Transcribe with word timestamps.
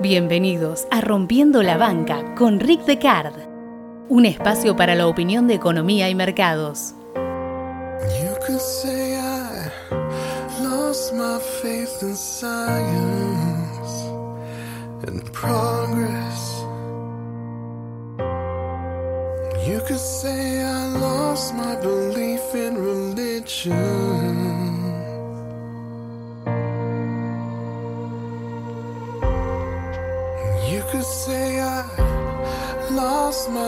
Bienvenidos 0.00 0.88
a 0.90 1.00
Rompiendo 1.00 1.62
la 1.62 1.76
Banca 1.76 2.34
con 2.34 2.58
Rick 2.58 2.84
Decard, 2.84 3.34
un 4.08 4.26
espacio 4.26 4.74
para 4.74 4.96
la 4.96 5.06
opinión 5.06 5.46
de 5.46 5.54
economía 5.54 6.10
y 6.10 6.16
mercados. 6.16 6.94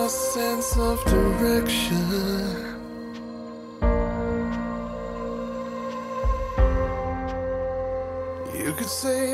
Lost 0.06 0.34
sense 0.34 0.76
of 0.76 1.04
direction. 1.04 2.76
You 8.54 8.72
could 8.72 8.88
say 8.88 9.32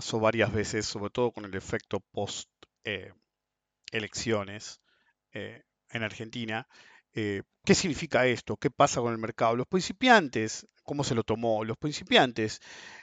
pasó 0.00 0.18
varias 0.18 0.50
veces, 0.50 0.86
sobre 0.86 1.10
todo 1.10 1.30
con 1.30 1.44
el 1.44 1.54
efecto 1.54 2.00
post 2.00 2.48
eh, 2.84 3.12
elecciones 3.92 4.80
eh, 5.34 5.62
en 5.90 6.02
Argentina. 6.02 6.66
eh, 7.12 7.42
¿qué 7.66 7.74
significa 7.74 8.24
esto? 8.26 8.56
¿Qué 8.56 8.70
pasa 8.70 9.02
con 9.02 9.12
el 9.12 9.18
mercado? 9.18 9.56
Los 9.56 9.66
principiantes, 9.66 10.66
¿cómo 10.84 11.04
se 11.04 11.14
lo 11.14 11.22
tomó? 11.22 11.64
Los 11.64 11.76
principiantes 11.76 12.62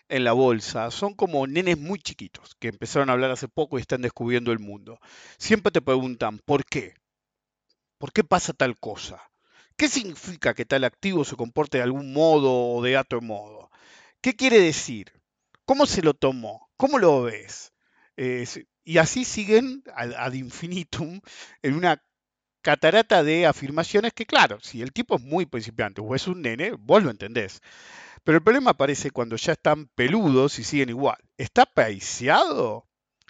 en 0.09 0.23
la 0.23 0.33
bolsa 0.33 0.89
son 0.89 1.13
como 1.13 1.45
nenes 1.45 1.77
muy 1.77 1.99
chiquitos 1.99 2.55
que 2.59 2.69
empezaron 2.69 3.11
a 3.11 3.13
hablar 3.13 3.29
hace 3.29 3.47
poco 3.47 3.77
y 3.77 3.81
están 3.81 4.01
descubriendo 4.01 4.51
el 4.51 4.57
mundo. 4.57 4.99
Siempre 5.37 5.71
te 5.71 5.83
preguntan, 5.83 6.39
¿por 6.39 6.65
qué? 6.65 6.95
¿Por 7.99 8.11
qué 8.11 8.23
pasa 8.23 8.53
tal 8.53 8.79
cosa? 8.79 9.21
¿Qué 9.75 9.87
significa 9.87 10.55
que 10.55 10.65
tal 10.65 10.83
activo 10.83 11.23
se 11.25 11.35
comporte 11.35 11.77
de 11.77 11.83
algún 11.83 12.11
modo 12.11 12.51
o 12.73 12.81
de 12.81 12.97
otro 12.97 13.21
modo? 13.21 13.69
¿Qué 14.19 14.35
quiere 14.35 14.59
decir? 14.59 15.11
¿Cómo 15.63 15.85
se 15.85 16.01
lo 16.01 16.15
tomó? 16.15 16.66
¿Cómo 16.77 16.99
lo 16.99 17.23
ves? 17.23 17.73
Eh, 18.15 18.47
y 18.83 18.97
así 18.99 19.25
siguen 19.25 19.83
ad, 19.93 20.13
ad 20.13 20.33
infinitum 20.33 21.19
en 21.61 21.73
una 21.75 22.01
catarata 22.61 23.23
de 23.23 23.45
afirmaciones 23.45 24.13
que, 24.13 24.25
claro, 24.25 24.59
si 24.61 24.81
el 24.81 24.93
tipo 24.93 25.15
es 25.15 25.21
muy 25.21 25.45
principiante 25.45 26.01
o 26.01 26.15
es 26.15 26.27
un 26.27 26.41
nene, 26.41 26.71
vos 26.71 27.03
lo 27.03 27.09
entendés. 27.11 27.61
Pero 28.23 28.37
el 28.37 28.43
problema 28.43 28.71
aparece 28.71 29.11
cuando 29.11 29.35
ya 29.37 29.53
están 29.53 29.87
peludos 29.87 30.59
y 30.59 30.63
siguen 30.63 30.89
igual. 30.89 31.17
¿Está 31.37 31.65
paiciado? 31.65 32.87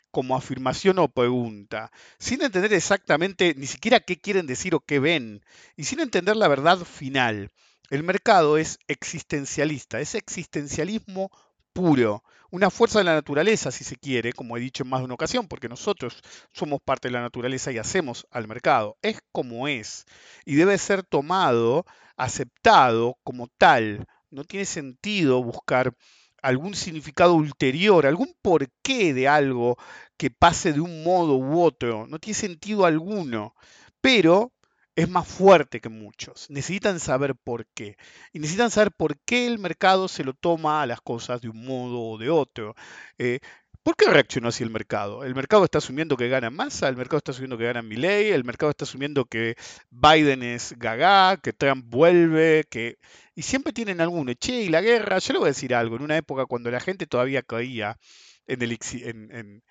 como 0.09 0.35
afirmación 0.35 0.97
o 0.97 1.09
pregunta, 1.09 1.91
sin 2.17 2.41
entender 2.41 2.73
exactamente 2.73 3.53
ni 3.55 3.67
siquiera 3.67 3.99
qué 3.99 4.19
quieren 4.19 4.47
decir 4.47 4.73
o 4.73 4.79
qué 4.79 4.97
ven, 4.97 5.45
y 5.75 5.83
sin 5.83 5.99
entender 5.99 6.35
la 6.35 6.47
verdad 6.47 6.79
final. 6.79 7.51
El 7.91 8.01
mercado 8.01 8.57
es 8.57 8.79
existencialista, 8.87 9.99
es 9.99 10.15
existencialismo 10.15 11.29
puro, 11.77 12.23
una 12.49 12.71
fuerza 12.71 12.97
de 12.97 13.05
la 13.05 13.13
naturaleza, 13.13 13.69
si 13.69 13.83
se 13.83 13.97
quiere, 13.97 14.33
como 14.33 14.57
he 14.57 14.59
dicho 14.59 14.81
en 14.81 14.89
más 14.89 15.01
de 15.01 15.05
una 15.05 15.13
ocasión, 15.13 15.47
porque 15.47 15.69
nosotros 15.69 16.23
somos 16.51 16.81
parte 16.81 17.07
de 17.07 17.11
la 17.11 17.21
naturaleza 17.21 17.71
y 17.71 17.77
hacemos 17.77 18.25
al 18.31 18.47
mercado. 18.47 18.97
Es 19.03 19.19
como 19.31 19.67
es, 19.67 20.05
y 20.43 20.55
debe 20.55 20.79
ser 20.79 21.03
tomado, 21.03 21.85
aceptado 22.15 23.19
como 23.23 23.47
tal. 23.59 24.07
No 24.31 24.43
tiene 24.43 24.65
sentido 24.65 25.43
buscar 25.43 25.93
algún 26.41 26.73
significado 26.73 27.35
ulterior, 27.35 28.07
algún 28.07 28.35
porqué 28.41 29.13
de 29.13 29.27
algo 29.27 29.77
que 30.17 30.31
pase 30.31 30.73
de 30.73 30.79
un 30.81 31.03
modo 31.03 31.35
u 31.35 31.61
otro. 31.61 32.07
No 32.07 32.17
tiene 32.17 32.39
sentido 32.39 32.87
alguno, 32.87 33.53
pero 34.01 34.51
es 34.97 35.07
más 35.07 35.27
fuerte 35.27 35.79
que 35.79 35.89
muchos. 35.89 36.49
Necesitan 36.49 36.99
saber 36.99 37.35
por 37.35 37.67
qué. 37.67 37.97
Y 38.33 38.39
necesitan 38.39 38.71
saber 38.71 38.91
por 38.91 39.19
qué 39.19 39.45
el 39.45 39.59
mercado 39.59 40.07
se 40.07 40.23
lo 40.23 40.33
toma 40.33 40.81
a 40.81 40.87
las 40.87 41.01
cosas 41.01 41.39
de 41.39 41.49
un 41.49 41.63
modo 41.63 42.01
o 42.01 42.17
de 42.17 42.31
otro. 42.31 42.75
Eh, 43.19 43.39
¿Por 43.83 43.95
qué 43.95 44.09
reaccionó 44.09 44.47
así 44.47 44.63
el 44.63 44.71
mercado? 44.71 45.23
El 45.23 45.35
mercado 45.35 45.65
está 45.65 45.77
asumiendo 45.77 46.17
que 46.17 46.29
gana 46.29 46.49
Massa, 46.49 46.89
el 46.89 46.97
mercado 46.97 47.19
está 47.19 47.31
asumiendo 47.31 47.59
que 47.59 47.65
gana 47.65 47.83
Milley, 47.83 48.31
el 48.31 48.43
mercado 48.43 48.71
está 48.71 48.85
asumiendo 48.85 49.25
que 49.25 49.55
Biden 49.91 50.41
es 50.41 50.73
gaga, 50.77 51.37
que 51.37 51.53
Trump 51.53 51.85
vuelve, 51.87 52.65
que... 52.67 52.97
Y 53.35 53.43
siempre 53.43 53.73
tienen 53.73 54.01
alguno. 54.01 54.33
Che, 54.33 54.63
y 54.63 54.69
la 54.69 54.81
guerra, 54.81 55.19
yo 55.19 55.33
le 55.33 55.39
voy 55.39 55.47
a 55.47 55.49
decir 55.51 55.75
algo, 55.75 55.95
en 55.97 56.01
una 56.01 56.17
época 56.17 56.47
cuando 56.47 56.71
la 56.71 56.79
gente 56.79 57.05
todavía 57.05 57.43
creía 57.43 57.99
en, 58.47 58.63
el, 58.63 58.79
en 59.03 59.63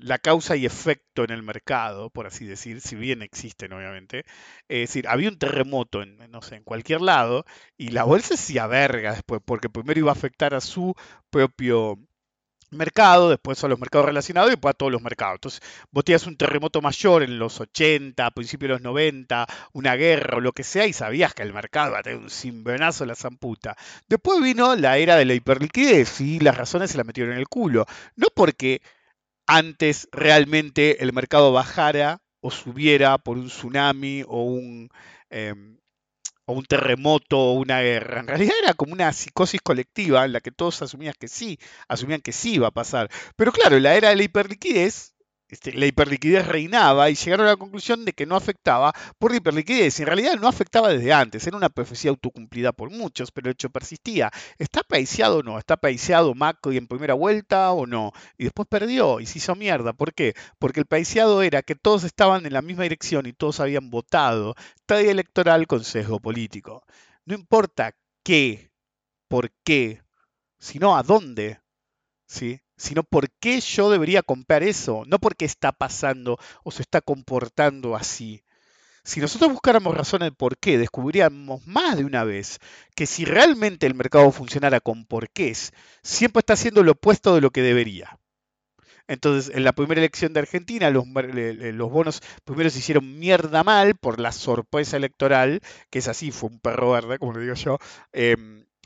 la 0.00 0.18
causa 0.18 0.56
y 0.56 0.66
efecto 0.66 1.24
en 1.24 1.30
el 1.30 1.42
mercado, 1.42 2.10
por 2.10 2.26
así 2.26 2.46
decir, 2.46 2.80
si 2.80 2.96
bien 2.96 3.22
existen 3.22 3.72
obviamente, 3.72 4.24
es 4.68 4.88
decir, 4.88 5.08
había 5.08 5.28
un 5.28 5.38
terremoto 5.38 6.02
en, 6.02 6.18
no 6.30 6.42
sé, 6.42 6.56
en 6.56 6.64
cualquier 6.64 7.00
lado 7.00 7.44
y 7.76 7.88
la 7.88 8.04
bolsa 8.04 8.28
se 8.28 8.34
hacía 8.34 8.66
verga 8.66 9.12
después, 9.12 9.40
porque 9.44 9.68
primero 9.68 10.00
iba 10.00 10.10
a 10.10 10.14
afectar 10.14 10.54
a 10.54 10.60
su 10.60 10.94
propio 11.30 11.98
mercado, 12.72 13.30
después 13.30 13.62
a 13.62 13.68
los 13.68 13.78
mercados 13.78 14.06
relacionados 14.06 14.48
y 14.48 14.52
después 14.52 14.70
a 14.70 14.76
todos 14.76 14.92
los 14.92 15.02
mercados. 15.02 15.36
Entonces, 15.36 15.62
vos 15.90 16.04
tenías 16.04 16.26
un 16.26 16.36
terremoto 16.36 16.80
mayor 16.80 17.22
en 17.22 17.38
los 17.38 17.60
80, 17.60 18.24
a 18.26 18.30
principios 18.30 18.68
de 18.68 18.72
los 18.74 18.82
90, 18.82 19.46
una 19.72 19.94
guerra 19.94 20.38
o 20.38 20.40
lo 20.40 20.52
que 20.52 20.64
sea, 20.64 20.86
y 20.86 20.92
sabías 20.92 21.34
que 21.34 21.42
el 21.42 21.52
mercado 21.52 21.90
iba 21.90 21.98
a 21.98 22.02
tener 22.02 22.18
un 22.18 22.30
cimbronazo 22.30 23.04
la 23.04 23.14
zamputa. 23.14 23.76
Después 24.08 24.40
vino 24.40 24.74
la 24.76 24.96
era 24.98 25.16
de 25.16 25.24
la 25.24 25.34
hiperliquidez 25.34 26.20
y 26.20 26.40
las 26.40 26.56
razones 26.56 26.90
se 26.90 26.98
la 26.98 27.04
metieron 27.04 27.34
en 27.34 27.38
el 27.38 27.48
culo. 27.48 27.86
No 28.16 28.28
porque 28.34 28.80
antes 29.56 30.08
realmente 30.12 31.02
el 31.02 31.12
mercado 31.12 31.52
bajara 31.52 32.22
o 32.40 32.50
subiera 32.50 33.18
por 33.18 33.38
un 33.38 33.48
tsunami 33.48 34.24
o 34.26 34.44
un... 34.44 34.88
em, 35.30 35.78
o 36.46 36.54
un 36.54 36.64
terremoto 36.64 37.38
o 37.38 37.52
una 37.54 37.80
guerra. 37.82 38.20
En 38.20 38.28
realidad 38.28 38.54
era 38.62 38.74
como 38.74 38.92
una 38.94 39.12
psicosis 39.12 39.60
colectiva 39.62 40.24
en 40.24 40.32
la 40.32 40.40
que 40.40 40.52
todos 40.52 40.82
asumían 40.82 41.14
que 41.18 41.28
sí, 41.28 41.58
asumían 41.88 42.20
que 42.22 42.32
sí 42.32 42.54
iba 42.54 42.68
a 42.68 42.72
pasar. 42.72 43.10
Pero 43.36 43.52
claro, 43.52 43.78
la 43.80 43.94
era 43.96 44.10
de 44.10 44.16
la 44.16 44.24
hiperliquidez, 44.24 45.11
este, 45.52 45.74
la 45.74 45.84
hiperliquidez 45.84 46.46
reinaba 46.48 47.10
y 47.10 47.14
llegaron 47.14 47.46
a 47.46 47.50
la 47.50 47.56
conclusión 47.58 48.06
de 48.06 48.14
que 48.14 48.24
no 48.24 48.36
afectaba 48.36 48.94
por 49.18 49.32
la 49.32 49.36
hiperliquidez. 49.36 50.00
En 50.00 50.06
realidad 50.06 50.36
no 50.40 50.48
afectaba 50.48 50.88
desde 50.88 51.12
antes, 51.12 51.46
era 51.46 51.58
una 51.58 51.68
profecía 51.68 52.10
autocumplida 52.10 52.72
por 52.72 52.88
muchos, 52.90 53.30
pero 53.30 53.48
el 53.48 53.52
hecho 53.52 53.68
persistía. 53.68 54.30
¿Está 54.56 54.82
paiciado 54.82 55.40
o 55.40 55.42
no? 55.42 55.58
¿Está 55.58 55.76
paiciado 55.76 56.34
Macri 56.34 56.78
en 56.78 56.86
primera 56.86 57.12
vuelta 57.12 57.70
o 57.72 57.86
no? 57.86 58.12
Y 58.38 58.44
después 58.44 58.66
perdió 58.66 59.20
y 59.20 59.26
se 59.26 59.38
hizo 59.38 59.54
mierda. 59.54 59.92
¿Por 59.92 60.14
qué? 60.14 60.32
Porque 60.58 60.80
el 60.80 60.86
paiciado 60.86 61.42
era 61.42 61.60
que 61.62 61.74
todos 61.74 62.04
estaban 62.04 62.46
en 62.46 62.54
la 62.54 62.62
misma 62.62 62.84
dirección 62.84 63.26
y 63.26 63.34
todos 63.34 63.60
habían 63.60 63.90
votado. 63.90 64.54
Tarea 64.86 65.10
electoral 65.10 65.66
con 65.66 65.84
sesgo 65.84 66.18
político. 66.18 66.82
No 67.26 67.34
importa 67.34 67.94
qué, 68.24 68.72
por 69.28 69.50
qué, 69.64 70.00
sino 70.58 70.96
a 70.96 71.02
dónde. 71.02 71.60
¿Sí? 72.26 72.58
Sino 72.82 73.04
por 73.04 73.30
qué 73.30 73.60
yo 73.60 73.90
debería 73.90 74.22
comprar 74.22 74.64
eso, 74.64 75.04
no 75.06 75.20
porque 75.20 75.44
está 75.44 75.70
pasando 75.70 76.38
o 76.64 76.72
se 76.72 76.82
está 76.82 77.00
comportando 77.00 77.94
así. 77.94 78.42
Si 79.04 79.20
nosotros 79.20 79.52
buscáramos 79.52 79.96
razones 79.96 80.30
de 80.30 80.32
por 80.32 80.58
qué, 80.58 80.78
descubriríamos 80.78 81.64
más 81.64 81.96
de 81.96 82.04
una 82.04 82.24
vez 82.24 82.58
que 82.96 83.06
si 83.06 83.24
realmente 83.24 83.86
el 83.86 83.94
mercado 83.94 84.32
funcionara 84.32 84.80
con 84.80 85.04
porqués, 85.04 85.72
siempre 86.02 86.40
está 86.40 86.54
haciendo 86.54 86.82
lo 86.82 86.92
opuesto 86.92 87.36
de 87.36 87.40
lo 87.40 87.50
que 87.50 87.62
debería. 87.62 88.18
Entonces, 89.06 89.54
en 89.54 89.62
la 89.62 89.72
primera 89.74 90.00
elección 90.00 90.32
de 90.32 90.40
Argentina, 90.40 90.90
los, 90.90 91.04
bonos 91.88 92.20
primero 92.44 92.68
se 92.68 92.80
hicieron 92.80 93.18
mierda 93.18 93.62
mal 93.62 93.94
por 93.94 94.18
la 94.18 94.32
sorpresa 94.32 94.96
electoral, 94.96 95.60
que 95.88 96.00
es 96.00 96.08
así, 96.08 96.32
fue 96.32 96.50
un 96.50 96.58
perro 96.58 96.92
verde, 96.92 97.18
como 97.18 97.34
le 97.34 97.42
digo 97.42 97.54
yo, 97.54 97.78
eh, 98.12 98.36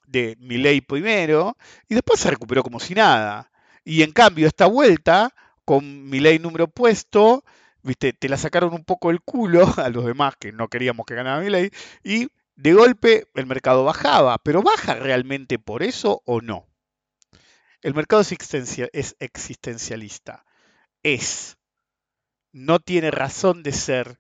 de 0.06 0.36
Milei 0.38 0.82
primero, 0.82 1.56
y 1.88 1.94
después 1.94 2.20
se 2.20 2.30
recuperó 2.30 2.62
como 2.62 2.78
si 2.78 2.94
nada. 2.94 3.50
Y 3.86 4.02
en 4.02 4.10
cambio, 4.10 4.48
esta 4.48 4.66
vuelta, 4.66 5.32
con 5.64 6.10
mi 6.10 6.18
ley 6.18 6.40
número 6.40 6.66
puesto, 6.66 7.44
viste, 7.84 8.12
te 8.12 8.28
la 8.28 8.36
sacaron 8.36 8.74
un 8.74 8.84
poco 8.84 9.12
el 9.12 9.20
culo 9.20 9.64
a 9.78 9.88
los 9.90 10.04
demás 10.04 10.34
que 10.36 10.50
no 10.50 10.66
queríamos 10.66 11.06
que 11.06 11.14
ganara 11.14 11.40
mi 11.40 11.50
ley, 11.50 11.70
y 12.02 12.26
de 12.56 12.74
golpe 12.74 13.28
el 13.34 13.46
mercado 13.46 13.84
bajaba. 13.84 14.38
¿Pero 14.38 14.62
baja 14.62 14.96
realmente 14.96 15.60
por 15.60 15.84
eso 15.84 16.20
o 16.26 16.40
no? 16.40 16.66
El 17.80 17.94
mercado 17.94 18.22
es, 18.22 19.16
existencialista. 19.20 20.44
Es. 21.04 21.56
No 22.50 22.80
tiene 22.80 23.12
razón 23.12 23.62
de 23.62 23.70
ser 23.70 24.18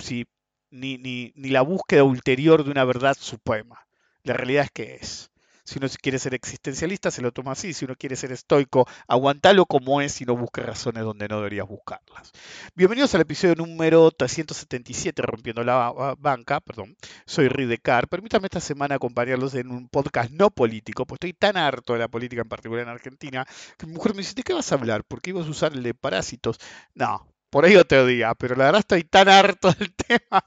¿sí? 0.00 0.26
ni, 0.70 0.98
ni 0.98 1.48
la 1.50 1.62
búsqueda 1.62 2.02
ulterior 2.02 2.64
de 2.64 2.72
una 2.72 2.84
verdad 2.84 3.16
suprema. 3.16 3.86
La 4.24 4.32
realidad 4.32 4.64
es 4.64 4.70
que 4.72 4.94
es. 4.96 5.29
Si 5.70 5.78
uno 5.78 5.86
quiere 6.02 6.18
ser 6.18 6.34
existencialista, 6.34 7.12
se 7.12 7.22
lo 7.22 7.30
toma 7.30 7.52
así. 7.52 7.72
Si 7.72 7.84
uno 7.84 7.94
quiere 7.94 8.16
ser 8.16 8.32
estoico, 8.32 8.88
aguantalo 9.06 9.66
como 9.66 10.00
es 10.00 10.20
y 10.20 10.24
no 10.24 10.36
busque 10.36 10.62
razones 10.62 11.04
donde 11.04 11.28
no 11.28 11.36
deberías 11.36 11.68
buscarlas. 11.68 12.32
Bienvenidos 12.74 13.14
al 13.14 13.20
episodio 13.20 13.54
número 13.54 14.10
377, 14.10 15.22
Rompiendo 15.22 15.62
la 15.62 16.16
Banca. 16.18 16.58
Perdón, 16.58 16.96
soy 17.24 17.46
Ridecar. 17.46 18.08
Permítame 18.08 18.46
esta 18.46 18.58
semana 18.58 18.96
acompañarlos 18.96 19.54
en 19.54 19.70
un 19.70 19.88
podcast 19.88 20.32
no 20.32 20.50
político, 20.50 21.06
pues 21.06 21.18
estoy 21.18 21.34
tan 21.34 21.56
harto 21.56 21.92
de 21.92 22.00
la 22.00 22.08
política, 22.08 22.42
en 22.42 22.48
particular 22.48 22.82
en 22.82 22.88
Argentina, 22.88 23.46
que 23.78 23.86
mi 23.86 23.92
mujer 23.92 24.14
me 24.14 24.22
dice, 24.22 24.34
¿de 24.34 24.42
qué 24.42 24.52
vas 24.52 24.72
a 24.72 24.74
hablar? 24.74 25.04
¿Por 25.04 25.22
qué 25.22 25.30
ibas 25.30 25.46
a 25.46 25.50
usar 25.50 25.72
el 25.72 25.84
de 25.84 25.94
parásitos? 25.94 26.58
No, 26.94 27.32
por 27.48 27.64
ahí 27.64 27.76
otro 27.76 28.06
día, 28.06 28.34
pero 28.34 28.56
la 28.56 28.64
verdad 28.64 28.80
estoy 28.80 29.04
tan 29.04 29.28
harto 29.28 29.70
del 29.70 29.94
tema 30.08 30.44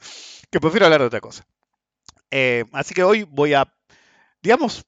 que 0.51 0.59
prefiero 0.59 0.87
hablar 0.87 0.99
de 0.99 1.07
otra 1.07 1.21
cosa. 1.21 1.45
Eh, 2.29 2.65
así 2.73 2.93
que 2.93 3.05
hoy 3.05 3.23
voy 3.23 3.53
a, 3.53 3.73
digamos, 4.41 4.85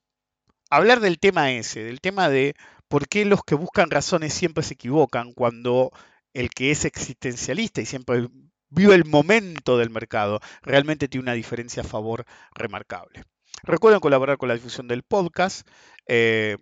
hablar 0.76 1.00
del 1.00 1.20
tema 1.20 1.52
ese, 1.52 1.84
del 1.84 2.02
tema 2.02 2.30
de 2.30 2.56
por 2.88 3.08
qué 3.08 3.26
los 3.26 3.44
que 3.44 3.56
buscan 3.56 3.90
razones 3.90 4.34
siempre 4.34 4.64
se 4.64 4.76
equivocan 4.76 5.34
cuando 5.34 5.92
el 6.34 6.50
que 6.50 6.72
es 6.72 6.86
existencialista 6.86 7.82
y 7.82 7.86
siempre 7.86 8.28
vive 8.70 8.94
el 8.94 9.06
momento 9.06 9.78
del 9.78 9.90
mercado 9.90 10.40
realmente 10.62 11.08
tiene 11.08 11.24
una 11.24 11.34
diferencia 11.34 11.82
a 11.82 11.86
favor 11.86 12.26
remarcable. 12.54 13.24
Recuerden 13.64 14.02
colaborar 14.02 14.38
con 14.38 14.50
la 14.50 14.56
difusión 14.56 14.88
del 14.88 15.04
podcast. 15.04 15.68
Eh, 16.08 16.58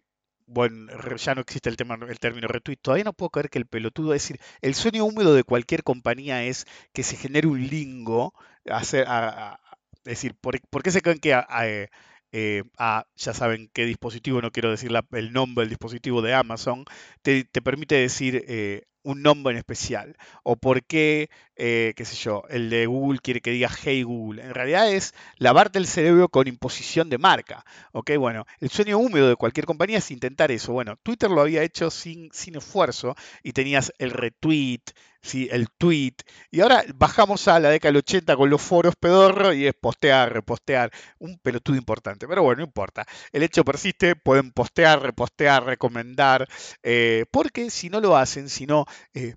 bueno, 0.46 0.92
ya 1.18 1.36
no 1.36 1.42
existe 1.42 1.70
el, 1.70 1.78
tema, 1.78 1.98
el 2.08 2.20
término 2.20 2.48
retweet. 2.48 2.78
Todavía 2.82 3.04
no 3.04 3.14
puedo 3.14 3.30
creer 3.32 3.50
que 3.50 3.60
el 3.60 3.66
pelotudo, 3.66 4.14
es 4.14 4.22
decir, 4.22 4.40
el 4.62 4.76
sueño 4.76 5.06
húmedo 5.06 5.34
de 5.34 5.44
cualquier 5.44 5.84
compañía 5.84 6.44
es 6.44 6.66
que 6.94 7.04
se 7.04 7.18
genere 7.18 7.48
un 7.48 7.66
lingo. 7.68 8.34
Hacer, 8.70 9.08
es 9.08 10.04
decir, 10.04 10.36
¿por, 10.36 10.60
qué 10.84 10.92
se 10.92 11.02
creen 11.02 11.20
que 11.20 11.32
eh, 11.32 11.90
eh, 12.34 12.64
a, 12.78 13.06
ya 13.16 13.34
saben 13.34 13.70
qué 13.74 13.86
dispositivo, 13.86 14.42
no 14.42 14.52
quiero 14.52 14.72
decir 14.72 14.92
el 15.12 15.34
nombre 15.34 15.64
del 15.64 15.70
dispositivo 15.70 16.22
de 16.22 16.34
Amazon, 16.34 16.84
te, 17.22 17.46
permite 17.64 17.96
decir 17.96 18.44
eh, 18.48 18.84
un 19.04 19.22
nombre 19.22 19.54
en 19.54 19.60
especial. 19.60 20.18
O 20.44 20.56
por 20.58 20.84
qué, 20.84 21.30
eh, 21.56 21.94
qué 21.96 22.06
sé 22.06 22.16
yo, 22.16 22.44
el 22.50 22.70
de 22.70 22.86
Google 22.86 23.20
quiere 23.20 23.42
que 23.42 23.52
diga 23.52 23.70
Hey 23.70 24.04
Google. 24.04 24.44
En 24.44 24.54
realidad 24.54 24.92
es 24.92 25.14
lavarte 25.38 25.80
el 25.80 25.88
cerebro 25.88 26.30
con 26.30 26.48
imposición 26.48 27.10
de 27.10 27.18
marca. 27.18 27.66
¿ok? 27.92 28.12
Bueno, 28.18 28.46
el 28.60 28.70
sueño 28.70 28.98
húmedo 28.98 29.30
de 29.30 29.36
cualquier 29.36 29.66
compañía 29.66 30.00
es 30.00 30.12
intentar 30.12 30.52
eso. 30.52 30.74
Bueno, 30.74 30.98
Twitter 31.04 31.30
lo 31.30 31.42
había 31.42 31.64
hecho 31.64 31.90
sin, 31.92 32.30
sin 32.32 32.56
esfuerzo 32.56 33.16
y 33.44 33.54
tenías 33.54 33.94
el 34.00 34.12
retweet, 34.12 34.82
¿sí? 35.22 35.48
el 35.52 35.70
tweet. 35.70 36.16
Y 36.52 36.62
ahora 36.62 36.84
bajamos 36.96 37.48
a 37.48 37.60
la 37.60 37.70
década 37.70 37.90
del 37.92 37.98
80 37.98 38.36
con 38.36 38.50
los 38.50 38.62
foros 38.62 38.96
pedorro 38.96 39.54
y 39.54 39.68
es 39.68 39.74
postear, 39.74 40.32
repostear. 40.34 40.92
Un 41.20 41.40
pelotudo 41.40 41.78
importante, 41.78 42.28
pero 42.28 42.44
bueno, 42.44 42.60
no 42.60 42.66
importa. 42.66 43.06
El 43.32 43.44
hecho 43.44 43.64
persiste, 43.64 44.16
pueden 44.16 44.52
postear, 44.52 45.02
repostear, 45.02 45.66
recomendar, 45.66 46.48
eh, 46.84 47.26
porque 47.32 47.70
si 47.70 47.90
no 47.90 48.00
lo 48.00 48.16
hacen, 48.18 48.50
si 48.50 48.66
no 48.66 48.86
eh, 49.14 49.36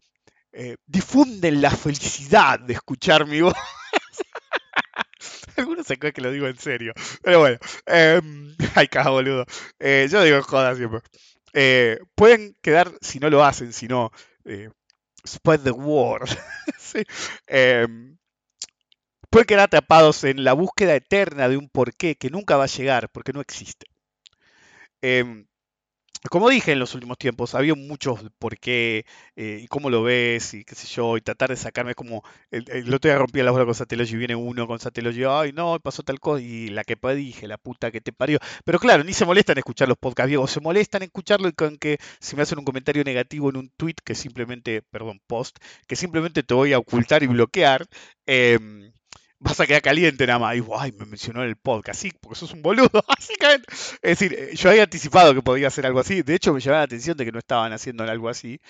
eh, 0.58 0.76
difunden 0.86 1.60
la 1.60 1.70
felicidad 1.70 2.58
de 2.58 2.72
escuchar 2.72 3.26
mi 3.26 3.42
voz. 3.42 3.54
Algunos 5.56 5.86
se 5.86 5.98
creen 5.98 6.14
que 6.14 6.22
lo 6.22 6.30
digo 6.30 6.46
en 6.46 6.58
serio. 6.58 6.94
Pero 7.22 7.40
bueno. 7.40 7.58
Em, 7.84 8.56
ay, 8.74 8.88
caja 8.88 9.10
boludo. 9.10 9.44
yo 9.78 10.22
digo 10.22 10.42
joda 10.42 10.74
siempre. 10.74 11.00
pueden 12.14 12.56
quedar, 12.62 12.90
si 13.02 13.18
no 13.18 13.28
lo 13.28 13.44
hacen, 13.44 13.74
si 13.74 13.86
no 13.86 14.10
spread 15.26 15.60
the 15.60 15.72
word. 15.72 16.30
Em, 17.46 18.16
pueden 19.28 19.46
quedar 19.46 19.64
atrapados 19.64 20.24
en 20.24 20.44
la 20.44 20.54
búsqueda 20.54 20.94
eterna 20.94 21.48
de 21.48 21.58
un 21.58 21.68
porqué 21.68 22.16
que 22.16 22.30
nunca 22.30 22.56
va 22.56 22.64
a 22.64 22.68
llegar, 22.68 23.10
porque 23.10 23.34
no 23.34 23.42
existe. 23.42 23.86
Como 26.30 26.48
dije 26.50 26.72
en 26.72 26.78
los 26.78 26.94
últimos 26.94 27.18
tiempos, 27.18 27.54
había 27.54 27.74
muchos 27.74 28.20
por 28.38 28.58
qué 28.58 29.06
eh, 29.36 29.60
y 29.62 29.66
cómo 29.68 29.90
lo 29.90 30.02
ves 30.02 30.54
y 30.54 30.64
qué 30.64 30.74
sé 30.74 30.86
yo, 30.88 31.16
y 31.16 31.20
tratar 31.20 31.50
de 31.50 31.56
sacarme 31.56 31.94
como. 31.94 32.22
El, 32.50 32.64
el 32.70 32.94
otro 32.94 33.10
día 33.10 33.18
rompía 33.18 33.44
la 33.44 33.50
bola 33.50 33.64
con 33.64 33.74
Satellogy 33.74 34.14
y 34.14 34.16
viene 34.18 34.34
uno 34.34 34.66
con 34.66 34.78
Satellogy, 34.78 35.24
ay 35.28 35.52
no, 35.52 35.78
pasó 35.80 36.02
tal 36.02 36.20
cosa, 36.20 36.42
y 36.42 36.68
la 36.68 36.84
que 36.84 36.96
dije, 37.14 37.46
la 37.46 37.58
puta 37.58 37.90
que 37.90 38.00
te 38.00 38.12
parió. 38.12 38.38
Pero 38.64 38.78
claro, 38.78 39.04
ni 39.04 39.12
se 39.12 39.24
molestan 39.24 39.58
escuchar 39.58 39.88
los 39.88 39.98
podcasts 39.98 40.28
viejos, 40.28 40.50
se 40.50 40.60
molestan 40.60 41.02
escucharlo 41.02 41.48
y 41.48 41.52
con 41.52 41.76
que 41.78 41.98
si 42.20 42.36
me 42.36 42.42
hacen 42.42 42.58
un 42.58 42.64
comentario 42.64 43.04
negativo 43.04 43.50
en 43.50 43.56
un 43.56 43.70
tweet 43.76 43.96
que 44.04 44.14
simplemente, 44.14 44.82
perdón, 44.82 45.20
post, 45.26 45.58
que 45.86 45.96
simplemente 45.96 46.42
te 46.42 46.54
voy 46.54 46.72
a 46.72 46.78
ocultar 46.78 47.22
y 47.22 47.26
bloquear. 47.26 47.86
Eh, 48.26 48.58
vas 49.38 49.60
a 49.60 49.66
quedar 49.66 49.82
caliente 49.82 50.26
nada 50.26 50.38
más. 50.38 50.56
Y 50.56 50.62
ay, 50.78 50.92
me 50.92 51.06
mencionó 51.06 51.42
en 51.42 51.48
el 51.48 51.56
podcast, 51.56 52.00
sí, 52.00 52.12
porque 52.20 52.38
sos 52.38 52.52
un 52.52 52.62
boludo, 52.62 52.88
básicamente. 53.08 53.66
Es 54.02 54.18
decir, 54.18 54.34
eh, 54.34 54.54
yo 54.54 54.70
había 54.70 54.84
anticipado 54.84 55.34
que 55.34 55.42
podía 55.42 55.68
hacer 55.68 55.86
algo 55.86 56.00
así. 56.00 56.22
De 56.22 56.34
hecho, 56.34 56.52
me 56.52 56.60
llamaba 56.60 56.80
la 56.80 56.84
atención 56.84 57.16
de 57.16 57.24
que 57.24 57.32
no 57.32 57.38
estaban 57.38 57.72
haciendo 57.72 58.04
algo 58.04 58.28
así, 58.28 58.60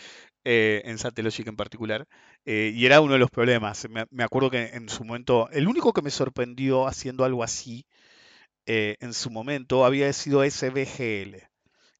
eh, 0.44 0.82
en 0.84 0.98
Satellogic 0.98 1.46
en 1.48 1.56
particular. 1.56 2.06
Eh, 2.44 2.72
y 2.74 2.86
era 2.86 3.00
uno 3.00 3.14
de 3.14 3.18
los 3.18 3.30
problemas. 3.30 3.86
Me, 4.10 4.24
acuerdo 4.24 4.50
que 4.50 4.66
en 4.74 4.88
su 4.88 5.04
momento, 5.04 5.48
el 5.50 5.68
único 5.68 5.92
que 5.92 6.02
me 6.02 6.10
sorprendió 6.10 6.86
haciendo 6.86 7.24
algo 7.24 7.42
así, 7.42 7.86
en 8.68 9.14
su 9.14 9.30
momento, 9.30 9.84
había 9.84 10.12
sido 10.12 10.42
SBGL. 10.42 11.46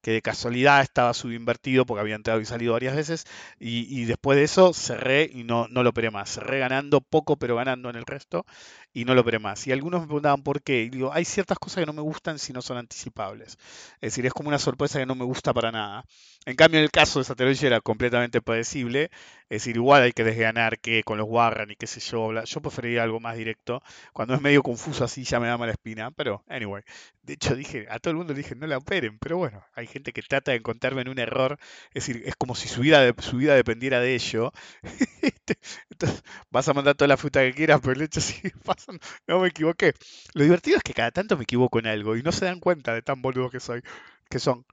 Que 0.07 0.13
de 0.13 0.23
casualidad 0.23 0.83
estaba 0.83 1.13
subinvertido 1.15 1.85
porque 1.85 2.01
había 2.01 2.15
entrado 2.15 2.41
y 2.41 2.45
salido 2.45 2.75
varias 2.75 2.95
veces, 2.95 3.27
y, 3.59 4.05
después 4.05 4.39
de 4.39 4.45
eso 4.45 4.73
cerré 4.73 5.29
y 5.35 5.43
no, 5.43 5.67
no 5.67 5.83
lo 5.83 5.91
operé 5.91 6.13
más. 6.13 6.31
Cerré 6.31 6.61
ganando 6.61 7.01
poco, 7.01 7.37
pero 7.37 7.57
ganando 7.57 7.91
en 7.91 7.97
el 7.97 8.07
resto, 8.07 8.47
y 8.93 9.05
no 9.05 9.17
lo 9.17 9.23
operé 9.23 9.41
más. 9.41 9.67
Y 9.67 9.73
algunos 9.73 10.03
me 10.03 10.07
preguntaban 10.07 10.45
por 10.45 10.63
qué. 10.63 10.85
Y 10.85 10.91
digo, 10.91 11.13
hay 11.13 11.25
ciertas 11.25 11.59
cosas 11.59 11.83
que 11.83 11.87
no 11.87 11.93
me 11.93 12.03
gustan 12.03 12.39
si 12.39 12.53
no 12.53 12.63
son 12.63 12.77
anticipables. 12.79 13.59
Es 13.95 14.13
decir, 14.13 14.27
es 14.27 14.33
como 14.33 14.49
una 14.49 14.61
sorpresa 14.61 15.01
que 15.01 15.07
no 15.07 15.17
me 15.17 15.25
gusta 15.25 15.53
para 15.53 15.73
nada. 15.73 16.05
En 16.45 16.55
cambio, 16.55 16.79
en 16.79 16.85
el 16.85 16.93
caso 16.93 17.19
de 17.19 17.25
Satelloid 17.25 17.65
era 17.65 17.81
completamente 17.81 18.41
predecible. 18.41 19.11
Es 19.51 19.63
decir, 19.63 19.75
igual 19.75 20.03
hay 20.03 20.13
que 20.13 20.23
desganar 20.23 20.79
que 20.79 21.03
con 21.03 21.19
los 21.19 21.27
Warren 21.29 21.73
y 21.73 21.75
qué 21.75 21.89
sé 21.89 21.99
yo. 21.99 22.33
Yo 22.45 22.61
preferiría 22.61 23.03
algo 23.03 23.19
más 23.19 23.37
directo. 23.37 23.83
Cuando 24.13 24.35
es 24.35 24.41
medio 24.41 24.63
confuso 24.63 25.03
así 25.03 25.25
ya 25.25 25.41
me 25.41 25.49
da 25.49 25.59
mala 25.59 25.73
espina. 25.73 26.13
Pero, 26.13 26.45
anyway. 26.49 26.85
De 27.27 27.35
hecho, 27.35 27.57
dije, 27.57 27.87
a 27.91 27.99
todo 27.99 28.13
el 28.13 28.17
mundo 28.19 28.33
le 28.33 28.39
dije, 28.39 28.55
no 28.55 28.67
la 28.67 28.79
operen. 28.79 29.19
Pero 29.19 29.37
bueno, 29.37 29.65
hay 29.75 29.87
gente 29.87 30.13
que 30.13 30.23
trata 30.23 30.53
de 30.53 30.59
encontrarme 30.59 31.03
en 31.03 31.09
un 31.09 31.19
error. 31.19 31.59
Es 31.93 32.07
decir, 32.07 32.23
es 32.25 32.37
como 32.37 32.55
si 32.55 32.69
su 32.69 32.81
vida, 32.83 33.13
su 33.19 33.37
vida 33.39 33.55
dependiera 33.55 34.01
de 34.01 34.15
ello. 34.15 34.53
Este, 35.23 35.59
Entonces, 35.91 36.23
vas 36.51 36.69
a 36.69 36.75
mandar 36.75 36.95
toda 36.95 37.09
la 37.09 37.17
fruta 37.17 37.41
que 37.41 37.53
quieras, 37.53 37.81
pero 37.81 37.93
el 37.95 38.03
hecho 38.03 38.21
sigue 38.21 38.53
pasando. 38.65 39.01
No 39.27 39.41
me 39.41 39.49
equivoqué. 39.49 39.95
Lo 40.35 40.45
divertido 40.45 40.77
es 40.79 40.83
que 40.85 40.95
cada 40.95 41.11
tanto 41.11 41.37
me 41.37 41.43
equivoco 41.45 41.79
en 41.81 41.87
algo 41.89 42.17
y 42.17 42.23
no 42.23 42.33
se 42.33 42.45
dan 42.45 42.61
cuenta 42.61 42.95
de 42.95 43.03
tan 43.03 43.23
boludo 43.23 43.51
que 43.51 43.61
soy. 43.61 43.83
Que 44.31 44.39
son. 44.39 44.65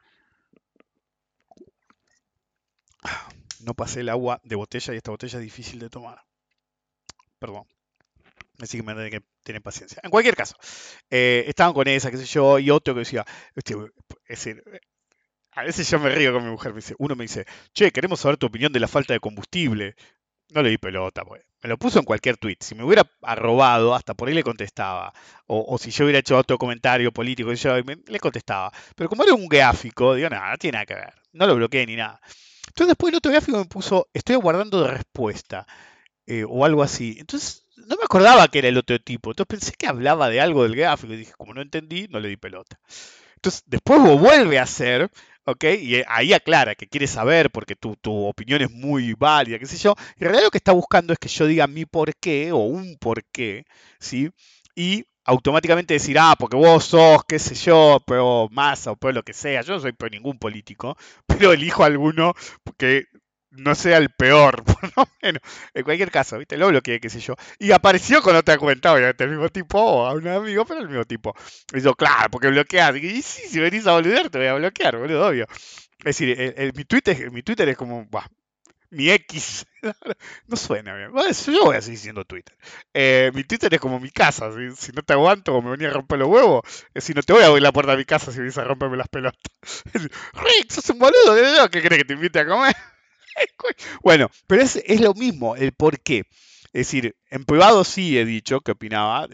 No 3.61 3.73
pasé 3.75 4.01
el 4.01 4.09
agua 4.09 4.41
de 4.43 4.55
botella 4.55 4.93
y 4.93 4.97
esta 4.97 5.11
botella 5.11 5.39
es 5.39 5.43
difícil 5.45 5.79
de 5.79 5.89
tomar. 5.89 6.21
Perdón. 7.39 7.65
Así 8.59 8.77
que 8.77 8.83
me 8.83 8.93
tienen 8.93 9.11
que 9.11 9.21
tener 9.43 9.61
paciencia. 9.61 9.99
En 10.03 10.11
cualquier 10.11 10.35
caso, 10.35 10.55
eh, 11.09 11.45
estaban 11.47 11.73
con 11.73 11.87
esa, 11.87 12.11
qué 12.11 12.17
sé 12.17 12.25
yo, 12.25 12.59
y 12.59 12.69
otro 12.71 12.93
que 12.93 13.01
decía, 13.01 13.25
este, 13.55 13.73
es 14.27 14.45
decir, 14.45 14.63
a 15.51 15.63
veces 15.63 15.89
yo 15.89 15.99
me 15.99 16.09
río 16.09 16.33
con 16.33 16.43
mi 16.43 16.49
mujer, 16.51 16.71
me 16.73 16.77
dice, 16.77 16.95
uno 16.97 17.15
me 17.15 17.25
dice, 17.25 17.45
che, 17.73 17.91
queremos 17.91 18.19
saber 18.19 18.37
tu 18.37 18.47
opinión 18.47 18.73
de 18.73 18.79
la 18.79 18.87
falta 18.87 19.13
de 19.13 19.19
combustible. 19.19 19.95
No 20.51 20.63
le 20.63 20.69
di 20.71 20.77
pelota, 20.79 21.25
pues. 21.25 21.43
Me 21.63 21.69
lo 21.69 21.77
puso 21.77 21.99
en 21.99 22.05
cualquier 22.05 22.37
tweet. 22.37 22.57
Si 22.61 22.75
me 22.75 22.83
hubiera 22.85 23.09
arrobado, 23.23 23.95
hasta 23.95 24.13
por 24.15 24.29
ahí 24.29 24.35
le 24.35 24.43
contestaba. 24.43 25.13
O, 25.47 25.65
o 25.75 25.77
si 25.79 25.91
yo 25.91 26.05
hubiera 26.05 26.19
hecho 26.19 26.37
otro 26.37 26.57
comentario 26.57 27.11
político, 27.13 27.53
yo 27.53 27.83
me- 27.85 27.97
le 28.07 28.19
contestaba. 28.19 28.71
Pero 28.95 29.09
como 29.09 29.23
era 29.23 29.33
un 29.35 29.47
gráfico, 29.47 30.15
digo, 30.15 30.29
nada, 30.29 30.51
no 30.51 30.57
tiene 30.57 30.75
nada 30.77 30.85
que 30.87 30.95
ver. 30.95 31.13
No 31.33 31.47
lo 31.47 31.55
bloqueé 31.55 31.85
ni 31.87 31.95
nada. 31.97 32.21
Entonces 32.67 32.87
después 32.89 33.11
el 33.13 33.17
otro 33.17 33.31
gráfico 33.31 33.57
me 33.59 33.65
puso, 33.65 34.09
estoy 34.13 34.35
aguardando 34.35 34.83
de 34.83 34.91
respuesta. 34.91 35.67
eh, 36.27 36.45
o 36.47 36.65
algo 36.65 36.83
así. 36.83 37.17
Entonces 37.19 37.62
no 37.87 37.95
me 37.97 38.03
acordaba 38.03 38.47
que 38.47 38.59
era 38.59 38.67
el 38.67 38.77
otro 38.77 38.99
tipo. 38.99 39.31
Entonces 39.31 39.59
pensé 39.59 39.73
que 39.77 39.87
hablaba 39.87 40.29
de 40.29 40.41
algo 40.41 40.63
del 40.63 40.75
gráfico. 40.75 41.13
Y 41.13 41.17
dije, 41.17 41.33
como 41.37 41.53
no 41.53 41.61
entendí, 41.61 42.07
no 42.09 42.19
le 42.19 42.29
di 42.29 42.37
pelota. 42.37 42.79
Entonces, 43.35 43.63
después 43.65 44.01
lo 44.01 44.17
vuelve 44.17 44.57
a 44.57 44.63
hacer, 44.63 45.11
¿ok? 45.45 45.63
Y 45.81 45.95
eh, 45.95 46.05
ahí 46.07 46.33
aclara 46.33 46.75
que 46.75 46.87
quiere 46.87 47.07
saber 47.07 47.51
porque 47.51 47.75
tu, 47.75 47.95
tu 47.97 48.25
opinión 48.25 48.61
es 48.61 48.71
muy 48.71 49.13
válida, 49.13 49.59
qué 49.59 49.65
sé 49.65 49.77
yo. 49.77 49.95
Y 50.17 50.23
en 50.23 50.29
realidad 50.29 50.45
lo 50.45 50.51
que 50.51 50.59
está 50.59 50.71
buscando 50.71 51.13
es 51.13 51.19
que 51.19 51.27
yo 51.27 51.45
diga 51.45 51.67
mi 51.67 51.85
por 51.85 52.15
qué 52.15 52.51
o 52.53 52.59
un 52.59 52.97
por 52.97 53.23
qué, 53.25 53.65
¿sí? 53.99 54.31
Y 54.75 55.05
automáticamente 55.25 55.93
decir, 55.93 56.17
ah, 56.19 56.35
porque 56.37 56.57
vos 56.57 56.85
sos, 56.85 57.23
qué 57.25 57.39
sé 57.39 57.55
yo, 57.55 58.01
pero 58.05 58.47
masa 58.51 58.91
o 58.91 58.95
pero 58.95 59.13
lo 59.13 59.23
que 59.23 59.33
sea. 59.33 59.61
Yo 59.61 59.73
no 59.73 59.79
soy 59.79 59.93
pro 59.93 60.09
ningún 60.09 60.37
político, 60.39 60.97
pero 61.27 61.53
elijo 61.53 61.83
alguno 61.83 62.33
que 62.77 63.07
no 63.53 63.75
sea 63.75 63.97
el 63.97 64.09
peor, 64.09 64.63
por 64.63 64.97
lo 64.97 65.07
menos. 65.21 65.41
En 65.73 65.83
cualquier 65.83 66.11
caso, 66.11 66.37
¿viste? 66.37 66.57
Lo 66.57 66.67
bloqueé, 66.67 66.99
qué 66.99 67.09
sé 67.09 67.19
yo. 67.19 67.35
Y 67.59 67.71
apareció 67.71 68.21
con 68.21 68.35
otra 68.35 68.57
cuenta, 68.57 68.93
obviamente, 68.93 69.23
el 69.23 69.31
mismo 69.31 69.49
tipo, 69.49 69.79
o 69.79 70.05
a 70.05 70.13
un 70.13 70.27
amigo, 70.27 70.65
pero 70.65 70.81
el 70.81 70.89
mismo 70.89 71.05
tipo. 71.05 71.35
Y 71.73 71.81
yo, 71.81 71.93
claro, 71.95 72.29
porque 72.31 72.47
bloqueas. 72.47 72.95
Y 72.97 73.21
sí, 73.21 73.47
si 73.47 73.59
venís 73.59 73.87
a 73.87 73.93
boludear, 73.93 74.29
te 74.29 74.37
voy 74.37 74.47
a 74.47 74.53
bloquear, 74.55 74.97
boludo, 74.97 75.27
obvio. 75.27 75.47
Es 75.99 76.17
decir, 76.17 76.73
mi, 76.75 76.83
Twitter, 76.85 77.31
mi 77.31 77.43
Twitter 77.43 77.69
es 77.69 77.77
como, 77.77 78.05
bah, 78.09 78.27
mi 78.93 79.09
X. 79.09 79.65
no 80.47 80.55
suena 80.55 80.95
bien. 80.95 81.11
Yo 81.47 81.65
voy 81.65 81.75
a 81.75 81.81
seguir 81.81 81.99
siendo 81.99 82.25
Twitter. 82.25 82.55
Eh, 82.93 83.31
mi 83.33 83.43
Twitter 83.43 83.73
es 83.73 83.79
como 83.79 83.99
mi 83.99 84.09
casa. 84.11 84.49
Si, 84.75 84.91
no 84.91 85.01
te 85.01 85.13
aguanto 85.13 85.55
o 85.55 85.61
me 85.61 85.71
venía 85.71 85.89
a 85.89 85.93
romper 85.93 86.19
los 86.19 86.27
huevos, 86.29 86.61
es 86.93 87.03
si 87.03 87.13
no 87.13 87.21
te 87.21 87.33
voy 87.33 87.43
a 87.43 87.47
abrir 87.47 87.63
la 87.63 87.71
puerta 87.71 87.91
de 87.91 87.97
mi 87.97 88.05
casa 88.05 88.31
si 88.31 88.37
vienes 88.37 88.57
a 88.57 88.63
romperme 88.63 88.97
las 88.97 89.07
pelotas. 89.07 89.41
Rick, 89.93 90.71
sos 90.71 90.89
un 90.91 90.99
boludo, 90.99 91.69
¿qué, 91.69 91.81
querés 91.81 91.99
que 91.99 92.05
te 92.05 92.13
invite 92.13 92.39
a 92.39 92.45
comer? 92.45 92.75
Bueno, 94.03 94.29
pero 94.47 94.61
es, 94.61 94.77
es 94.77 95.01
lo 95.01 95.13
mismo, 95.13 95.55
el 95.55 95.73
por 95.73 95.99
qué. 95.99 96.23
Es 96.73 96.87
decir, 96.87 97.15
en 97.29 97.45
privado 97.45 97.83
sí 97.83 98.17
he 98.17 98.25
dicho 98.25 98.61
que 98.61 98.71
opinaba, 98.71 99.27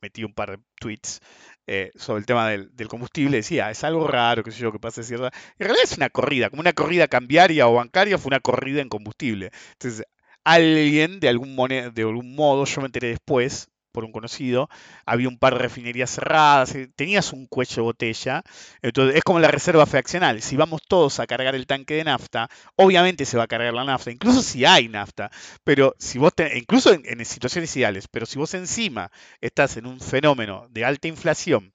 metí 0.00 0.24
un 0.24 0.34
par 0.34 0.50
de 0.58 0.64
tweets 0.80 1.20
eh, 1.66 1.90
sobre 1.96 2.20
el 2.20 2.26
tema 2.26 2.48
del, 2.48 2.74
del 2.76 2.88
combustible, 2.88 3.38
decía, 3.38 3.70
es 3.70 3.82
algo 3.84 4.06
raro, 4.06 4.42
qué 4.44 4.50
sé 4.52 4.58
yo, 4.60 4.72
que 4.72 4.78
pase 4.78 5.02
cierta... 5.02 5.30
En 5.58 5.66
realidad 5.66 5.84
es 5.84 5.96
una 5.96 6.10
corrida, 6.10 6.50
como 6.50 6.60
una 6.60 6.72
corrida 6.72 7.08
cambiaria 7.08 7.68
o 7.68 7.74
bancaria, 7.74 8.18
fue 8.18 8.28
una 8.30 8.40
corrida 8.40 8.82
en 8.82 8.88
combustible. 8.88 9.50
Entonces, 9.72 10.04
alguien, 10.44 11.20
de 11.20 11.28
algún, 11.28 11.56
de 11.56 12.02
algún 12.02 12.34
modo, 12.34 12.64
yo 12.64 12.80
me 12.80 12.86
enteré 12.86 13.08
después, 13.08 13.68
por 13.96 14.04
un 14.04 14.12
conocido, 14.12 14.68
había 15.06 15.28
un 15.28 15.38
par 15.38 15.54
de 15.54 15.60
refinerías 15.60 16.10
cerradas, 16.10 16.74
eh, 16.76 16.88
tenías 16.94 17.32
un 17.32 17.46
cuello 17.46 17.74
de 17.76 17.80
botella, 17.82 18.42
entonces 18.82 19.16
es 19.16 19.24
como 19.24 19.40
la 19.40 19.48
reserva 19.48 19.86
fraccional, 19.86 20.42
si 20.42 20.56
vamos 20.56 20.82
todos 20.86 21.18
a 21.20 21.26
cargar 21.26 21.54
el 21.54 21.66
tanque 21.66 21.94
de 21.94 22.04
nafta, 22.04 22.48
obviamente 22.76 23.24
se 23.24 23.36
va 23.38 23.44
a 23.44 23.48
cargar 23.48 23.74
la 23.74 23.84
nafta, 23.84 24.10
incluso 24.10 24.42
si 24.42 24.64
hay 24.64 24.88
nafta, 24.88 25.30
pero 25.64 25.94
si 25.98 26.18
vos, 26.18 26.34
te- 26.34 26.58
incluso 26.58 26.92
en, 26.92 27.02
en 27.06 27.24
situaciones 27.24 27.74
ideales, 27.76 28.08
pero 28.08 28.26
si 28.26 28.38
vos 28.38 28.52
encima 28.54 29.10
estás 29.40 29.76
en 29.76 29.86
un 29.86 30.00
fenómeno 30.00 30.66
de 30.70 30.84
alta 30.84 31.08
inflación 31.08 31.72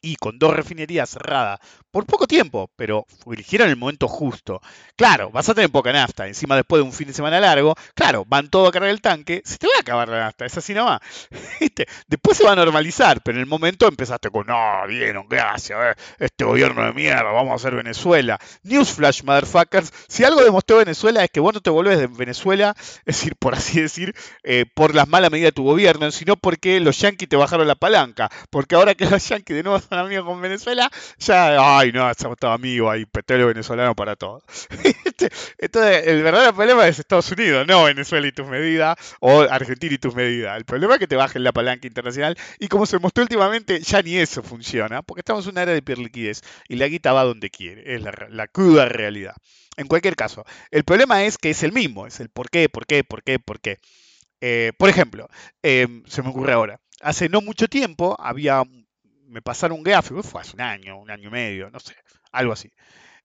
y 0.00 0.16
con 0.16 0.38
dos 0.38 0.54
refinerías 0.54 1.10
cerradas 1.10 1.60
por 1.90 2.06
poco 2.06 2.26
tiempo, 2.26 2.70
pero 2.76 3.06
eligieron 3.26 3.68
el 3.68 3.76
momento 3.76 4.08
justo. 4.08 4.60
Claro, 4.96 5.30
vas 5.30 5.48
a 5.48 5.54
tener 5.54 5.70
poca 5.70 5.92
nafta, 5.92 6.26
encima 6.26 6.56
después 6.56 6.80
de 6.80 6.86
un 6.86 6.92
fin 6.92 7.08
de 7.08 7.14
semana 7.14 7.40
largo, 7.40 7.74
claro, 7.94 8.24
van 8.26 8.50
todos 8.50 8.68
a 8.68 8.72
cargar 8.72 8.90
el 8.90 9.00
tanque, 9.00 9.42
se 9.44 9.58
te 9.58 9.66
va 9.66 9.72
a 9.76 9.80
acabar 9.80 10.08
la 10.08 10.20
nafta, 10.20 10.44
es 10.46 10.56
así 10.56 10.74
nomás. 10.74 11.00
¿Viste? 11.60 11.86
Después 12.06 12.36
se 12.36 12.44
va 12.44 12.52
a 12.52 12.56
normalizar, 12.56 13.22
pero 13.22 13.38
en 13.38 13.40
el 13.40 13.48
momento 13.48 13.88
empezaste 13.88 14.30
con, 14.30 14.46
no, 14.46 14.86
vieron, 14.86 15.26
gracias, 15.28 15.78
eh, 15.80 15.94
este 16.18 16.44
gobierno 16.44 16.84
de 16.84 16.92
mierda, 16.92 17.22
vamos 17.24 17.52
a 17.52 17.54
hacer 17.56 17.74
Venezuela. 17.74 18.38
Newsflash, 18.62 19.22
motherfuckers, 19.22 19.92
si 20.08 20.24
algo 20.24 20.42
demostró 20.42 20.76
Venezuela 20.76 21.24
es 21.24 21.30
que 21.30 21.40
vos 21.40 21.54
no 21.54 21.60
te 21.60 21.70
volvés 21.70 21.98
de 21.98 22.06
Venezuela, 22.06 22.74
es 23.06 23.16
decir, 23.16 23.34
por 23.36 23.54
así 23.54 23.80
decir, 23.80 24.14
eh, 24.42 24.66
por 24.74 24.94
las 24.94 25.08
malas 25.08 25.30
medidas 25.30 25.48
de 25.48 25.52
tu 25.52 25.64
gobierno, 25.64 26.10
sino 26.10 26.36
porque 26.36 26.80
los 26.80 26.98
yanquis 26.98 27.28
te 27.28 27.36
bajaron 27.36 27.66
la 27.66 27.74
palanca. 27.74 28.30
Porque 28.50 28.74
ahora 28.74 28.94
que 28.94 29.06
los 29.06 29.26
yanquis 29.28 29.56
de 29.56 29.62
nuevo 29.62 29.78
son 29.88 29.98
amigos 29.98 30.24
con 30.26 30.40
Venezuela, 30.40 30.90
ya, 31.18 31.78
ay, 31.78 31.92
no, 31.92 32.12
somos 32.14 32.36
todos 32.38 32.54
amigos, 32.54 32.92
hay 32.92 33.06
petróleo 33.06 33.48
venezolano 33.48 33.94
para 33.94 34.16
todos. 34.16 34.42
Este, 35.18 35.30
Entonces, 35.58 36.06
el 36.06 36.22
verdadero 36.22 36.54
problema 36.54 36.86
es 36.86 36.98
Estados 36.98 37.32
Unidos, 37.32 37.66
no 37.66 37.84
Venezuela 37.84 38.26
y 38.28 38.32
tus 38.32 38.46
medidas, 38.46 38.96
o 39.20 39.40
Argentina 39.40 39.94
y 39.94 39.98
tus 39.98 40.14
medidas. 40.14 40.56
El 40.56 40.64
problema 40.64 40.94
es 40.94 41.00
que 41.00 41.08
te 41.08 41.16
bajen 41.16 41.42
la 41.42 41.52
palanca 41.52 41.88
internacional, 41.88 42.36
y 42.60 42.68
como 42.68 42.86
se 42.86 42.98
mostró 42.98 43.22
últimamente, 43.22 43.80
ya 43.80 44.00
ni 44.02 44.16
eso 44.16 44.42
funciona, 44.42 45.02
porque 45.02 45.20
estamos 45.20 45.44
en 45.46 45.52
una 45.52 45.62
era 45.62 45.72
de 45.72 45.78
hiperliquidez, 45.78 46.42
y 46.68 46.76
la 46.76 46.86
guita 46.86 47.12
va 47.12 47.24
donde 47.24 47.50
quiere, 47.50 47.94
es 47.94 48.02
la, 48.02 48.46
cruda 48.46 48.88
realidad. 48.88 49.34
En 49.76 49.88
cualquier 49.88 50.14
caso, 50.14 50.44
el 50.70 50.84
problema 50.84 51.24
es 51.24 51.38
que 51.38 51.50
es 51.50 51.62
el 51.62 51.72
mismo, 51.72 52.06
es 52.06 52.20
el 52.20 52.28
por 52.28 52.50
qué, 52.50 52.68
por 52.68 52.86
qué, 52.86 53.02
por 53.04 53.22
qué, 53.22 53.38
por 53.38 53.60
qué. 53.60 53.78
Eh, 54.40 54.72
por 54.78 54.88
ejemplo, 54.88 55.28
em, 55.62 56.04
se 56.06 56.22
me 56.22 56.28
ocurre 56.28 56.52
ahora, 56.52 56.80
hace 57.00 57.28
no 57.28 57.40
mucho 57.40 57.68
tiempo 57.68 58.16
había, 58.18 58.62
me 59.28 59.42
pasaron 59.42 59.78
un 59.78 59.84
gráfico, 59.84 60.22
fue 60.22 60.40
hace 60.42 60.56
un 60.56 60.62
año, 60.62 60.98
un 60.98 61.10
año 61.10 61.28
y 61.28 61.32
medio, 61.32 61.70
no 61.70 61.80
sé, 61.80 61.94
algo 62.32 62.52
así. 62.52 62.70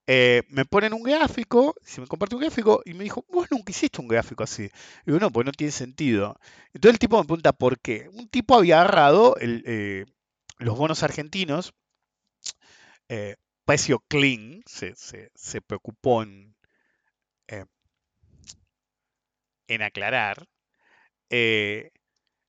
Eh, 0.07 0.43
me 0.49 0.65
ponen 0.65 0.93
un 0.93 1.03
gráfico, 1.03 1.75
se 1.83 2.01
me 2.01 2.07
comparte 2.07 2.35
un 2.35 2.41
gráfico 2.41 2.81
y 2.85 2.93
me 2.93 3.03
dijo, 3.05 3.25
vos 3.31 3.47
nunca 3.51 3.71
hiciste 3.71 4.01
un 4.01 4.07
gráfico 4.09 4.43
así. 4.43 4.63
Y 4.65 4.71
digo, 5.07 5.19
no, 5.19 5.31
pues 5.31 5.45
no 5.45 5.51
tiene 5.53 5.71
sentido. 5.71 6.39
Entonces 6.73 6.95
el 6.95 6.99
tipo 6.99 7.17
me 7.19 7.25
pregunta 7.25 7.53
por 7.53 7.79
qué. 7.79 8.09
Un 8.13 8.27
tipo 8.29 8.55
había 8.55 8.81
agarrado 8.81 9.37
eh, 9.41 10.05
los 10.59 10.77
bonos 10.77 11.03
argentinos, 11.03 11.73
eh, 13.09 13.35
precio 13.65 13.99
clean, 14.07 14.61
se, 14.65 14.95
se- 14.95 15.31
se 15.35 15.61
preocupó 15.61 16.23
en, 16.23 16.55
eh, 17.49 17.65
en 19.67 19.81
aclarar, 19.81 20.47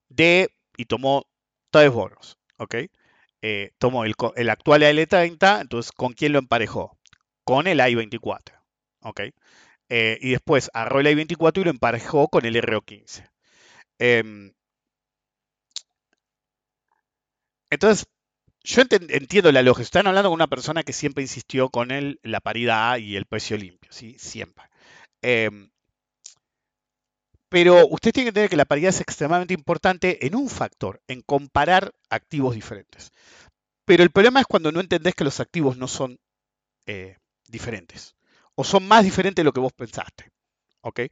de, 0.09 0.51
y 0.77 0.87
tomó 0.87 1.27
tres 1.71 1.93
bonos, 1.93 2.39
¿ok? 2.59 2.75
Eh, 3.47 3.73
tomó 3.79 4.05
el, 4.07 4.15
el 4.37 4.49
actual 4.51 4.83
AL30, 4.83 5.61
entonces, 5.61 5.93
¿con 5.93 6.15
quién 6.15 6.33
lo 6.33 6.39
emparejó? 6.39 6.99
Con 7.45 7.67
el 7.67 7.81
AI-24, 7.81 8.55
¿ok? 9.03 9.21
Eh, 9.91 10.19
y 10.23 10.31
después 10.33 10.71
agarró 10.75 11.01
el 11.01 11.09
AI-24 11.09 11.63
y 11.63 11.65
lo 11.65 11.71
emparejó 11.71 12.29
con 12.29 12.47
el 12.47 12.57
RO15. 12.57 13.31
Em, 13.99 14.53
entonces, 17.71 18.07
yo 18.65 18.83
entiendo 18.91 19.53
la 19.53 19.63
lógica. 19.63 19.85
Están 19.85 20.07
hablando 20.09 20.31
con 20.31 20.37
una 20.37 20.49
persona 20.49 20.83
que 20.85 20.93
siempre 20.95 21.23
insistió 21.25 21.71
con 21.71 21.91
el, 21.91 22.21
la 22.23 22.41
paridad 22.41 22.99
y 22.99 23.17
el 23.17 23.27
precio 23.27 23.57
limpio, 23.59 23.93
¿sí? 23.93 24.17
Siempre. 24.19 24.67
Em, 25.23 25.71
pero 27.55 27.87
usted 27.87 28.11
tiene 28.11 28.25
que 28.25 28.29
entender 28.31 28.51
que 28.51 28.57
la 28.57 28.65
paridad 28.65 28.89
es 28.89 29.01
extremadamente 29.01 29.55
importante 29.55 30.27
en 30.27 30.35
un 30.35 30.51
factor, 30.51 31.01
en 31.07 31.23
comparar 31.23 31.95
activos 32.11 32.57
diferentes. 32.57 33.13
Pero 33.85 34.03
el 34.03 34.11
problema 34.11 34.41
es 34.41 34.47
cuando 34.47 34.73
no 34.73 34.81
entendés 34.81 35.15
que 35.15 35.23
los 35.23 35.39
activos 35.39 35.77
no 35.77 35.87
son 35.87 36.19
eh, 36.87 37.17
diferentes. 37.47 38.17
O 38.57 38.65
son 38.65 38.89
más 38.89 39.05
diferentes 39.05 39.37
de 39.37 39.45
lo 39.45 39.53
que 39.53 39.61
vos 39.61 39.73
pensaste. 39.73 40.33
¿Ok? 40.81 41.03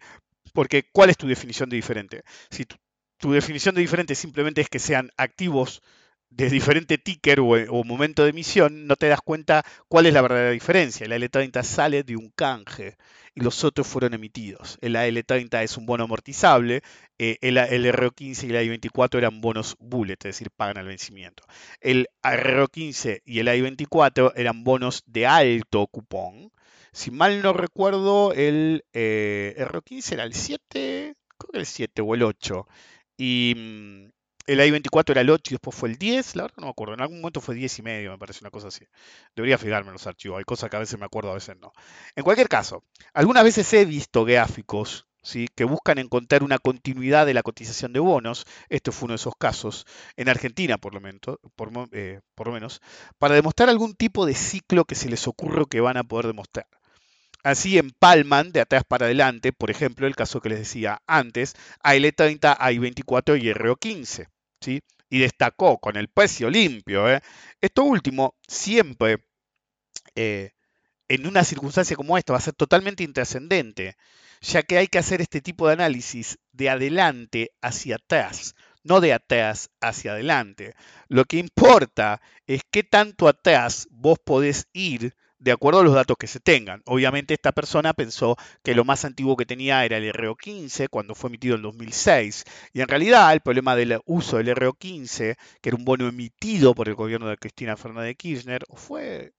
Porque, 0.52 0.88
¿cuál 0.90 1.10
es 1.10 1.16
tu 1.16 1.28
definición 1.28 1.70
de 1.70 1.76
diferente? 1.76 2.24
Si 2.50 2.64
tu, 2.64 3.30
definición 3.30 3.76
de 3.76 3.82
diferente 3.82 4.16
simplemente 4.16 4.62
es 4.62 4.68
que 4.68 4.80
sean 4.80 5.12
activos 5.16 5.80
de 6.28 6.50
diferente 6.50 6.98
ticker 6.98 7.38
o, 7.38 7.84
momento 7.84 8.24
de 8.24 8.30
emisión, 8.30 8.88
no 8.88 8.96
te 8.96 9.06
das 9.06 9.20
cuenta 9.20 9.64
cuál 9.86 10.06
es 10.06 10.12
la 10.12 10.22
verdadera 10.22 10.50
diferencia. 10.50 11.06
El 11.06 11.12
AL30 11.12 11.62
sale 11.62 12.02
de 12.02 12.16
un 12.16 12.30
canje 12.30 12.96
y 13.34 13.40
los 13.40 13.64
otros 13.64 13.86
fueron 13.86 14.14
emitidos. 14.14 14.78
El 14.80 14.96
AL30 14.96 15.62
es 15.62 15.76
un 15.76 15.86
bono 15.86 16.04
amortizable, 16.04 16.82
eh, 17.18 17.38
el, 17.40 17.56
el, 17.56 17.86
RO15 17.92 18.44
y 18.44 18.54
el 18.54 18.80
AI24 18.80 19.18
eran 19.18 19.40
bonos 19.40 19.76
bullet, 19.78 20.18
es 20.18 20.24
decir, 20.24 20.50
pagan 20.50 20.78
al 20.78 20.86
vencimiento. 20.86 21.44
El 21.80 22.08
RO15 22.22 23.22
y 23.24 23.38
el 23.38 23.48
AI24 23.48 24.32
eran 24.36 24.64
bonos 24.64 25.02
de 25.06 25.26
alto 25.26 25.86
cupón. 25.86 26.52
Si 26.92 27.10
mal 27.10 27.42
no 27.42 27.52
recuerdo, 27.54 28.32
el 28.34 28.84
eh, 28.92 29.54
RO15 29.58 30.12
era 30.12 30.24
el 30.24 30.34
7, 30.34 31.14
creo 31.38 31.50
que 31.52 31.58
el 31.58 31.66
7 31.66 32.02
o 32.02 32.14
el 32.14 32.22
8. 32.22 32.66
Y 33.16 33.54
mm, 33.56 34.21
el 34.46 34.60
I-24 34.60 35.10
era 35.10 35.20
el 35.20 35.30
8 35.30 35.42
y 35.50 35.54
después 35.54 35.76
fue 35.76 35.88
el 35.90 35.96
10, 35.96 36.36
la 36.36 36.44
verdad 36.44 36.56
no 36.58 36.66
me 36.66 36.70
acuerdo, 36.70 36.94
en 36.94 37.00
algún 37.00 37.20
momento 37.20 37.40
fue 37.40 37.54
10 37.54 37.78
y 37.78 37.82
medio, 37.82 38.10
me 38.10 38.18
parece 38.18 38.40
una 38.42 38.50
cosa 38.50 38.68
así. 38.68 38.86
Debería 39.34 39.58
fijarme 39.58 39.88
en 39.88 39.94
los 39.94 40.06
archivos, 40.06 40.38
hay 40.38 40.44
cosas 40.44 40.70
que 40.70 40.76
a 40.76 40.80
veces 40.80 40.98
me 40.98 41.06
acuerdo, 41.06 41.30
a 41.30 41.34
veces 41.34 41.56
no. 41.60 41.72
En 42.16 42.24
cualquier 42.24 42.48
caso, 42.48 42.84
algunas 43.14 43.44
veces 43.44 43.72
he 43.72 43.84
visto 43.84 44.24
gráficos 44.24 45.06
¿sí? 45.22 45.48
que 45.54 45.64
buscan 45.64 45.98
encontrar 45.98 46.42
una 46.42 46.58
continuidad 46.58 47.26
de 47.26 47.34
la 47.34 47.42
cotización 47.42 47.92
de 47.92 48.00
bonos, 48.00 48.46
este 48.68 48.92
fue 48.92 49.06
uno 49.06 49.12
de 49.12 49.16
esos 49.16 49.34
casos, 49.38 49.86
en 50.16 50.28
Argentina 50.28 50.78
por 50.78 50.94
lo, 50.94 51.00
por, 51.56 51.70
eh, 51.92 52.20
por 52.34 52.48
lo 52.48 52.52
menos, 52.52 52.80
para 53.18 53.34
demostrar 53.34 53.68
algún 53.68 53.94
tipo 53.94 54.26
de 54.26 54.34
ciclo 54.34 54.84
que 54.84 54.94
se 54.94 55.08
les 55.08 55.26
ocurre 55.28 55.64
que 55.70 55.80
van 55.80 55.96
a 55.96 56.04
poder 56.04 56.26
demostrar. 56.26 56.66
Así 57.42 57.76
empalman 57.76 58.52
de 58.52 58.60
atrás 58.60 58.84
para 58.86 59.06
adelante, 59.06 59.52
por 59.52 59.70
ejemplo, 59.70 60.06
el 60.06 60.14
caso 60.14 60.40
que 60.40 60.50
les 60.50 60.60
decía 60.60 61.02
antes, 61.06 61.54
AL30, 61.82 62.56
AI24 62.56 63.40
y 63.42 63.52
RO15. 63.52 64.28
¿sí? 64.60 64.80
Y 65.10 65.18
destacó 65.18 65.78
con 65.78 65.96
el 65.96 66.08
precio 66.08 66.48
limpio. 66.50 67.10
¿eh? 67.10 67.20
Esto 67.60 67.82
último 67.82 68.36
siempre, 68.46 69.24
eh, 70.14 70.52
en 71.08 71.26
una 71.26 71.42
circunstancia 71.44 71.96
como 71.96 72.16
esta, 72.16 72.32
va 72.32 72.38
a 72.38 72.42
ser 72.42 72.54
totalmente 72.54 73.02
intrascendente, 73.02 73.96
ya 74.40 74.62
que 74.62 74.78
hay 74.78 74.86
que 74.86 74.98
hacer 74.98 75.20
este 75.20 75.40
tipo 75.40 75.66
de 75.66 75.74
análisis 75.74 76.38
de 76.52 76.70
adelante 76.70 77.50
hacia 77.60 77.96
atrás, 77.96 78.54
no 78.84 79.00
de 79.00 79.12
atrás 79.12 79.70
hacia 79.80 80.12
adelante. 80.12 80.74
Lo 81.08 81.24
que 81.24 81.38
importa 81.38 82.22
es 82.46 82.62
qué 82.70 82.84
tanto 82.84 83.26
atrás 83.28 83.88
vos 83.90 84.18
podés 84.24 84.68
ir 84.72 85.14
de 85.42 85.52
acuerdo 85.52 85.80
a 85.80 85.84
los 85.84 85.94
datos 85.94 86.16
que 86.16 86.28
se 86.28 86.40
tengan. 86.40 86.82
Obviamente 86.86 87.34
esta 87.34 87.52
persona 87.52 87.92
pensó 87.94 88.36
que 88.62 88.74
lo 88.74 88.84
más 88.84 89.04
antiguo 89.04 89.36
que 89.36 89.44
tenía 89.44 89.84
era 89.84 89.96
el 89.96 90.12
RO15 90.12 90.88
cuando 90.88 91.14
fue 91.14 91.28
emitido 91.28 91.56
en 91.56 91.62
2006 91.62 92.44
y 92.72 92.80
en 92.80 92.88
realidad 92.88 93.32
el 93.32 93.40
problema 93.40 93.74
del 93.74 94.00
uso 94.06 94.36
del 94.36 94.54
RO15, 94.54 95.36
que 95.60 95.68
era 95.68 95.76
un 95.76 95.84
bono 95.84 96.06
emitido 96.06 96.74
por 96.74 96.88
el 96.88 96.94
gobierno 96.94 97.28
de 97.28 97.36
Cristina 97.36 97.76
Fernández 97.76 98.08
de 98.08 98.14
Kirchner, 98.14 98.64
fue 98.74 99.32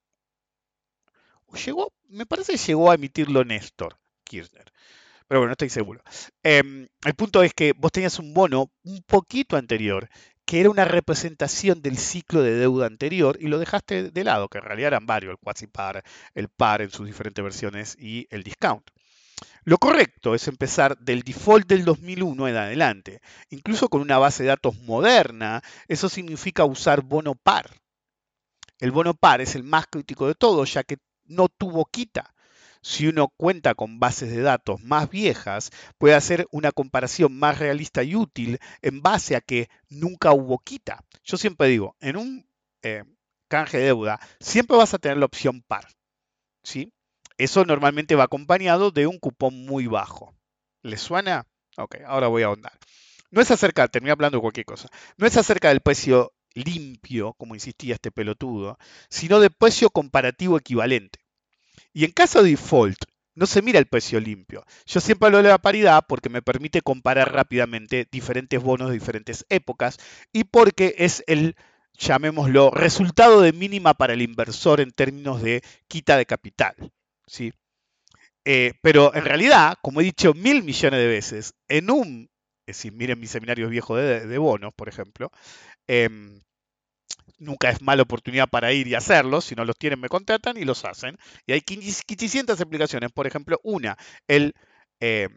llegó, 1.65 1.93
me 2.10 2.25
parece 2.25 2.53
que 2.53 2.57
llegó 2.57 2.91
a 2.91 2.95
emitirlo 2.95 3.45
Néstor 3.45 3.98
Kirchner. 4.24 4.72
Pero 5.27 5.39
bueno, 5.39 5.50
no 5.50 5.53
estoy 5.53 5.69
seguro. 5.69 6.01
Eh, 6.43 6.88
el 7.05 7.13
punto 7.15 7.43
es 7.43 7.53
que 7.53 7.74
vos 7.74 7.91
tenías 7.91 8.19
un 8.19 8.33
bono 8.33 8.72
un 8.83 9.01
poquito 9.03 9.55
anterior 9.55 10.10
que 10.46 10.60
era 10.60 10.70
una 10.70 10.86
representación 10.86 11.82
del 11.82 11.98
ciclo 11.98 12.42
de 12.42 12.56
deuda 12.56 12.86
anterior 12.86 13.38
y 13.40 13.48
lo 13.48 13.60
dejaste 13.60 14.12
de 14.12 14.24
lado, 14.24 14.50
que 14.50 14.58
en 14.58 14.66
realidad 14.66 14.88
eran 14.88 15.06
varios, 15.06 15.32
el 15.32 15.38
quasi 15.38 15.68
par, 15.68 16.04
el 16.34 16.50
par 16.50 16.82
en 16.82 16.92
sus 16.92 17.06
diferentes 17.06 17.44
versiones 17.44 17.96
y 18.00 18.28
el 18.30 18.44
discount. 18.44 18.90
Lo 19.64 19.78
correcto 19.78 20.36
es 20.36 20.48
empezar 20.48 20.98
del 20.98 21.24
default 21.24 21.68
del 21.68 21.86
2001 21.86 22.48
en 22.50 22.58
adelante, 22.58 23.22
incluso 23.50 23.88
con 23.88 24.02
una 24.02 24.18
base 24.18 24.44
de 24.44 24.50
datos 24.50 24.78
moderna, 24.80 25.62
eso 25.88 26.10
significa 26.10 26.66
usar 26.66 27.02
bono 27.02 27.36
par. 27.36 27.70
El 28.80 28.92
bono 28.92 29.14
par 29.14 29.40
es 29.40 29.56
el 29.56 29.64
más 29.64 29.88
crítico 29.88 30.28
de 30.28 30.36
todos, 30.36 30.74
ya 30.74 30.84
que 30.84 30.98
no 31.26 31.48
tuvo 31.48 31.86
quita 31.86 32.34
si 32.84 33.08
uno 33.08 33.30
cuenta 33.38 33.74
con 33.74 34.00
bases 34.00 34.30
de 34.30 34.42
datos 34.42 34.82
más 34.84 35.10
viejas, 35.10 35.72
puede 35.98 36.16
hacer 36.16 36.48
una 36.52 36.72
comparación 36.72 37.40
más 37.40 37.58
realista 37.58 38.04
y 38.04 38.16
útil 38.16 38.60
en 38.82 39.02
base 39.02 39.36
a 39.36 39.42
que 39.42 39.70
nunca 39.90 40.34
hubo 40.34 40.60
quita. 40.60 41.03
Yo 41.24 41.38
siempre 41.38 41.70
digo, 41.70 41.96
en 42.01 42.18
un 42.18 42.46
eh, 42.84 43.05
canje 43.48 43.77
de 43.77 43.86
deuda, 43.86 44.20
siempre 44.40 44.77
vas 44.77 44.94
a 44.94 45.00
tener 45.00 45.18
la 45.18 45.25
opción 45.25 45.62
par. 45.62 45.88
¿sí? 46.62 46.92
Eso 47.38 47.64
normalmente 47.66 48.16
va 48.16 48.25
acompañado 48.25 48.92
de 48.92 49.07
un 49.07 49.18
cupón 49.18 49.66
muy 49.66 49.88
bajo. 49.88 50.36
¿Les 50.81 51.01
suena? 51.01 51.48
Ok, 51.77 51.96
ahora 52.05 52.27
voy 52.27 52.44
a 52.44 52.48
ahondar. 52.48 52.77
No 53.31 53.42
es 53.42 53.50
acerca, 53.50 53.88
terminé 53.88 54.12
hablando 54.12 54.38
de 54.38 54.42
cualquier 54.42 54.66
cosa, 54.66 54.90
no 55.18 55.25
es 55.25 55.38
acerca 55.38 55.70
del 55.70 55.79
precio 55.79 56.34
limpio, 56.53 57.34
como 57.34 57.55
insistía 57.55 57.96
este 57.96 58.12
pelotudo, 58.12 58.77
sino 59.10 59.40
de 59.40 59.50
precio 59.50 59.90
comparativo 59.90 60.57
equivalente. 60.57 61.23
Y 61.94 62.06
en 62.06 62.12
caso 62.12 62.44
de 62.44 62.51
default, 62.51 62.98
no 63.36 63.46
se 63.46 63.62
mira 63.62 63.79
el 63.79 63.88
precio 63.88 64.20
limpio. 64.20 64.66
Yo 64.86 65.00
siempre 65.00 65.27
hablo 65.27 65.42
de 65.42 65.50
la 65.50 65.58
paridad 65.58 66.06
porque 66.08 66.29
me 66.29 66.42
permite 66.42 66.82
comparar 66.82 67.34
rápidamente 67.34 68.08
diferentes 68.12 68.62
bonos 68.62 68.90
de 68.90 68.94
diferentes 68.94 69.46
épocas 69.50 69.98
y 70.32 70.44
porque 70.44 70.96
es 70.98 71.24
el, 71.27 71.56
llamémoslo, 71.98 72.72
resultado 72.72 73.42
de 73.42 73.53
mínima 73.53 73.94
para 73.94 74.14
el 74.14 74.22
inversor 74.22 74.82
en 74.82 74.92
términos 74.92 75.42
de 75.42 75.64
quita 75.88 76.18
de 76.18 76.25
capital. 76.25 76.75
¿sí? 77.27 77.53
Eh, 78.46 78.74
pero 78.82 79.14
en 79.16 79.25
realidad, 79.25 79.77
como 79.82 80.01
he 80.01 80.03
dicho 80.03 80.34
mil 80.34 80.64
millones 80.64 81.00
de 81.00 81.08
veces, 81.08 81.53
en 81.68 81.90
un, 81.90 82.29
es 82.66 82.77
decir, 82.77 82.94
miren 82.94 83.20
mis 83.20 83.32
seminarios 83.32 83.70
viejos 83.70 84.00
de, 84.00 84.38
bonos, 84.38 84.74
por 84.75 84.90
ejemplo, 84.90 85.32
eh, 85.88 86.10
nunca 87.44 87.70
es 87.70 87.82
mala 87.82 88.03
oportunidad 88.03 88.50
para 88.50 88.72
ir 88.74 88.88
y 88.88 88.96
hacerlo. 88.96 89.42
Si 89.42 89.56
no 89.56 89.66
los 89.66 89.77
tienen, 89.77 90.00
me 90.00 90.10
contratan 90.10 90.58
y 90.58 90.66
los 90.66 90.86
hacen. 90.86 91.18
Y 91.46 91.53
hay 91.53 91.62
500 91.62 92.60
aplicaciones. 92.60 93.12
Por 93.12 93.27
ejemplo, 93.27 93.60
una, 93.64 93.98
el 94.27 94.53
eh, 95.00 95.29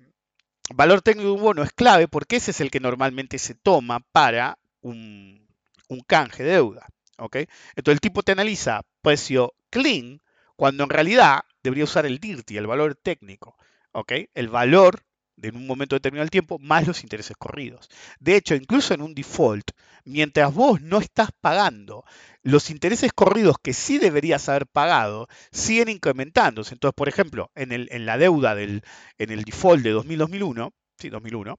valor 0.75 1.03
técnico 1.03 1.29
de 1.29 1.35
un 1.35 1.43
bono 1.43 1.63
es 1.63 1.73
clave 1.73 2.09
porque 2.09 2.37
ese 2.37 2.51
es 2.51 2.61
el 2.61 2.71
que 2.71 2.81
normalmente 2.81 3.39
se 3.39 3.55
toma 3.55 4.01
para 4.13 4.59
un, 4.81 5.47
un 5.89 6.01
canje 6.01 6.45
de 6.45 6.53
deuda. 6.53 6.87
¿okay? 7.19 7.47
Entonces 7.75 7.97
el 7.97 8.01
tipo 8.01 8.23
te 8.23 8.33
analiza 8.33 8.83
precio 9.03 9.55
clean 9.71 10.21
cuando 10.57 10.85
en 10.85 10.91
realidad 10.91 11.41
debería 11.63 11.85
usar 11.85 12.07
el 12.07 12.19
DIRTI, 12.19 12.57
el 12.57 12.67
valor 12.67 12.95
técnico. 12.97 13.57
¿okay? 13.93 14.29
El 14.35 14.49
valor 14.49 15.03
en 15.43 15.57
un 15.57 15.67
momento 15.67 15.97
determinado 15.97 16.25
del 16.25 16.31
tiempo, 16.31 16.59
más 16.59 16.87
los 16.87 17.03
intereses 17.03 17.37
corridos. 17.37 17.89
De 18.21 18.37
hecho, 18.37 18.55
incluso 18.55 18.95
en 18.95 19.03
un 19.03 19.15
default, 19.15 19.71
mientras 20.05 20.53
vos 20.53 20.81
no 20.81 20.99
estás 20.99 21.31
pagando, 21.41 22.05
los 22.43 22.71
intereses 22.71 23.13
corridos 23.13 23.57
que 23.63 23.73
sí 23.73 23.99
deberías 23.99 24.49
haber 24.49 24.67
pagado 24.67 25.29
siguen 25.51 25.89
incrementándose. 25.89 26.75
Entonces, 26.75 26.95
por 26.97 27.09
ejemplo, 27.09 27.51
en, 27.55 27.73
el, 27.73 27.89
en 27.91 28.07
la 28.07 28.19
deuda 28.19 28.55
del 28.55 28.83
en 29.19 29.31
el 29.31 29.45
default 29.45 29.83
de 29.83 29.95
2000-2001, 29.95 30.73
sí, 30.99 31.09
2001, 31.11 31.59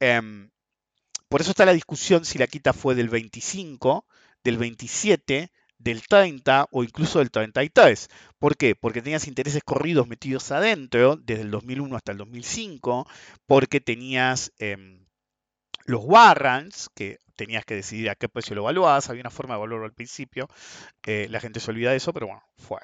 eh, 0.00 0.48
por 1.28 1.40
eso 1.40 1.50
está 1.50 1.64
la 1.64 1.72
discusión 1.72 2.24
si 2.24 2.38
la 2.38 2.46
quita 2.46 2.72
fue 2.72 2.94
del 2.94 3.08
25, 3.08 4.06
del 4.44 4.58
27, 4.58 5.50
del 5.84 6.02
30 6.02 6.66
o 6.70 6.82
incluso 6.82 7.18
del 7.18 7.30
33. 7.30 8.08
¿Por 8.38 8.56
qué? 8.56 8.74
Porque 8.74 9.02
tenías 9.02 9.28
intereses 9.28 9.62
corridos 9.62 10.08
metidos 10.08 10.50
adentro 10.50 11.16
desde 11.16 11.42
el 11.42 11.50
2001 11.50 11.96
hasta 11.96 12.12
el 12.12 12.18
2005, 12.18 13.06
porque 13.46 13.80
tenías 13.80 14.52
eh, 14.58 14.98
los 15.84 16.02
warrants, 16.02 16.88
que 16.94 17.18
tenías 17.36 17.64
que 17.64 17.74
decidir 17.74 18.08
a 18.08 18.14
qué 18.14 18.28
precio 18.28 18.54
lo 18.54 18.62
evaluabas, 18.62 19.10
había 19.10 19.22
una 19.22 19.30
forma 19.30 19.54
de 19.54 19.58
evaluarlo 19.58 19.86
al 19.86 19.92
principio, 19.92 20.48
eh, 21.04 21.26
la 21.30 21.40
gente 21.40 21.60
se 21.60 21.70
olvida 21.70 21.90
de 21.90 21.98
eso, 21.98 22.12
pero 22.12 22.26
bueno, 22.26 22.42
fue. 22.56 22.80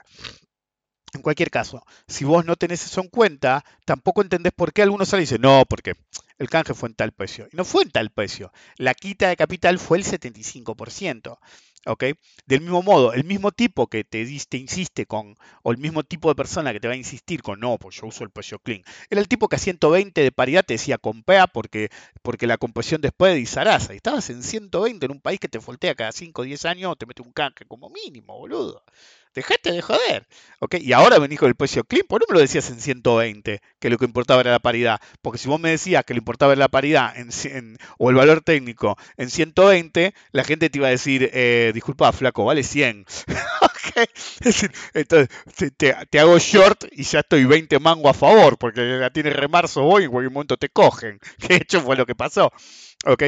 En 1.12 1.22
cualquier 1.22 1.50
caso, 1.50 1.82
si 2.06 2.24
vos 2.24 2.44
no 2.44 2.54
tenés 2.54 2.84
eso 2.84 3.00
en 3.00 3.08
cuenta, 3.08 3.64
tampoco 3.84 4.22
entendés 4.22 4.52
por 4.52 4.72
qué 4.72 4.82
algunos 4.82 5.08
salen 5.08 5.22
y 5.22 5.26
dicen, 5.26 5.40
no, 5.40 5.64
porque 5.68 5.94
el 6.38 6.48
canje 6.48 6.72
fue 6.72 6.88
en 6.88 6.94
tal 6.94 7.12
precio. 7.12 7.48
Y 7.52 7.56
no 7.56 7.64
fue 7.64 7.82
en 7.82 7.90
tal 7.90 8.10
precio. 8.10 8.52
La 8.76 8.94
quita 8.94 9.28
de 9.28 9.36
capital 9.36 9.78
fue 9.78 9.98
el 9.98 10.04
75%. 10.04 11.38
¿Ok? 11.86 12.04
Del 12.46 12.60
mismo 12.60 12.82
modo, 12.82 13.12
el 13.12 13.24
mismo 13.24 13.52
tipo 13.52 13.86
que 13.86 14.04
te, 14.04 14.24
te 14.48 14.56
insiste 14.58 15.06
con, 15.06 15.36
o 15.62 15.72
el 15.72 15.78
mismo 15.78 16.02
tipo 16.02 16.28
de 16.28 16.34
persona 16.34 16.72
que 16.72 16.80
te 16.80 16.88
va 16.88 16.94
a 16.94 16.96
insistir 16.96 17.42
con, 17.42 17.60
no, 17.60 17.78
pues 17.78 17.96
yo 17.96 18.06
uso 18.06 18.24
el 18.24 18.30
precio 18.30 18.58
clean, 18.58 18.82
era 19.08 19.20
el 19.20 19.28
tipo 19.28 19.48
que 19.48 19.56
a 19.56 19.58
120 19.58 20.22
de 20.22 20.32
paridad 20.32 20.64
te 20.64 20.74
decía 20.74 20.98
compea 20.98 21.46
porque, 21.46 21.90
porque 22.22 22.46
la 22.46 22.58
compresión 22.58 23.00
después 23.00 23.34
de 23.34 23.40
Isarasa, 23.40 23.92
y 23.94 23.96
estabas 23.96 24.28
en 24.30 24.42
120 24.42 25.06
en 25.06 25.12
un 25.12 25.20
país 25.20 25.40
que 25.40 25.48
te 25.48 25.58
voltea 25.58 25.94
cada 25.94 26.12
5 26.12 26.42
o 26.42 26.44
10 26.44 26.64
años, 26.64 26.96
te 26.98 27.06
mete 27.06 27.22
un 27.22 27.32
canje 27.32 27.64
como 27.66 27.88
mínimo, 27.90 28.36
boludo. 28.38 28.82
Dejate 29.34 29.70
de 29.72 29.80
joder. 29.82 30.26
¿ok? 30.58 30.74
Y 30.80 30.92
ahora 30.92 31.18
venís 31.18 31.38
con 31.38 31.48
el 31.48 31.54
precio 31.54 31.84
clean, 31.84 32.06
¿por 32.08 32.20
qué 32.20 32.26
no 32.28 32.34
me 32.34 32.38
lo 32.38 32.40
decías 32.40 32.68
en 32.70 32.80
120? 32.80 33.60
Que 33.78 33.90
lo 33.90 33.96
que 33.98 34.04
importaba 34.04 34.40
era 34.40 34.50
la 34.50 34.58
paridad. 34.58 35.00
Porque 35.22 35.38
si 35.38 35.48
vos 35.48 35.60
me 35.60 35.70
decías 35.70 36.04
que 36.04 36.14
lo 36.14 36.18
importaba 36.18 36.52
era 36.52 36.60
la 36.60 36.68
paridad 36.68 37.14
en, 37.16 37.78
o 37.98 38.10
el 38.10 38.16
valor 38.16 38.40
técnico 38.42 38.96
en 39.16 39.30
120, 39.30 40.14
la 40.32 40.44
gente 40.44 40.68
te 40.68 40.78
iba 40.78 40.88
a 40.88 40.90
decir, 40.90 41.30
eh, 41.32 41.70
disculpa, 41.74 42.12
flaco, 42.12 42.44
vale 42.44 42.62
100. 42.62 43.06
Ok, 43.62 44.08
Es 44.40 44.40
decir, 44.40 44.70
entonces 44.94 45.28
te 45.76 46.18
hago 46.20 46.38
short 46.38 46.84
y 46.92 47.02
ya 47.02 47.20
estoy 47.20 47.44
20 47.44 47.78
mango 47.78 48.08
a 48.08 48.14
favor, 48.14 48.58
porque 48.58 48.80
la 48.82 49.10
tiene 49.10 49.30
remarzo 49.30 49.84
hoy 49.84 50.02
y 50.02 50.04
en 50.06 50.10
cualquier 50.10 50.32
momento 50.32 50.56
te 50.56 50.68
cogen. 50.68 51.18
Que 51.38 51.48
de 51.48 51.56
hecho 51.56 51.80
fue 51.80 51.96
lo 51.96 52.06
que 52.06 52.14
pasó. 52.14 52.52
¿Ok? 53.06 53.22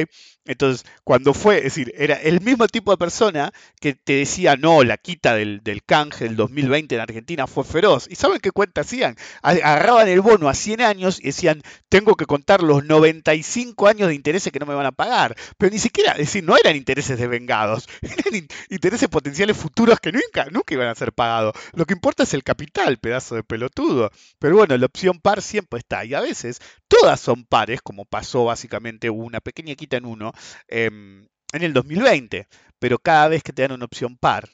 Entonces, 0.45 0.85
cuando 1.03 1.33
fue, 1.33 1.57
es 1.59 1.63
decir, 1.63 1.91
era 1.97 2.15
el 2.15 2.41
mismo 2.41 2.67
tipo 2.67 2.91
de 2.91 2.97
persona 2.97 3.51
que 3.79 3.93
te 3.95 4.13
decía, 4.17 4.55
no, 4.55 4.83
la 4.83 4.97
quita 4.97 5.33
del, 5.35 5.61
del 5.63 5.83
canje 5.83 6.25
del 6.25 6.35
2020 6.35 6.93
en 6.93 7.01
Argentina 7.01 7.47
fue 7.47 7.63
feroz. 7.63 8.07
¿Y 8.09 8.15
saben 8.15 8.39
qué 8.39 8.51
cuenta 8.51 8.81
hacían? 8.81 9.15
Agarraban 9.41 10.07
el 10.09 10.21
bono 10.21 10.49
a 10.49 10.53
100 10.53 10.81
años 10.81 11.19
y 11.19 11.23
decían, 11.27 11.61
tengo 11.89 12.15
que 12.15 12.25
contar 12.25 12.61
los 12.61 12.83
95 12.85 13.87
años 13.87 14.09
de 14.09 14.15
intereses 14.15 14.51
que 14.51 14.59
no 14.59 14.65
me 14.67 14.75
van 14.75 14.85
a 14.85 14.91
pagar. 14.91 15.35
Pero 15.57 15.71
ni 15.71 15.79
siquiera, 15.79 16.11
es 16.11 16.17
decir, 16.19 16.43
no 16.43 16.55
eran 16.57 16.75
intereses 16.75 17.17
desvengados, 17.17 17.87
eran 18.01 18.35
in- 18.35 18.47
intereses 18.69 19.09
potenciales 19.09 19.57
futuros 19.57 19.99
que 19.99 20.11
nunca, 20.11 20.45
nunca 20.51 20.73
iban 20.73 20.89
a 20.89 20.95
ser 20.95 21.13
pagados. 21.13 21.55
Lo 21.73 21.85
que 21.85 21.93
importa 21.93 22.23
es 22.23 22.33
el 22.35 22.43
capital, 22.43 22.99
pedazo 22.99 23.35
de 23.35 23.43
pelotudo. 23.43 24.11
Pero 24.39 24.57
bueno, 24.57 24.77
la 24.77 24.85
opción 24.85 25.19
par 25.19 25.41
siempre 25.41 25.79
está. 25.79 26.05
Y 26.05 26.13
a 26.13 26.21
veces 26.21 26.59
todas 26.87 27.19
son 27.19 27.45
pares, 27.45 27.81
como 27.81 28.05
pasó 28.05 28.45
básicamente 28.45 29.09
una 29.09 29.39
pequeña 29.39 29.62
quita 29.75 29.97
en 29.97 30.05
uno 30.05 30.33
em, 30.67 31.27
en 31.53 31.63
el 31.63 31.73
2020. 31.73 32.47
Pero 32.79 32.99
cada 32.99 33.29
vez 33.29 33.43
que 33.43 33.53
te 33.53 33.61
dan 33.61 33.71
una 33.73 33.85
opción 33.85 34.17
par, 34.17 34.49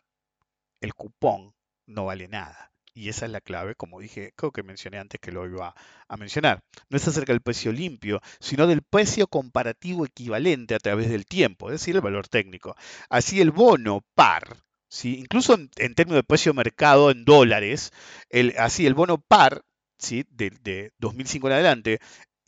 el 0.81 0.93
cupón 0.93 1.53
no 1.87 2.05
vale 2.05 2.27
nada. 2.27 2.71
Y 2.93 3.09
esa 3.09 3.25
es 3.25 3.31
la 3.31 3.41
clave, 3.41 3.75
como 3.75 3.99
dije, 3.99 4.33
creo 4.35 4.51
que 4.51 4.63
mencioné 4.63 4.97
antes 4.99 5.21
que 5.21 5.31
lo 5.31 5.45
iba 5.45 5.73
a 6.07 6.17
mencionar. 6.17 6.61
No 6.89 6.97
es 6.97 7.07
acerca 7.07 7.31
del 7.31 7.41
precio 7.41 7.71
limpio, 7.71 8.21
sino 8.39 8.67
del 8.67 8.81
precio 8.81 9.27
comparativo 9.27 10.05
equivalente 10.05 10.75
a 10.75 10.79
través 10.79 11.09
del 11.09 11.25
tiempo, 11.25 11.69
es 11.69 11.79
decir, 11.79 11.95
el 11.95 12.01
valor 12.01 12.27
técnico. 12.27 12.75
Así 13.09 13.39
el 13.41 13.51
bono 13.51 14.03
par, 14.15 14.57
¿sí? 14.89 15.17
incluso 15.17 15.53
en, 15.53 15.69
en 15.77 15.95
términos 15.95 16.17
de 16.17 16.23
precio 16.23 16.51
de 16.51 16.57
mercado 16.57 17.11
en 17.11 17.25
dólares, 17.25 17.91
el, 18.29 18.53
así 18.57 18.85
el 18.85 18.95
bono 18.95 19.19
par 19.19 19.63
¿sí? 19.97 20.25
de, 20.29 20.49
de 20.61 20.91
2005 20.97 21.47
en 21.47 21.53
adelante 21.53 21.99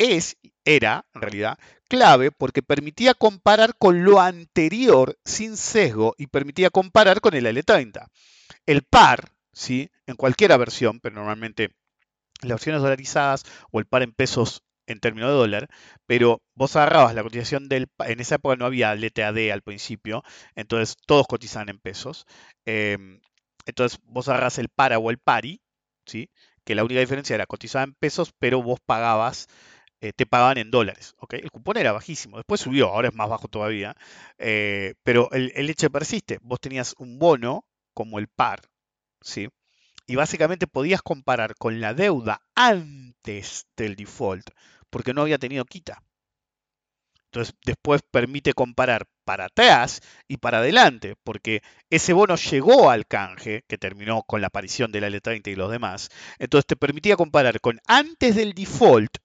es, 0.01 0.37
era 0.65 1.05
en 1.13 1.21
realidad 1.21 1.57
clave 1.87 2.31
porque 2.31 2.63
permitía 2.63 3.13
comparar 3.13 3.75
con 3.77 4.03
lo 4.03 4.19
anterior 4.21 5.17
sin 5.25 5.57
sesgo 5.57 6.15
y 6.17 6.27
permitía 6.27 6.69
comparar 6.69 7.19
con 7.21 7.33
el 7.33 7.45
L30. 7.45 8.07
El 8.65 8.83
par, 8.83 9.33
¿sí? 9.51 9.89
en 10.07 10.15
cualquier 10.15 10.57
versión, 10.57 10.99
pero 10.99 11.15
normalmente 11.15 11.71
las 12.41 12.51
versiones 12.51 12.81
dolarizadas 12.81 13.43
o 13.71 13.79
el 13.79 13.85
par 13.85 14.03
en 14.03 14.13
pesos 14.13 14.63
en 14.87 14.99
términos 14.99 15.29
de 15.29 15.35
dólar, 15.35 15.69
pero 16.05 16.41
vos 16.55 16.75
agarrabas 16.75 17.15
la 17.15 17.23
cotización 17.23 17.69
del 17.69 17.87
en 18.05 18.19
esa 18.19 18.35
época 18.35 18.55
no 18.55 18.65
había 18.65 18.93
LTAD 18.95 19.51
al 19.51 19.61
principio, 19.61 20.23
entonces 20.55 20.97
todos 21.05 21.27
cotizaban 21.27 21.69
en 21.69 21.79
pesos. 21.79 22.25
em, 22.65 23.19
entonces 23.65 23.99
vos 24.03 24.27
agarras 24.27 24.57
el 24.59 24.69
para 24.69 24.99
o 24.99 25.11
el 25.11 25.17
pari, 25.19 25.61
¿sí? 26.05 26.29
que 26.63 26.75
la 26.75 26.83
única 26.83 26.99
diferencia 26.99 27.35
era 27.35 27.45
cotizaba 27.45 27.83
en 27.83 27.93
pesos, 27.93 28.33
pero 28.39 28.61
vos 28.63 28.79
pagabas, 28.85 29.47
eh, 30.01 30.13
te 30.13 30.25
pagaban 30.25 30.57
en 30.57 30.71
dólares. 30.71 31.15
¿ok? 31.19 31.35
El 31.35 31.51
cupón 31.51 31.77
era 31.77 31.91
bajísimo, 31.91 32.37
después 32.37 32.59
subió, 32.61 32.89
ahora 32.89 33.09
es 33.09 33.15
más 33.15 33.29
bajo 33.29 33.47
todavía, 33.47 33.95
eh, 34.37 34.95
pero 35.03 35.31
el, 35.31 35.69
hecho 35.69 35.89
persiste. 35.89 36.39
Vos 36.41 36.59
tenías 36.59 36.95
un 36.97 37.19
bono 37.19 37.65
como 37.93 38.19
el 38.19 38.27
par, 38.27 38.61
¿sí? 39.21 39.49
y 40.07 40.15
básicamente 40.15 40.67
podías 40.67 41.01
comparar 41.01 41.55
con 41.55 41.79
la 41.79 41.93
deuda 41.93 42.41
antes 42.55 43.67
del 43.77 43.95
default, 43.95 44.49
porque 44.89 45.13
no 45.13 45.21
había 45.21 45.37
tenido 45.37 45.63
quita. 45.65 46.03
Entonces, 47.25 47.55
después 47.63 48.01
permite 48.11 48.53
comparar 48.53 49.07
para 49.23 49.45
atrás 49.45 50.01
y 50.27 50.37
para 50.37 50.57
adelante, 50.57 51.15
porque 51.23 51.61
ese 51.89 52.11
bono 52.11 52.35
llegó 52.35 52.89
al 52.89 53.05
canje, 53.07 53.63
que 53.69 53.77
terminó 53.77 54.23
con 54.23 54.41
la 54.41 54.47
aparición 54.47 54.91
de 54.91 54.99
la 54.99 55.07
L30 55.07 55.47
y 55.47 55.55
los 55.55 55.71
demás. 55.71 56.09
Entonces, 56.39 56.65
te 56.65 56.75
permitía 56.75 57.15
comparar 57.15 57.61
con 57.61 57.79
antes 57.87 58.35
del 58.35 58.53
default 58.53 59.17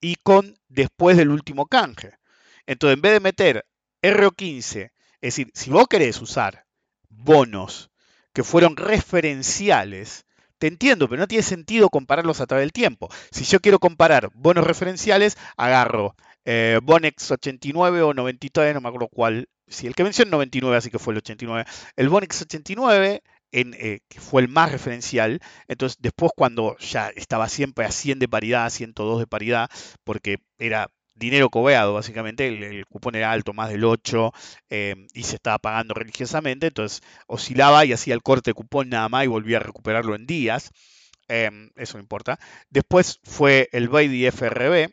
y 0.00 0.16
con 0.16 0.58
después 0.68 1.16
del 1.16 1.30
último 1.30 1.66
canje. 1.66 2.12
Entonces, 2.66 2.96
en 2.96 3.02
vez 3.02 3.12
de 3.12 3.20
meter 3.20 3.66
RO15, 4.02 4.90
es 5.20 5.20
decir, 5.20 5.50
si 5.54 5.70
vos 5.70 5.86
querés 5.88 6.20
usar 6.20 6.64
bonos 7.08 7.90
que 8.32 8.44
fueron 8.44 8.76
referenciales, 8.76 10.24
te 10.58 10.66
entiendo, 10.66 11.08
pero 11.08 11.20
no 11.20 11.28
tiene 11.28 11.42
sentido 11.42 11.88
compararlos 11.88 12.40
a 12.40 12.46
través 12.46 12.64
del 12.64 12.72
tiempo. 12.72 13.08
Si 13.30 13.44
yo 13.44 13.60
quiero 13.60 13.78
comparar 13.78 14.30
bonos 14.34 14.66
referenciales, 14.66 15.36
agarro 15.56 16.14
eh, 16.44 16.80
Bonex 16.82 17.30
89 17.30 18.02
o 18.02 18.14
93, 18.14 18.74
no 18.74 18.80
me 18.80 18.88
acuerdo 18.88 19.08
cuál. 19.08 19.48
Sí, 19.66 19.86
el 19.86 19.94
que 19.94 20.04
mencioné 20.04 20.30
99, 20.30 20.76
así 20.76 20.90
que 20.90 20.98
fue 20.98 21.12
el 21.14 21.18
89. 21.18 21.64
El 21.96 22.08
Bonex 22.08 22.42
89, 22.42 23.22
eh, 23.52 24.00
que 24.08 24.20
fue 24.20 24.42
el 24.42 24.48
más 24.48 24.72
referencial. 24.72 25.40
Entonces, 25.68 25.98
después 26.00 26.32
cuando 26.36 26.76
ya 26.78 27.08
estaba 27.10 27.48
siempre 27.48 27.84
a 27.84 27.90
100 27.90 28.18
de 28.18 28.28
paridad, 28.28 28.66
a 28.66 28.70
102 28.70 29.20
de 29.20 29.26
paridad, 29.26 29.70
porque 30.04 30.38
era 30.58 30.90
dinero 31.14 31.50
cobeado, 31.50 31.94
básicamente, 31.94 32.48
el, 32.48 32.86
cupón 32.86 33.14
era 33.14 33.30
alto, 33.32 33.52
más 33.52 33.68
del 33.70 33.84
8, 33.84 34.32
eh, 34.70 34.96
y 35.14 35.24
se 35.24 35.36
estaba 35.36 35.58
pagando 35.58 35.94
religiosamente, 35.94 36.68
entonces 36.68 37.02
oscilaba 37.26 37.84
y 37.84 37.92
hacía 37.92 38.14
el 38.14 38.22
corte 38.22 38.50
de 38.50 38.54
cupón 38.54 38.88
nada 38.88 39.08
más 39.08 39.24
y 39.24 39.28
volvía 39.28 39.58
a 39.58 39.60
recuperarlo 39.60 40.14
en 40.14 40.26
días. 40.26 40.70
em, 41.28 41.70
eso 41.76 41.96
no 41.98 42.02
importa. 42.02 42.38
Después 42.70 43.20
fue 43.24 43.68
el 43.72 43.88
Baby 43.88 44.26
FRB. 44.26 44.90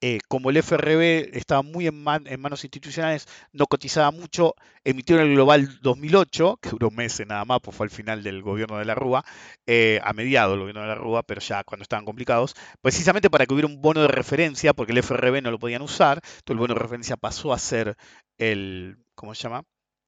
Eh, 0.00 0.18
como 0.28 0.50
el 0.50 0.56
FRB 0.58 1.30
estaba 1.34 1.62
muy 1.62 1.86
en, 1.86 2.02
man- 2.02 2.26
en 2.26 2.40
manos 2.40 2.64
institucionales, 2.64 3.26
no 3.52 3.66
cotizaba 3.66 4.10
mucho, 4.10 4.54
emitieron 4.84 5.26
el 5.28 5.34
Global 5.34 5.78
2008, 5.82 6.58
que 6.62 6.70
duró 6.70 6.90
meses 6.90 7.26
nada 7.26 7.44
más, 7.44 7.60
pues 7.62 7.76
fue 7.76 7.86
al 7.86 7.90
final 7.90 8.22
del 8.22 8.42
gobierno 8.42 8.78
de 8.78 8.84
la 8.84 8.94
Rúa, 8.94 9.24
eh, 9.66 10.00
a 10.04 10.12
mediados 10.12 10.52
del 10.52 10.60
gobierno 10.60 10.82
de 10.82 10.88
la 10.88 10.94
Rúa, 10.94 11.22
pero 11.22 11.40
ya 11.40 11.64
cuando 11.64 11.82
estaban 11.82 12.04
complicados, 12.04 12.54
precisamente 12.80 13.30
para 13.30 13.46
que 13.46 13.54
hubiera 13.54 13.68
un 13.68 13.80
bono 13.80 14.02
de 14.02 14.08
referencia, 14.08 14.72
porque 14.74 14.92
el 14.92 14.98
FRB 14.98 15.42
no 15.42 15.50
lo 15.50 15.58
podían 15.58 15.82
usar, 15.82 16.18
entonces 16.18 16.44
el 16.48 16.56
bono 16.58 16.74
de 16.74 16.80
referencia 16.80 17.16
pasó 17.16 17.52
a 17.52 17.58
ser 17.58 17.96
el, 18.38 18.96
¿cómo 19.14 19.34
se 19.34 19.42
llama? 19.44 19.64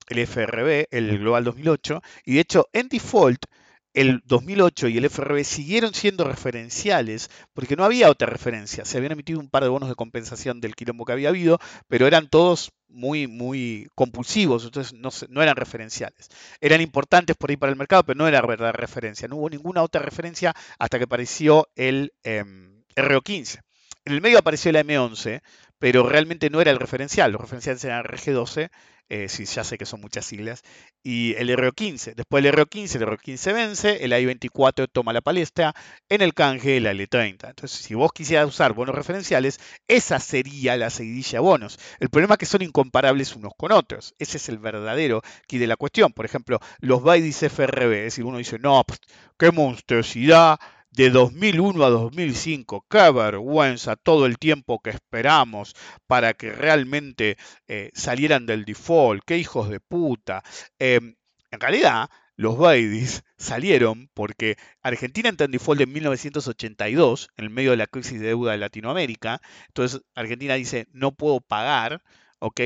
El 0.09 0.19
FRB, 0.19 0.87
el 0.91 1.19
Global 1.19 1.43
2008, 1.43 2.01
y 2.25 2.35
de 2.35 2.39
hecho 2.41 2.67
en 2.73 2.87
default 2.89 3.45
el 3.93 4.21
2008 4.25 4.87
y 4.87 4.97
el 4.97 5.05
FRB 5.05 5.43
siguieron 5.43 5.93
siendo 5.93 6.23
referenciales 6.23 7.29
porque 7.53 7.75
no 7.75 7.83
había 7.83 8.09
otra 8.09 8.27
referencia. 8.27 8.85
Se 8.85 8.97
habían 8.97 9.13
emitido 9.13 9.39
un 9.39 9.49
par 9.49 9.63
de 9.63 9.69
bonos 9.69 9.89
de 9.89 9.95
compensación 9.95 10.61
del 10.61 10.75
quilombo 10.75 11.05
que 11.05 11.13
había 11.13 11.29
habido, 11.29 11.59
pero 11.87 12.07
eran 12.07 12.29
todos 12.29 12.71
muy, 12.87 13.27
muy 13.27 13.87
compulsivos, 13.95 14.65
entonces 14.65 14.93
no, 15.29 15.41
eran 15.41 15.55
referenciales. 15.55 16.29
Eran 16.59 16.81
importantes 16.81 17.35
por 17.35 17.49
ahí 17.49 17.57
para 17.57 17.71
el 17.71 17.77
mercado, 17.77 18.03
pero 18.03 18.17
no 18.17 18.27
era 18.27 18.41
verdad 18.41 18.73
referencia. 18.73 19.27
No 19.27 19.37
hubo 19.37 19.49
ninguna 19.49 19.83
otra 19.83 20.01
referencia 20.01 20.53
hasta 20.77 20.97
que 20.97 21.05
apareció 21.05 21.69
el 21.75 22.13
em, 22.23 22.83
RO15. 22.95 23.61
En 24.05 24.13
el 24.13 24.21
medio 24.21 24.39
apareció 24.39 24.71
el 24.71 24.77
M11, 24.77 25.41
pero 25.79 26.07
realmente 26.07 26.49
no 26.49 26.61
era 26.61 26.71
el 26.71 26.79
referencial. 26.79 27.31
Los 27.31 27.41
referenciales 27.41 27.83
eran 27.83 28.03
RG12, 28.03 28.69
eh, 29.13 29.27
sí, 29.27 29.43
ya 29.43 29.65
sé 29.65 29.77
que 29.77 29.85
son 29.85 29.99
muchas 29.99 30.25
siglas, 30.25 30.63
y 31.03 31.35
el 31.35 31.49
RO15. 31.49 32.15
Después 32.15 32.45
del 32.45 32.55
RO15, 32.55 32.95
el 32.95 33.07
RO15 33.07 33.53
vence, 33.53 34.05
el 34.05 34.13
AI24 34.13 34.87
toma 34.89 35.11
la 35.11 35.19
palestra, 35.19 35.73
en 36.07 36.21
el 36.21 36.33
canje 36.33 36.79
la 36.79 36.93
L30. 36.93 37.49
Entonces, 37.49 37.71
si 37.71 37.93
vos 37.93 38.13
quisieras 38.13 38.47
usar 38.47 38.71
bonos 38.71 38.95
referenciales, 38.95 39.59
esa 39.89 40.17
sería 40.19 40.77
la 40.77 40.89
seguidilla 40.89 41.41
bonos. 41.41 41.77
El 41.99 42.09
problema 42.09 42.35
es 42.35 42.37
que 42.37 42.45
son 42.45 42.61
incomparables 42.61 43.35
unos 43.35 43.51
con 43.57 43.73
otros. 43.73 44.15
Ese 44.17 44.37
es 44.37 44.47
el 44.47 44.59
verdadero 44.59 45.21
key 45.45 45.59
de 45.59 45.67
la 45.67 45.75
cuestión. 45.75 46.13
Por 46.13 46.23
ejemplo, 46.23 46.59
los 46.79 47.03
Baidis 47.03 47.43
FRB, 47.43 47.91
es 47.91 48.03
decir, 48.03 48.23
uno 48.23 48.37
dice, 48.37 48.59
no, 48.59 48.81
pues, 48.87 49.01
qué 49.37 49.51
monstruosidad 49.51 50.57
de 50.91 51.09
2001 51.09 51.83
a 51.85 51.89
2005, 51.89 52.85
qué 52.89 53.11
vergüenza 53.11 53.95
todo 53.95 54.25
el 54.25 54.37
tiempo 54.37 54.81
que 54.81 54.89
esperamos 54.91 55.73
para 56.07 56.33
que 56.33 56.51
realmente 56.51 57.37
eh, 57.67 57.91
salieran 57.93 58.45
del 58.45 58.65
default, 58.65 59.23
qué 59.25 59.37
hijos 59.37 59.69
de 59.69 59.79
puta. 59.79 60.43
Eh, 60.79 60.99
en 61.51 61.59
realidad, 61.59 62.09
los 62.35 62.57
Baidis 62.57 63.23
salieron 63.37 64.09
porque 64.13 64.57
Argentina 64.81 65.29
entró 65.29 65.45
en 65.45 65.51
default 65.51 65.81
en 65.81 65.91
1982, 65.93 67.29
en 67.37 67.45
el 67.45 67.49
medio 67.51 67.71
de 67.71 67.77
la 67.77 67.87
crisis 67.87 68.19
de 68.19 68.27
deuda 68.27 68.51
de 68.53 68.57
Latinoamérica. 68.57 69.41
Entonces, 69.67 70.01
Argentina 70.15 70.55
dice, 70.55 70.87
no 70.91 71.11
puedo 71.13 71.41
pagar, 71.41 72.01
¿ok? 72.39 72.61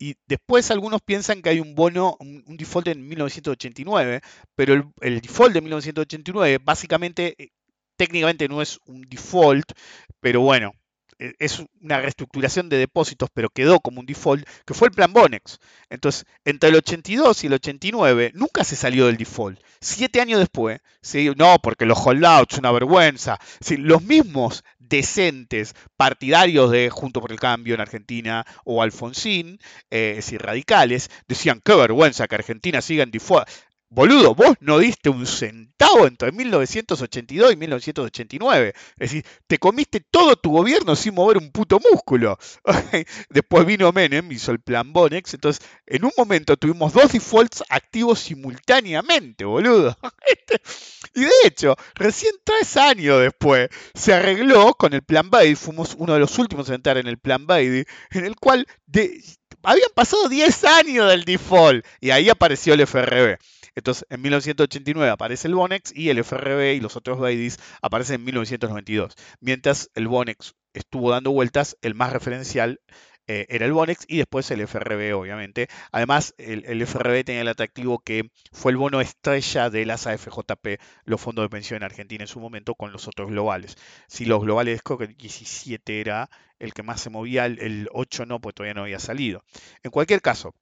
Y 0.00 0.14
después 0.26 0.70
algunos 0.70 1.00
piensan 1.02 1.42
que 1.42 1.48
hay 1.50 1.60
un 1.60 1.74
bono, 1.74 2.16
un, 2.20 2.44
un 2.46 2.56
default 2.56 2.86
en 2.88 3.06
1989, 3.08 4.20
pero 4.54 4.74
el, 4.74 4.84
el 5.00 5.20
default 5.20 5.52
de 5.54 5.60
1989 5.60 6.58
básicamente, 6.62 7.34
eh, 7.38 7.50
técnicamente 7.98 8.48
no 8.48 8.62
es 8.62 8.80
un 8.86 9.02
default, 9.02 9.72
pero 10.20 10.40
bueno, 10.40 10.72
eh, 11.18 11.34
es 11.40 11.62
una 11.82 12.00
reestructuración 12.00 12.68
de 12.68 12.78
depósitos, 12.78 13.28
pero 13.34 13.50
quedó 13.50 13.80
como 13.80 14.00
un 14.00 14.06
default, 14.06 14.46
que 14.64 14.74
fue 14.74 14.88
el 14.88 14.94
plan 14.94 15.12
Bonex. 15.12 15.58
Entonces, 15.90 16.24
entre 16.44 16.70
el 16.70 16.76
82 16.76 17.44
y 17.44 17.46
el 17.48 17.54
89 17.54 18.32
nunca 18.34 18.62
se 18.64 18.76
salió 18.76 19.06
del 19.06 19.16
default. 19.16 19.60
Siete 19.80 20.20
años 20.20 20.38
después, 20.38 20.80
¿sí? 21.02 21.30
no, 21.36 21.56
porque 21.62 21.86
los 21.86 21.98
holdouts 21.98 22.58
una 22.58 22.70
vergüenza. 22.70 23.38
Los 23.78 24.02
mismos 24.02 24.64
decentes 24.78 25.74
partidarios 25.96 26.70
de 26.70 26.88
Junto 26.90 27.20
por 27.20 27.32
el 27.32 27.40
Cambio 27.40 27.74
en 27.74 27.80
Argentina 27.80 28.46
o 28.64 28.82
Alfonsín, 28.82 29.58
eh, 29.90 30.10
es 30.10 30.16
decir, 30.16 30.40
radicales, 30.40 31.10
decían, 31.26 31.60
qué 31.64 31.74
vergüenza 31.74 32.26
que 32.26 32.36
Argentina 32.36 32.80
siga 32.80 33.02
en 33.02 33.10
default. 33.10 33.48
Boludo, 33.90 34.34
vos 34.34 34.54
no 34.60 34.78
diste 34.78 35.08
un 35.08 35.26
centavo 35.26 36.06
entre 36.06 36.32
1982 36.32 37.52
y 37.52 37.56
1989. 37.56 38.72
Es 38.74 38.96
decir, 38.98 39.24
te 39.46 39.58
comiste 39.58 40.00
todo 40.00 40.36
tu 40.36 40.50
gobierno 40.50 40.94
sin 40.96 41.14
mover 41.14 41.38
un 41.38 41.50
puto 41.50 41.80
músculo. 41.92 42.38
Después 43.30 43.66
vino 43.66 43.92
Menem, 43.92 44.30
hizo 44.32 44.52
el 44.52 44.60
plan 44.60 44.92
Bonex. 44.92 45.34
Entonces, 45.34 45.64
en 45.86 46.04
un 46.04 46.12
momento 46.16 46.56
tuvimos 46.56 46.92
dos 46.92 47.12
defaults 47.12 47.64
activos 47.68 48.20
simultáneamente, 48.20 49.44
boludo. 49.44 49.96
y 51.14 51.20
de 51.20 51.30
hecho, 51.44 51.76
recién 51.94 52.34
tres 52.44 52.76
años 52.76 53.20
después 53.20 53.68
se 53.94 54.12
arregló 54.12 54.74
con 54.74 54.92
el 54.92 55.02
plan 55.02 55.30
Bailey. 55.30 55.54
Fuimos 55.54 55.94
uno 55.98 56.14
de 56.14 56.20
los 56.20 56.38
últimos 56.38 56.68
a 56.70 56.74
entrar 56.74 56.98
en 56.98 57.06
el 57.06 57.18
plan 57.18 57.46
Bailey, 57.46 57.84
en 58.10 58.24
el 58.24 58.36
cual 58.36 58.66
de, 58.86 59.22
habían 59.62 59.90
pasado 59.94 60.28
10 60.28 60.64
años 60.64 61.08
del 61.08 61.24
default. 61.24 61.84
Y 62.00 62.10
ahí 62.10 62.28
apareció 62.28 62.74
el 62.74 62.80
FRB. 62.86 63.38
Entonces, 63.78 64.04
en 64.10 64.20
1989 64.22 65.08
aparece 65.08 65.46
el 65.46 65.54
Bonex 65.54 65.92
y 65.94 66.10
el 66.10 66.18
FRB 66.18 66.74
y 66.74 66.80
los 66.80 66.96
otros 66.96 67.20
BIDs 67.20 67.58
aparecen 67.80 68.16
en 68.16 68.24
1992. 68.24 69.14
Mientras 69.40 69.88
el 69.94 70.08
Bonex 70.08 70.56
estuvo 70.72 71.12
dando 71.12 71.30
vueltas, 71.30 71.76
el 71.80 71.94
más 71.94 72.12
referencial 72.12 72.80
eh, 73.28 73.46
era 73.50 73.66
el 73.66 73.72
Bonex 73.72 74.04
y 74.08 74.16
después 74.16 74.50
el 74.50 74.62
FRB, 74.62 75.14
obviamente. 75.16 75.68
Además, 75.92 76.34
el, 76.38 76.82
FRB 76.82 77.24
tenía 77.24 77.42
el 77.42 77.48
atractivo 77.48 78.00
que 78.00 78.30
fue 78.52 78.72
el 78.72 78.78
bono 78.78 79.00
estrella 79.00 79.70
de 79.70 79.86
las 79.86 80.08
AFJP, 80.08 80.80
los 81.04 81.20
fondos 81.20 81.44
de 81.44 81.48
pensión 81.50 81.76
en 81.76 81.84
Argentina 81.84 82.24
en 82.24 82.28
su 82.28 82.40
momento, 82.40 82.74
con 82.74 82.90
los 82.90 83.06
otros 83.06 83.30
globales. 83.30 83.76
Si 84.08 84.24
los 84.24 84.40
globales, 84.42 84.82
creo 84.82 84.98
que 84.98 85.04
el 85.04 85.16
17 85.16 86.00
era 86.00 86.30
el 86.58 86.72
que 86.72 86.82
más 86.82 87.00
se 87.00 87.10
movía, 87.10 87.46
el 87.46 87.88
8 87.92 88.26
no, 88.26 88.40
pues 88.40 88.56
todavía 88.56 88.74
no 88.74 88.82
había 88.82 88.98
salido. 88.98 89.44
En 89.84 89.92
cualquier 89.92 90.20
caso, 90.20 90.54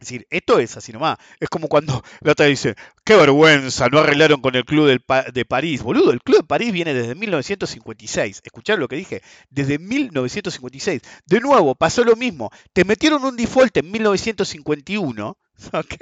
es 0.00 0.06
decir, 0.06 0.26
esto 0.30 0.60
es 0.60 0.76
así 0.76 0.92
nomás. 0.92 1.18
Es 1.40 1.48
como 1.48 1.66
cuando 1.68 2.04
la 2.20 2.32
otra 2.32 2.46
dice, 2.46 2.76
qué 3.04 3.16
vergüenza, 3.16 3.88
no 3.88 3.98
arreglaron 3.98 4.40
con 4.40 4.54
el 4.54 4.64
Club 4.64 4.86
de 4.86 5.44
París. 5.44 5.82
Boludo, 5.82 6.12
el 6.12 6.22
Club 6.22 6.38
de 6.38 6.44
París 6.44 6.72
viene 6.72 6.94
desde 6.94 7.16
1956. 7.16 8.42
¿Escucharon 8.44 8.80
lo 8.80 8.86
que 8.86 8.94
dije? 8.94 9.22
Desde 9.50 9.78
1956. 9.78 11.02
De 11.26 11.40
nuevo, 11.40 11.74
pasó 11.74 12.04
lo 12.04 12.14
mismo. 12.14 12.50
Te 12.72 12.84
metieron 12.84 13.24
un 13.24 13.36
default 13.36 13.76
en 13.76 13.90
1951. 13.90 15.36
¿Ok? 15.72 15.94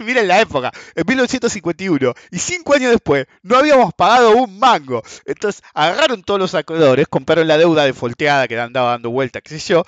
Miren 0.00 0.28
la 0.28 0.40
época, 0.40 0.72
en 0.94 1.04
1951, 1.06 2.14
y 2.30 2.38
cinco 2.38 2.74
años 2.74 2.90
después 2.90 3.26
no 3.42 3.56
habíamos 3.56 3.92
pagado 3.94 4.36
un 4.36 4.58
mango. 4.58 5.02
Entonces 5.24 5.62
agarraron 5.74 6.22
todos 6.22 6.40
los 6.40 6.54
acreedores, 6.54 7.06
compraron 7.08 7.46
la 7.46 7.58
deuda 7.58 7.84
defolteada 7.84 8.48
que 8.48 8.58
andaba 8.58 8.92
dando 8.92 9.10
vuelta, 9.10 9.40
qué 9.40 9.58
sé 9.58 9.72
yo, 9.74 9.84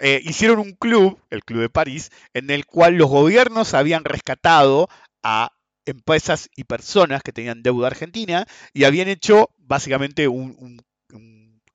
eh, 0.00 0.20
hicieron 0.24 0.58
un 0.58 0.72
club, 0.72 1.18
el 1.30 1.44
Club 1.44 1.60
de 1.60 1.68
París, 1.68 2.10
en 2.34 2.50
el 2.50 2.66
cual 2.66 2.94
los 2.94 3.08
gobiernos 3.08 3.74
habían 3.74 4.04
rescatado 4.04 4.88
a 5.22 5.52
empresas 5.86 6.48
y 6.56 6.64
personas 6.64 7.22
que 7.22 7.32
tenían 7.32 7.62
deuda 7.62 7.88
argentina 7.88 8.46
y 8.72 8.84
habían 8.84 9.08
hecho 9.08 9.50
básicamente 9.58 10.28
un, 10.28 10.80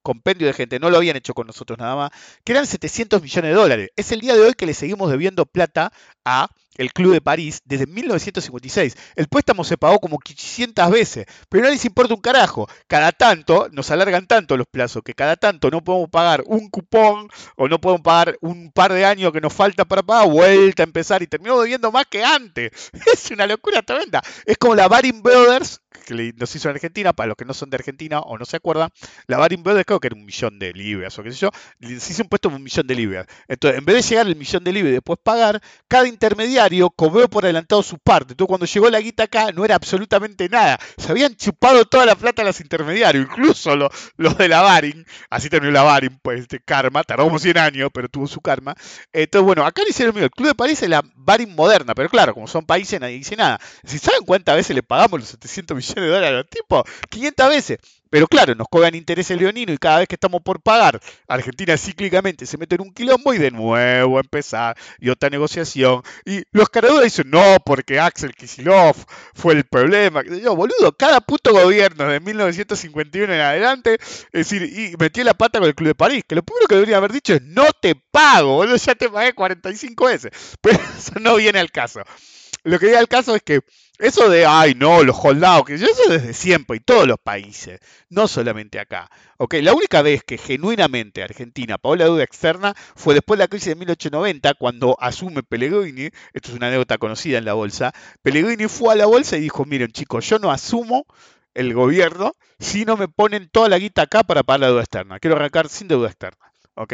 compendio 0.05 0.45
de 0.45 0.53
gente, 0.53 0.79
no 0.79 0.91
lo 0.91 0.97
habían 0.97 1.17
hecho 1.17 1.33
con 1.33 1.47
nosotros 1.47 1.79
nada 1.79 1.95
más, 1.95 2.11
que 2.43 2.51
eran 2.51 2.67
700 2.67 3.23
millones 3.23 3.49
de 3.49 3.55
dólares. 3.55 3.89
Es 3.95 4.11
el 4.11 4.21
día 4.21 4.35
de 4.35 4.41
hoy 4.41 4.53
que 4.53 4.67
le 4.67 4.75
seguimos 4.75 5.09
debiendo 5.09 5.47
plata 5.47 5.91
a 6.23 6.47
el 6.77 6.93
Club 6.93 7.13
de 7.13 7.21
París 7.21 7.61
desde 7.65 7.87
1956. 7.87 8.95
El 9.15 9.27
préstamo 9.27 9.63
se 9.63 9.77
pagó 9.77 9.99
como 9.99 10.19
500 10.19 10.91
veces, 10.91 11.25
pero 11.49 11.63
no 11.63 11.69
les 11.69 11.83
importa 11.85 12.13
un 12.13 12.21
carajo. 12.21 12.67
Cada 12.87 13.11
tanto, 13.11 13.67
nos 13.71 13.89
alargan 13.89 14.27
tanto 14.27 14.57
los 14.57 14.67
plazos, 14.67 15.01
que 15.03 15.13
cada 15.13 15.37
tanto 15.37 15.71
no 15.71 15.83
podemos 15.83 16.09
pagar 16.09 16.43
un 16.45 16.69
cupón 16.69 17.29
o 17.55 17.67
no 17.67 17.79
podemos 17.79 18.01
pagar 18.01 18.37
un 18.41 18.71
par 18.71 18.93
de 18.93 19.05
años 19.05 19.31
que 19.31 19.41
nos 19.41 19.53
falta 19.53 19.85
para 19.85 20.03
pagar, 20.03 20.29
vuelta 20.29 20.83
a 20.83 20.85
empezar 20.85 21.23
y 21.23 21.27
terminamos 21.27 21.63
debiendo 21.63 21.91
más 21.91 22.05
que 22.05 22.23
antes. 22.23 22.71
Es 23.15 23.31
una 23.31 23.47
locura 23.47 23.81
tremenda. 23.81 24.21
Es 24.45 24.57
como 24.57 24.75
la 24.75 24.87
Baring 24.87 25.23
Brothers 25.23 25.79
que 26.05 26.33
nos 26.37 26.55
hizo 26.55 26.69
en 26.69 26.75
Argentina, 26.75 27.13
para 27.13 27.27
los 27.27 27.37
que 27.37 27.45
no 27.45 27.53
son 27.53 27.69
de 27.69 27.75
Argentina 27.75 28.19
o 28.19 28.37
no 28.37 28.45
se 28.45 28.57
acuerdan, 28.57 28.89
la 29.27 29.37
Baring 29.37 29.63
Brothers 29.63 29.85
creo 29.85 29.99
que 29.99 30.07
era 30.07 30.15
un 30.15 30.25
millón 30.25 30.59
de 30.59 30.73
libras 30.73 31.17
o 31.19 31.23
qué 31.23 31.31
sé 31.31 31.37
yo, 31.37 31.49
les 31.79 32.09
hizo 32.09 32.23
un 32.23 32.29
puesto 32.29 32.49
un 32.49 32.63
millón 32.63 32.87
de 32.87 32.95
libras. 32.95 33.27
Entonces, 33.47 33.79
en 33.79 33.85
vez 33.85 33.95
de 33.95 34.01
llegar 34.01 34.27
el 34.27 34.35
millón 34.35 34.63
de 34.63 34.71
libras 34.71 34.91
y 34.91 34.93
después 34.93 35.19
pagar, 35.21 35.61
cada 35.87 36.07
intermediario 36.07 36.89
cobró 36.89 37.27
por 37.29 37.45
adelantado 37.45 37.83
su 37.83 37.97
parte. 37.97 38.33
Entonces, 38.33 38.47
cuando 38.47 38.65
llegó 38.65 38.89
la 38.89 38.99
guita 38.99 39.23
acá, 39.23 39.51
no 39.51 39.65
era 39.65 39.75
absolutamente 39.75 40.49
nada. 40.49 40.79
Se 40.97 41.11
habían 41.11 41.35
chupado 41.35 41.85
toda 41.85 42.05
la 42.05 42.15
plata 42.15 42.41
a 42.41 42.45
los 42.45 42.59
intermediarios, 42.61 43.25
incluso 43.25 43.75
los, 43.75 44.37
de 44.37 44.47
la 44.47 44.61
Baring. 44.61 45.05
Así 45.29 45.49
terminó 45.49 45.71
la 45.71 45.83
Baring, 45.83 46.19
pues, 46.21 46.41
este 46.41 46.59
karma. 46.59 47.03
Tardó 47.03 47.23
como 47.23 47.39
100 47.39 47.57
años, 47.57 47.89
pero 47.93 48.09
tuvo 48.09 48.27
su 48.27 48.41
karma. 48.41 48.75
Entonces, 49.13 49.45
bueno, 49.45 49.65
acá 49.65 49.81
le 49.83 49.89
hicieron. 49.89 50.17
El 50.17 50.29
Club 50.31 50.49
de 50.49 50.55
París 50.55 50.81
es 50.81 50.89
la 50.89 51.03
Baring 51.15 51.55
moderna, 51.55 51.93
pero 51.95 52.09
claro, 52.09 52.33
como 52.33 52.47
son 52.47 52.65
países, 52.65 52.99
nadie 52.99 53.15
dice 53.15 53.35
nada. 53.35 53.59
Si 53.83 53.97
saben 53.99 54.21
cuántas 54.25 54.55
veces 54.55 54.75
le 54.75 54.83
pagamos 54.83 55.19
los 55.19 55.29
700 55.29 55.75
millones 55.75 55.94
de 56.01 56.09
dólares 56.09 56.45
tipos, 56.49 56.83
500 57.09 57.49
veces. 57.49 57.77
Pero 58.15 58.27
claro, 58.27 58.55
nos 58.55 58.69
cobran 58.69 58.95
intereses 58.95 59.37
leonino 59.37 59.73
y 59.73 59.77
cada 59.77 59.99
vez 59.99 60.07
que 60.07 60.15
estamos 60.15 60.41
por 60.41 60.61
pagar, 60.61 61.01
Argentina 61.27 61.75
cíclicamente 61.75 62.45
se 62.45 62.57
mete 62.57 62.75
en 62.75 62.81
un 62.81 62.93
quilombo 62.93 63.33
y 63.33 63.37
de 63.37 63.51
nuevo 63.51 64.21
empezar 64.21 64.77
y 64.99 65.09
otra 65.09 65.29
negociación. 65.29 66.01
Y 66.23 66.43
los 66.51 66.69
cargadores 66.69 67.11
dicen, 67.11 67.29
no, 67.29 67.57
porque 67.65 67.99
Axel 67.99 68.33
Kisilov 68.33 68.95
fue 69.33 69.55
el 69.55 69.65
problema. 69.65 70.23
Yo, 70.23 70.55
boludo, 70.55 70.93
cada 70.97 71.19
puto 71.19 71.51
gobierno 71.51 72.07
de 72.07 72.21
1951 72.21 73.33
en 73.33 73.41
adelante, 73.41 73.97
es 73.99 74.49
decir, 74.49 74.63
y 74.63 74.95
metió 74.97 75.23
la 75.25 75.33
pata 75.33 75.59
con 75.59 75.67
el 75.67 75.75
Club 75.75 75.89
de 75.89 75.95
París, 75.95 76.23
que 76.25 76.35
lo 76.35 76.43
primero 76.43 76.67
que 76.67 76.75
debería 76.75 76.95
haber 76.95 77.11
dicho 77.11 77.33
es, 77.33 77.41
no 77.41 77.65
te 77.81 77.95
pago, 77.95 78.55
boludo, 78.55 78.77
ya 78.77 78.95
te 78.95 79.09
pagué 79.09 79.33
45 79.33 80.05
veces. 80.05 80.31
Pero 80.61 80.79
eso 80.97 81.19
no 81.19 81.35
viene 81.35 81.59
al 81.59 81.69
caso. 81.69 82.01
Lo 82.63 82.79
que 82.79 82.85
viene 82.85 82.99
al 82.99 83.07
caso 83.07 83.35
es 83.35 83.41
que 83.43 83.59
eso 83.99 84.29
de, 84.29 84.45
ay, 84.45 84.75
no, 84.75 85.03
los 85.03 85.19
que 85.65 85.75
eso 85.75 86.09
desde 86.09 86.33
siempre 86.33 86.77
y 86.77 86.79
todos 86.79 87.07
los 87.07 87.17
países, 87.17 87.79
no 88.09 88.27
solamente 88.27 88.79
acá. 88.79 89.09
Okay, 89.37 89.61
la 89.61 89.73
única 89.73 90.01
vez 90.01 90.23
que 90.23 90.37
genuinamente 90.37 91.23
Argentina 91.23 91.77
pagó 91.77 91.95
la 91.95 92.05
deuda 92.05 92.23
externa 92.23 92.73
fue 92.95 93.13
después 93.13 93.37
de 93.37 93.43
la 93.43 93.47
crisis 93.47 93.69
de 93.69 93.75
1890, 93.75 94.53
cuando 94.55 94.97
asume 94.99 95.43
Pellegrini, 95.43 96.09
esto 96.33 96.49
es 96.49 96.57
una 96.57 96.67
anécdota 96.67 96.97
conocida 96.97 97.37
en 97.37 97.45
la 97.45 97.53
bolsa, 97.53 97.93
Pellegrini 98.21 98.67
fue 98.67 98.93
a 98.93 98.97
la 98.97 99.05
bolsa 99.05 99.37
y 99.37 99.41
dijo, 99.41 99.65
miren 99.65 99.91
chicos, 99.91 100.27
yo 100.27 100.39
no 100.39 100.51
asumo 100.51 101.05
el 101.53 101.73
gobierno 101.73 102.35
si 102.59 102.85
no 102.85 102.97
me 102.97 103.07
ponen 103.07 103.49
toda 103.49 103.69
la 103.69 103.79
guita 103.79 104.03
acá 104.03 104.23
para 104.23 104.43
pagar 104.43 104.61
la 104.61 104.67
deuda 104.67 104.81
externa. 104.81 105.19
Quiero 105.19 105.35
arrancar 105.37 105.69
sin 105.69 105.87
deuda 105.87 106.07
externa. 106.07 106.45
¿ok? 106.75 106.93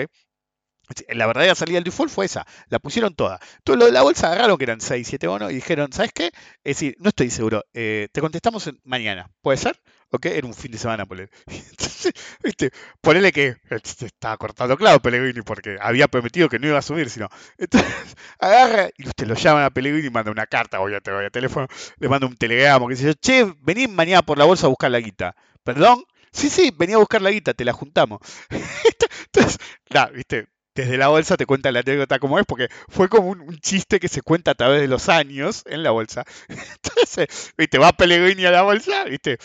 La 1.10 1.28
verdadera 1.28 1.56
salida 1.56 1.76
del 1.76 1.84
default 1.84 2.12
fue 2.12 2.26
esa, 2.26 2.46
la 2.70 2.80
pusieron 2.80 3.16
toda. 3.16 3.40
Todo 3.64 3.76
lo 3.78 3.86
de 3.86 3.92
la 3.92 4.02
bolsa 4.02 4.28
agarraron 4.28 4.58
que 4.58 4.64
eran 4.64 4.82
6, 4.82 5.08
7 5.08 5.28
bonos 5.28 5.52
y 5.52 5.56
dijeron, 5.56 5.92
¿sabes 5.94 6.12
qué? 6.14 6.28
Es 6.64 6.78
decir, 6.78 6.96
no 7.00 7.10
estoy 7.10 7.30
seguro, 7.30 7.64
eh, 7.74 8.08
te 8.12 8.22
contestamos 8.22 8.70
mañana, 8.84 9.30
¿puede 9.42 9.58
ser? 9.58 9.80
¿Ok? 10.14 10.26
Era 10.26 10.46
un 10.46 10.54
fin 10.54 10.72
de 10.72 10.78
semana, 10.78 11.06
ponele. 11.06 11.30
Entonces, 11.48 12.14
¿viste? 12.44 12.72
Ponele 13.00 13.32
que 13.32 13.56
este, 13.70 14.08
estaba 14.08 14.36
cortando 14.38 14.76
claro 14.78 15.02
Pellegrini 15.02 15.42
porque 15.42 15.78
había 15.80 16.08
prometido 16.10 16.50
que 16.50 16.60
no 16.60 16.68
iba 16.68 16.78
a 16.78 16.82
subir, 16.82 17.10
sino. 17.10 17.30
Entonces, 17.58 17.90
agarra 18.40 18.90
y 18.98 19.08
usted 19.08 19.26
lo 19.28 19.36
llaman 19.36 19.64
a 19.64 19.70
Pellegrini 19.70 20.08
y 20.08 20.10
manda 20.10 20.32
una 20.32 20.46
carta, 20.48 20.80
voy 20.80 20.94
a, 20.96 21.00
voy 21.04 21.26
a 21.26 21.30
teléfono, 21.30 21.68
le 21.98 22.10
manda 22.10 22.28
un 22.28 22.36
telegrama, 22.36 22.88
que 22.88 22.96
dice, 22.96 23.16
che, 23.16 23.54
vení 23.62 23.88
mañana 23.88 24.22
por 24.22 24.38
la 24.38 24.46
bolsa 24.46 24.66
a 24.68 24.70
buscar 24.70 24.92
la 24.92 25.00
guita. 25.00 25.36
¿Perdón? 25.64 26.04
Sí, 26.32 26.50
sí, 26.50 26.72
venía 26.78 26.96
a 26.96 27.00
buscar 27.00 27.22
la 27.22 27.32
guita, 27.32 27.54
te 27.54 27.66
la 27.66 27.74
juntamos. 27.74 28.20
Entonces, 29.26 29.58
claro, 29.86 30.14
viste, 30.14 30.48
desde 30.76 30.98
la 30.98 31.10
bolsa 31.10 31.38
te 31.38 31.46
cuenta 31.46 31.72
la 31.72 31.80
anécdota 31.80 32.20
como 32.20 32.40
es, 32.40 32.46
porque 32.46 32.70
fue 32.88 33.10
como 33.10 33.30
un, 33.30 33.60
chiste 33.60 34.00
que 34.00 34.08
se 34.08 34.22
cuenta 34.22 34.52
a 34.52 34.56
través 34.56 34.82
de 34.82 34.88
los 34.88 35.10
años 35.10 35.64
en 35.66 35.84
la 35.84 35.92
bolsa. 35.92 36.24
Entonces, 36.48 37.54
viste, 37.58 37.78
va 37.78 37.92
Pellegrini 37.94 38.46
a 38.46 38.52
la 38.52 38.64
bolsa, 38.64 39.04
viste, 39.06 39.38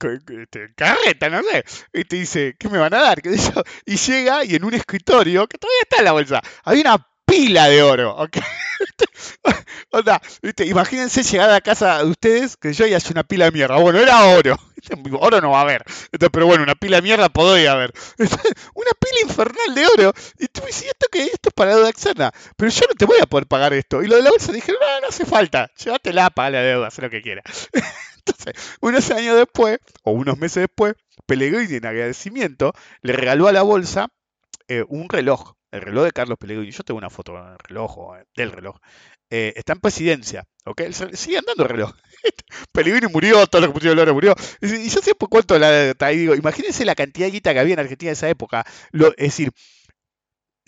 este, 0.00 0.74
carreta, 0.76 1.28
no 1.28 1.42
sé, 1.42 1.64
y 1.92 2.04
te 2.04 2.16
dice, 2.16 2.54
¿qué 2.58 2.68
me 2.68 2.78
van 2.78 2.94
a 2.94 3.02
dar? 3.02 3.20
Y 3.84 3.96
llega 3.96 4.44
y 4.44 4.54
en 4.54 4.64
un 4.64 4.74
escritorio, 4.74 5.46
que 5.46 5.58
todavía 5.58 5.82
está 5.82 5.96
en 5.98 6.04
la 6.04 6.12
bolsa, 6.12 6.40
hay 6.64 6.80
una 6.80 7.04
pila 7.28 7.68
de 7.68 7.82
oro, 7.82 8.16
¿ok? 8.16 8.38
Onda, 9.90 10.20
¿viste? 10.42 10.66
Imagínense 10.66 11.22
llegar 11.22 11.50
a 11.50 11.54
la 11.54 11.60
casa 11.60 11.98
de 11.98 12.10
ustedes 12.10 12.56
que 12.56 12.72
yo 12.72 12.86
ya 12.86 12.98
una 13.10 13.22
pila 13.22 13.46
de 13.46 13.52
mierda. 13.52 13.76
Bueno, 13.76 13.98
era 13.98 14.24
oro. 14.24 14.56
Oro 15.20 15.40
no 15.40 15.50
va 15.50 15.58
a 15.58 15.62
haber. 15.62 15.84
pero 16.32 16.46
bueno, 16.46 16.62
una 16.62 16.74
pila 16.74 16.96
de 16.96 17.02
mierda 17.02 17.28
podría 17.28 17.72
haber. 17.72 17.92
una 18.18 18.90
pila 18.98 19.20
infernal 19.22 19.74
de 19.74 19.86
oro. 19.86 20.12
Y 20.38 20.46
tú 20.48 20.60
me 20.60 20.68
dices, 20.68 20.86
¿esto 20.86 21.06
qué? 21.10 21.24
Esto 21.24 21.48
es 21.50 21.54
para 21.54 21.74
deuda 21.74 21.90
externa. 21.90 22.32
Pero 22.56 22.70
yo 22.70 22.86
no 22.88 22.94
te 22.94 23.04
voy 23.04 23.18
a 23.20 23.26
poder 23.26 23.46
pagar 23.46 23.72
esto. 23.72 24.02
Y 24.02 24.06
lo 24.06 24.16
de 24.16 24.22
la 24.22 24.30
bolsa 24.30 24.52
dije, 24.52 24.72
no, 24.72 25.00
no 25.00 25.08
hace 25.08 25.24
falta. 25.24 25.70
Llévatela, 25.76 26.30
paga 26.30 26.50
la 26.50 26.62
deuda, 26.62 26.86
haz 26.88 26.98
lo 26.98 27.10
que 27.10 27.22
quieras. 27.22 27.68
Entonces, 28.18 28.54
unos 28.80 29.10
años 29.10 29.36
después, 29.36 29.78
o 30.02 30.12
unos 30.12 30.38
meses 30.38 30.62
después, 30.62 30.94
Pellegrini 31.26 31.76
en 31.76 31.86
agradecimiento 31.86 32.72
le 33.02 33.12
regaló 33.12 33.48
a 33.48 33.52
la 33.52 33.62
bolsa 33.62 34.08
eh, 34.68 34.84
un 34.88 35.08
reloj 35.08 35.57
el 35.70 35.80
reloj 35.82 36.04
de 36.04 36.12
Carlos 36.12 36.38
Pellegrini, 36.38 36.70
yo 36.70 36.82
tengo 36.82 36.98
una 36.98 37.10
foto 37.10 37.34
del 37.34 37.58
reloj, 37.58 38.16
del 38.34 38.52
reloj, 38.52 38.76
eh, 39.30 39.52
está 39.56 39.74
en 39.74 39.80
presidencia, 39.80 40.44
¿ok? 40.64 40.82
Sigue 41.12 41.38
andando 41.38 41.64
el 41.64 41.68
reloj. 41.68 41.92
Pellegrini 42.72 43.12
murió, 43.12 43.46
todo 43.46 43.60
lo 43.60 43.68
que 43.68 43.74
pusieron 43.74 43.98
el 43.98 44.14
murió. 44.14 44.34
Y 44.62 44.88
yo 44.88 45.00
siempre 45.00 45.28
cuento 45.28 45.58
la 45.58 45.94
ahí 46.00 46.16
digo, 46.16 46.34
imagínense 46.34 46.84
la 46.84 46.94
cantidad 46.94 47.26
de 47.26 47.32
guita 47.32 47.52
que 47.52 47.60
había 47.60 47.74
en 47.74 47.80
Argentina 47.80 48.10
en 48.10 48.14
esa 48.14 48.28
época. 48.28 48.64
es 48.92 49.16
decir, 49.16 49.52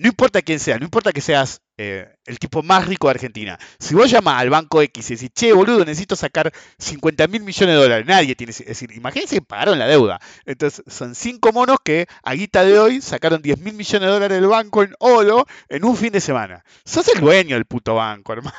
no 0.00 0.08
importa 0.08 0.40
quién 0.40 0.58
sea, 0.58 0.78
no 0.78 0.84
importa 0.84 1.12
que 1.12 1.20
seas 1.20 1.60
eh, 1.76 2.08
el 2.24 2.38
tipo 2.38 2.62
más 2.62 2.86
rico 2.86 3.06
de 3.08 3.10
Argentina. 3.10 3.58
Si 3.78 3.94
vos 3.94 4.10
llamas 4.10 4.40
al 4.40 4.48
banco 4.48 4.80
X 4.80 5.10
y 5.10 5.14
decís, 5.14 5.30
che, 5.34 5.52
boludo, 5.52 5.84
necesito 5.84 6.16
sacar 6.16 6.50
50 6.78 7.26
mil 7.26 7.42
millones 7.42 7.74
de 7.74 7.82
dólares, 7.82 8.06
nadie 8.06 8.34
tiene. 8.34 8.50
Es 8.50 8.64
decir, 8.64 8.90
imagínense 8.92 9.36
que 9.36 9.42
pagaron 9.42 9.78
la 9.78 9.86
deuda. 9.86 10.18
Entonces, 10.46 10.82
son 10.86 11.14
cinco 11.14 11.52
monos 11.52 11.76
que 11.84 12.06
a 12.22 12.32
guita 12.32 12.64
de 12.64 12.78
hoy 12.78 13.02
sacaron 13.02 13.42
10 13.42 13.58
mil 13.58 13.74
millones 13.74 14.06
de 14.08 14.12
dólares 14.12 14.40
del 14.40 14.48
banco 14.48 14.82
en 14.82 14.94
oro 15.00 15.46
en 15.68 15.84
un 15.84 15.94
fin 15.94 16.12
de 16.12 16.22
semana. 16.22 16.64
Sos 16.82 17.06
el 17.08 17.20
dueño 17.20 17.56
del 17.56 17.66
puto 17.66 17.94
banco, 17.94 18.32
hermano. 18.32 18.56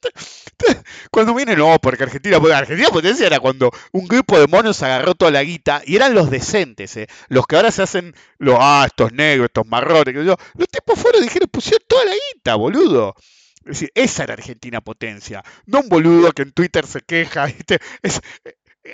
Cuando 1.10 1.34
viene, 1.34 1.56
no, 1.56 1.78
porque 1.80 2.04
Argentina, 2.04 2.36
Argentina 2.36 2.88
potencia 2.90 3.26
era 3.26 3.40
cuando 3.40 3.70
un 3.92 4.06
grupo 4.06 4.38
de 4.38 4.46
monos 4.46 4.82
agarró 4.82 5.14
toda 5.14 5.30
la 5.30 5.42
guita 5.42 5.82
y 5.84 5.96
eran 5.96 6.14
los 6.14 6.30
decentes, 6.30 6.96
eh, 6.96 7.08
los 7.28 7.46
que 7.46 7.56
ahora 7.56 7.70
se 7.70 7.82
hacen 7.82 8.14
los, 8.38 8.56
ah, 8.58 8.84
estos 8.86 9.12
negros, 9.12 9.46
estos 9.46 9.66
marrones, 9.66 10.14
los 10.14 10.68
tipos 10.70 10.98
fueron 10.98 11.22
y 11.22 11.24
dijeron, 11.24 11.48
pusieron 11.50 11.84
toda 11.86 12.04
la 12.04 12.12
guita, 12.12 12.54
boludo. 12.54 13.14
Es 13.60 13.80
decir, 13.80 13.92
esa 13.94 14.24
era 14.24 14.34
Argentina 14.34 14.80
potencia, 14.80 15.42
no 15.66 15.80
un 15.80 15.88
boludo 15.88 16.32
que 16.32 16.42
en 16.42 16.52
Twitter 16.52 16.86
se 16.86 17.02
queja, 17.02 17.46
eh, 18.02 18.18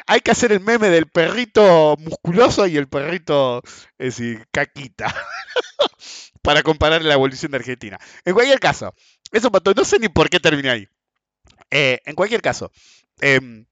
hay 0.06 0.20
que 0.20 0.32
hacer 0.32 0.52
el 0.52 0.60
meme 0.60 0.90
del 0.90 1.06
perrito 1.06 1.96
musculoso 1.98 2.66
y 2.66 2.76
el 2.76 2.88
perrito, 2.88 3.62
es 3.98 4.16
decir, 4.16 4.46
caquita, 4.50 5.14
para 6.42 6.62
comparar 6.62 7.02
la 7.02 7.14
evolución 7.14 7.52
de 7.52 7.58
Argentina. 7.58 7.98
En 8.24 8.34
cualquier 8.34 8.58
caso, 8.58 8.94
eso 9.32 9.50
pasó, 9.50 9.72
no 9.74 9.84
sé 9.84 9.98
ni 9.98 10.08
por 10.08 10.28
qué 10.28 10.40
terminé 10.40 10.70
ahí. 10.70 10.88
Eh, 11.70 12.00
en 12.04 12.14
cualquier 12.14 12.42
caso, 12.42 12.70
em, 13.20 13.66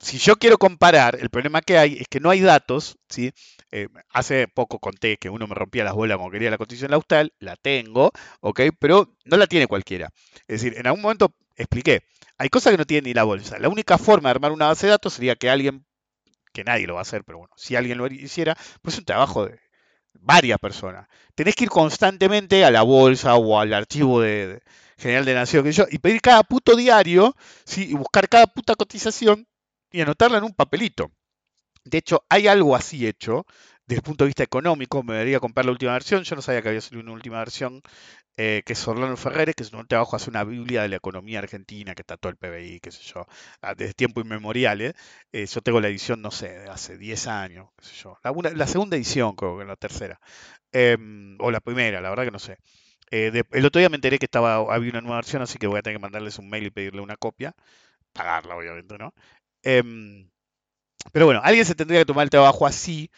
si 0.00 0.18
yo 0.18 0.36
quiero 0.36 0.58
comparar, 0.58 1.16
el 1.20 1.30
problema 1.30 1.62
que 1.62 1.78
hay 1.78 1.94
es 1.98 2.08
que 2.08 2.20
no 2.20 2.30
hay 2.30 2.40
datos, 2.40 2.98
¿sí? 3.08 3.32
Eh, 3.72 3.88
hace 4.10 4.46
poco 4.48 4.78
conté 4.78 5.16
que 5.16 5.30
uno 5.30 5.46
me 5.46 5.54
rompía 5.54 5.84
las 5.84 5.94
bolas 5.94 6.18
como 6.18 6.30
quería 6.30 6.50
la 6.50 6.58
constitución 6.58 6.92
austral, 6.94 7.32
la 7.38 7.56
tengo, 7.56 8.12
¿ok? 8.40 8.60
Pero 8.78 9.14
no 9.24 9.36
la 9.36 9.46
tiene 9.46 9.66
cualquiera. 9.66 10.10
Es 10.46 10.62
decir, 10.62 10.78
en 10.78 10.86
algún 10.86 11.02
momento 11.02 11.34
expliqué, 11.56 12.02
hay 12.38 12.48
cosas 12.50 12.72
que 12.72 12.78
no 12.78 12.84
tienen 12.84 13.04
ni 13.04 13.14
la 13.14 13.24
bolsa. 13.24 13.58
La 13.58 13.68
única 13.68 13.96
forma 13.98 14.28
de 14.28 14.32
armar 14.32 14.52
una 14.52 14.66
base 14.66 14.86
de 14.86 14.90
datos 14.92 15.14
sería 15.14 15.36
que 15.36 15.48
alguien, 15.50 15.84
que 16.52 16.64
nadie 16.64 16.86
lo 16.86 16.94
va 16.94 17.00
a 17.00 17.02
hacer, 17.02 17.24
pero 17.24 17.38
bueno, 17.38 17.54
si 17.56 17.76
alguien 17.76 17.98
lo 17.98 18.06
hiciera, 18.08 18.56
pues 18.82 18.94
es 18.94 19.00
un 19.00 19.06
trabajo 19.06 19.46
de 19.46 19.60
varias 20.14 20.58
personas. 20.58 21.08
Tenés 21.34 21.54
que 21.56 21.64
ir 21.64 21.70
constantemente 21.70 22.64
a 22.64 22.70
la 22.70 22.82
bolsa 22.82 23.36
o 23.36 23.58
al 23.60 23.72
archivo 23.74 24.20
de 24.20 24.62
General 24.98 25.24
de 25.24 25.34
Nación, 25.34 25.64
que 25.64 25.72
yo, 25.72 25.84
y 25.90 25.98
pedir 25.98 26.20
cada 26.20 26.42
puto 26.42 26.74
diario, 26.76 27.36
¿sí? 27.64 27.88
y 27.90 27.94
buscar 27.94 28.28
cada 28.28 28.46
puta 28.46 28.74
cotización 28.74 29.46
y 29.90 30.00
anotarla 30.00 30.38
en 30.38 30.44
un 30.44 30.54
papelito. 30.54 31.10
De 31.84 31.98
hecho, 31.98 32.24
hay 32.28 32.48
algo 32.48 32.74
así 32.74 33.06
hecho 33.06 33.46
desde 33.86 34.00
el 34.00 34.02
punto 34.02 34.24
de 34.24 34.28
vista 34.28 34.42
económico. 34.42 35.02
Me 35.02 35.14
debería 35.14 35.40
comprar 35.40 35.66
la 35.66 35.72
última 35.72 35.92
versión. 35.92 36.24
Yo 36.24 36.36
no 36.36 36.42
sabía 36.42 36.62
que 36.62 36.68
había 36.68 36.80
salido 36.80 37.02
una 37.02 37.12
última 37.12 37.38
versión, 37.38 37.82
eh, 38.36 38.62
que 38.66 38.72
es 38.74 38.88
Orlando 38.88 39.16
Ferreres, 39.16 39.54
que 39.54 39.62
es 39.62 39.72
un 39.72 39.86
trabajo, 39.86 40.16
hace 40.16 40.30
una 40.30 40.44
Biblia 40.44 40.82
de 40.82 40.88
la 40.88 40.96
economía 40.96 41.38
argentina, 41.38 41.94
que 41.94 42.02
está 42.02 42.16
todo 42.16 42.30
el 42.30 42.36
PBI, 42.36 42.80
qué 42.80 42.90
sé 42.90 43.02
yo, 43.02 43.26
ah, 43.62 43.74
desde 43.74 43.94
tiempo 43.94 44.20
inmemoriales. 44.20 44.94
Eh, 45.32 45.46
yo 45.46 45.60
tengo 45.62 45.80
la 45.80 45.88
edición, 45.88 46.20
no 46.22 46.30
sé, 46.30 46.48
de 46.48 46.68
hace 46.70 46.98
10 46.98 47.26
años, 47.28 47.68
qué 47.78 47.86
sé 47.86 47.94
yo. 48.02 48.18
La, 48.22 48.66
segunda 48.66 48.96
edición, 48.96 49.36
creo 49.36 49.58
que 49.58 49.64
la 49.64 49.76
tercera. 49.76 50.20
Em, 50.72 51.36
o 51.40 51.50
la 51.50 51.60
primera, 51.60 52.00
la 52.00 52.10
verdad 52.10 52.24
que 52.24 52.30
no 52.32 52.38
sé. 52.38 52.58
Eh, 53.10 53.42
el 53.52 53.66
otro 53.66 53.78
día 53.80 53.88
me 53.88 53.96
enteré 53.96 54.18
que 54.18 54.26
estaba, 54.26 54.56
había 54.74 54.90
una 54.90 55.00
nueva 55.00 55.16
versión, 55.16 55.42
así 55.42 55.58
que 55.58 55.66
voy 55.66 55.78
a 55.78 55.82
tener 55.82 55.98
que 55.98 56.02
mandarles 56.02 56.38
un 56.38 56.48
mail 56.48 56.66
y 56.66 56.70
pedirle 56.70 57.00
una 57.00 57.16
copia. 57.16 57.54
Pagarla, 58.12 58.56
obviamente, 58.56 58.98
¿no? 58.98 59.14
Em, 59.62 60.30
pero 61.12 61.26
bueno, 61.26 61.40
alguien 61.44 61.64
se 61.64 61.74
tendría 61.74 62.00
que 62.00 62.06
tomar 62.06 62.24
el 62.24 62.30
trabajo 62.30 62.66
así 62.66 63.10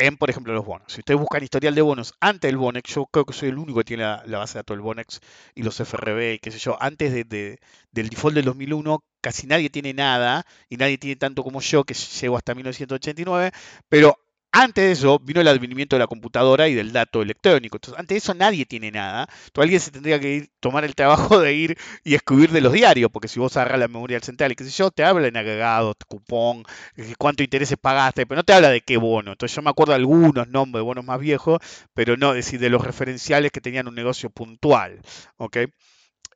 en, 0.00 0.16
por 0.16 0.30
ejemplo, 0.30 0.52
los 0.54 0.64
bonos. 0.64 0.92
Si 0.92 1.00
ustedes 1.00 1.20
buscan 1.20 1.42
historial 1.42 1.74
de 1.74 1.82
bonos 1.82 2.14
antes 2.20 2.48
del 2.48 2.56
Bonex, 2.56 2.94
yo 2.94 3.06
creo 3.06 3.26
que 3.26 3.34
soy 3.34 3.50
el 3.50 3.58
único 3.58 3.78
que 3.78 3.84
tiene 3.84 4.02
la, 4.04 4.38
base 4.38 4.54
de 4.54 4.58
datos 4.60 4.76
del 4.76 4.82
Bonex 4.82 5.20
y 5.54 5.62
los 5.62 5.78
FRB 5.78 6.34
y 6.34 6.38
qué 6.38 6.50
sé 6.50 6.58
yo, 6.58 6.76
antes 6.80 7.12
del 7.12 7.58
default 7.92 8.34
del 8.34 8.46
2001 8.46 9.04
casi 9.20 9.46
nadie 9.46 9.70
tiene 9.70 9.92
nada 9.92 10.46
y 10.68 10.76
nadie 10.78 10.98
tiene 10.98 11.16
tanto 11.16 11.42
como 11.44 11.60
yo, 11.60 11.84
que 11.84 11.94
llego 11.94 12.36
hasta 12.36 12.54
1989, 12.54 13.52
pero 13.88 14.18
antes 14.52 14.84
de 14.84 14.92
eso 14.92 15.18
vino 15.20 15.40
el 15.40 15.48
advenimiento 15.48 15.96
de 15.96 16.00
la 16.00 16.06
computadora 16.06 16.68
y 16.68 16.74
del 16.74 16.92
dato 16.92 17.22
electrónico. 17.22 17.76
Entonces, 17.76 17.98
antes 17.98 18.14
de 18.14 18.18
eso 18.18 18.34
nadie 18.34 18.66
tiene 18.66 18.90
nada. 18.90 19.28
Entonces, 19.46 19.62
alguien 19.62 19.80
se 19.80 19.90
tendría 19.90 20.20
que 20.20 20.34
ir, 20.34 20.50
tomar 20.60 20.84
el 20.84 20.94
trabajo 20.94 21.38
de 21.40 21.54
ir 21.54 21.78
y 22.04 22.14
escribir 22.14 22.50
de 22.50 22.60
los 22.60 22.72
diarios, 22.72 23.10
porque 23.12 23.28
si 23.28 23.38
vos 23.40 23.56
agarras 23.56 23.80
la 23.80 23.88
memoria 23.88 24.20
central 24.20 24.52
y 24.52 24.56
qué 24.56 24.64
sé 24.64 24.70
yo, 24.70 24.90
te 24.90 25.04
habla 25.04 25.28
en 25.28 25.36
agregado, 25.36 25.94
cupón, 26.08 26.64
eh, 26.96 27.14
cuánto 27.18 27.42
intereses 27.42 27.78
pagaste, 27.80 28.26
pero 28.26 28.38
no 28.38 28.44
te 28.44 28.52
habla 28.52 28.70
de 28.70 28.80
qué 28.80 28.96
bono. 28.96 29.32
Entonces, 29.32 29.54
yo 29.54 29.62
me 29.62 29.70
acuerdo 29.70 29.94
algunos 29.94 30.48
nombres 30.48 30.80
de 30.80 30.84
bonos 30.84 31.04
más 31.04 31.20
viejos, 31.20 31.58
pero 31.94 32.16
no 32.16 32.32
decir 32.34 32.60
de 32.60 32.70
los 32.70 32.84
referenciales 32.84 33.52
que 33.52 33.60
tenían 33.60 33.88
un 33.88 33.94
negocio 33.94 34.30
puntual. 34.30 35.00
¿ok? 35.36 35.58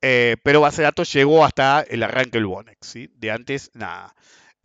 Eh, 0.02 0.36
pero 0.42 0.60
base 0.60 0.82
de 0.82 0.84
datos 0.84 1.12
llegó 1.12 1.44
hasta 1.44 1.80
el 1.82 2.02
arranque 2.02 2.38
del 2.38 2.46
Bonex, 2.46 2.86
¿sí? 2.86 3.10
De 3.16 3.30
antes, 3.30 3.70
nada. 3.74 4.14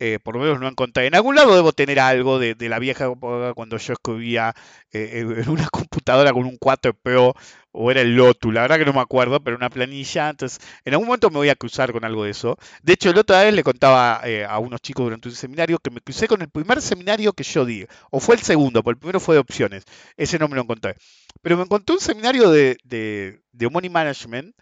Eh, 0.02 0.18
por 0.18 0.34
lo 0.34 0.40
menos 0.40 0.58
no 0.58 0.66
encontrado. 0.66 1.06
En 1.06 1.14
algún 1.14 1.34
lado 1.34 1.54
debo 1.54 1.72
tener 1.72 2.00
algo 2.00 2.38
de, 2.38 2.56
la 2.70 2.78
vieja 2.78 3.06
cuando 3.54 3.76
yo 3.76 3.92
escribía 3.92 4.54
eh, 4.92 5.20
en 5.20 5.48
una 5.50 5.68
computadora 5.70 6.32
con 6.32 6.46
un 6.46 6.58
4PO 6.58 7.34
o 7.72 7.90
era 7.90 8.00
el 8.00 8.16
Lotus, 8.16 8.52
la 8.52 8.62
verdad 8.62 8.78
que 8.78 8.86
no 8.86 8.94
me 8.94 9.00
acuerdo, 9.00 9.44
pero 9.44 9.56
una 9.56 9.68
planilla. 9.68 10.30
Entonces, 10.30 10.58
en 10.86 10.94
algún 10.94 11.06
momento 11.06 11.28
me 11.28 11.36
voy 11.36 11.50
a 11.50 11.54
cruzar 11.54 11.92
con 11.92 12.04
algo 12.06 12.24
de 12.24 12.30
eso. 12.30 12.56
De 12.82 12.94
hecho, 12.94 13.12
la 13.12 13.20
otra 13.20 13.42
vez 13.42 13.52
le 13.52 13.62
contaba 13.62 14.22
eh, 14.24 14.44
a 14.44 14.58
unos 14.58 14.80
chicos 14.80 15.04
durante 15.04 15.28
un 15.28 15.34
seminario 15.34 15.78
que 15.78 15.90
me 15.90 16.00
crucé 16.00 16.26
con 16.26 16.40
el 16.40 16.48
primer 16.48 16.80
seminario 16.80 17.34
que 17.34 17.44
yo 17.44 17.66
di, 17.66 17.86
o 18.10 18.20
fue 18.20 18.36
el 18.36 18.40
segundo, 18.40 18.82
porque 18.82 18.96
el 18.96 19.00
primero 19.00 19.20
fue 19.20 19.34
de 19.34 19.40
opciones. 19.40 19.84
Ese 20.16 20.38
no 20.38 20.48
me 20.48 20.56
lo 20.56 20.62
encontré. 20.62 20.96
Pero 21.42 21.58
me 21.58 21.64
encontré 21.64 21.94
un 21.94 22.00
seminario 22.00 22.50
de, 22.50 22.78
de, 22.84 23.42
de 23.52 23.68
Money 23.68 23.90
Management. 23.90 24.54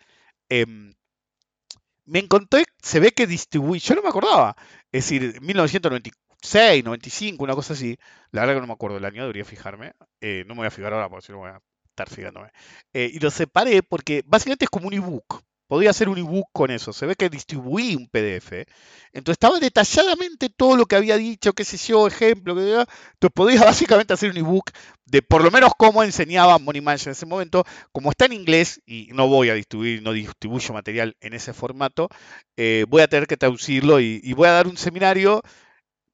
Em, 0.48 0.92
me 2.08 2.20
encontré, 2.20 2.64
se 2.82 3.00
ve 3.00 3.12
que 3.12 3.26
distribuí, 3.26 3.78
yo 3.78 3.94
no 3.94 4.02
me 4.02 4.08
acordaba, 4.08 4.56
es 4.92 5.04
decir, 5.04 5.40
1996, 5.40 6.84
95, 6.84 7.44
una 7.44 7.54
cosa 7.54 7.74
así. 7.74 7.96
La 8.30 8.42
verdad 8.42 8.54
que 8.56 8.60
no 8.62 8.66
me 8.68 8.72
acuerdo 8.72 8.96
el 8.96 9.04
año, 9.04 9.22
debería 9.22 9.44
fijarme. 9.44 9.92
Eh, 10.20 10.44
no 10.46 10.54
me 10.54 10.60
voy 10.60 10.66
a 10.68 10.70
fijar 10.70 10.92
ahora 10.92 11.08
porque 11.08 11.26
si 11.26 11.32
no 11.32 11.38
voy 11.38 11.50
a 11.50 11.60
estar 11.88 12.08
fijándome. 12.08 12.50
Eh, 12.92 13.10
y 13.12 13.18
lo 13.18 13.30
separé 13.30 13.82
porque 13.82 14.22
básicamente 14.26 14.64
es 14.64 14.70
como 14.70 14.88
un 14.88 14.94
ebook. 14.94 15.42
Podría 15.68 15.90
hacer 15.90 16.08
un 16.08 16.18
ebook 16.18 16.48
con 16.52 16.70
eso. 16.70 16.92
Se 16.92 17.06
ve 17.06 17.14
que 17.14 17.28
distribuí 17.28 17.94
un 17.94 18.08
PDF. 18.08 18.66
Entonces 19.12 19.34
estaba 19.34 19.60
detalladamente 19.60 20.48
todo 20.48 20.76
lo 20.76 20.86
que 20.86 20.96
había 20.96 21.16
dicho, 21.16 21.52
qué 21.52 21.64
sé 21.64 21.76
yo, 21.76 22.06
ejemplo. 22.06 22.58
Entonces 22.58 23.32
podría 23.34 23.60
básicamente 23.64 24.14
hacer 24.14 24.30
un 24.30 24.38
ebook 24.38 24.70
de 25.04 25.22
por 25.22 25.44
lo 25.44 25.50
menos 25.50 25.72
cómo 25.78 26.02
enseñaba 26.02 26.58
Money 26.58 26.80
Management 26.80 27.06
en 27.08 27.12
ese 27.12 27.26
momento. 27.26 27.64
Como 27.92 28.10
está 28.10 28.24
en 28.24 28.32
inglés 28.32 28.80
y 28.86 29.10
no 29.12 29.28
voy 29.28 29.50
a 29.50 29.54
distribuir, 29.54 30.02
no 30.02 30.12
distribuyo 30.12 30.72
material 30.74 31.16
en 31.20 31.34
ese 31.34 31.52
formato, 31.52 32.08
eh, 32.56 32.86
voy 32.88 33.02
a 33.02 33.08
tener 33.08 33.26
que 33.26 33.36
traducirlo 33.36 34.00
y, 34.00 34.20
y 34.24 34.32
voy 34.32 34.48
a 34.48 34.52
dar 34.52 34.66
un 34.66 34.76
seminario 34.78 35.42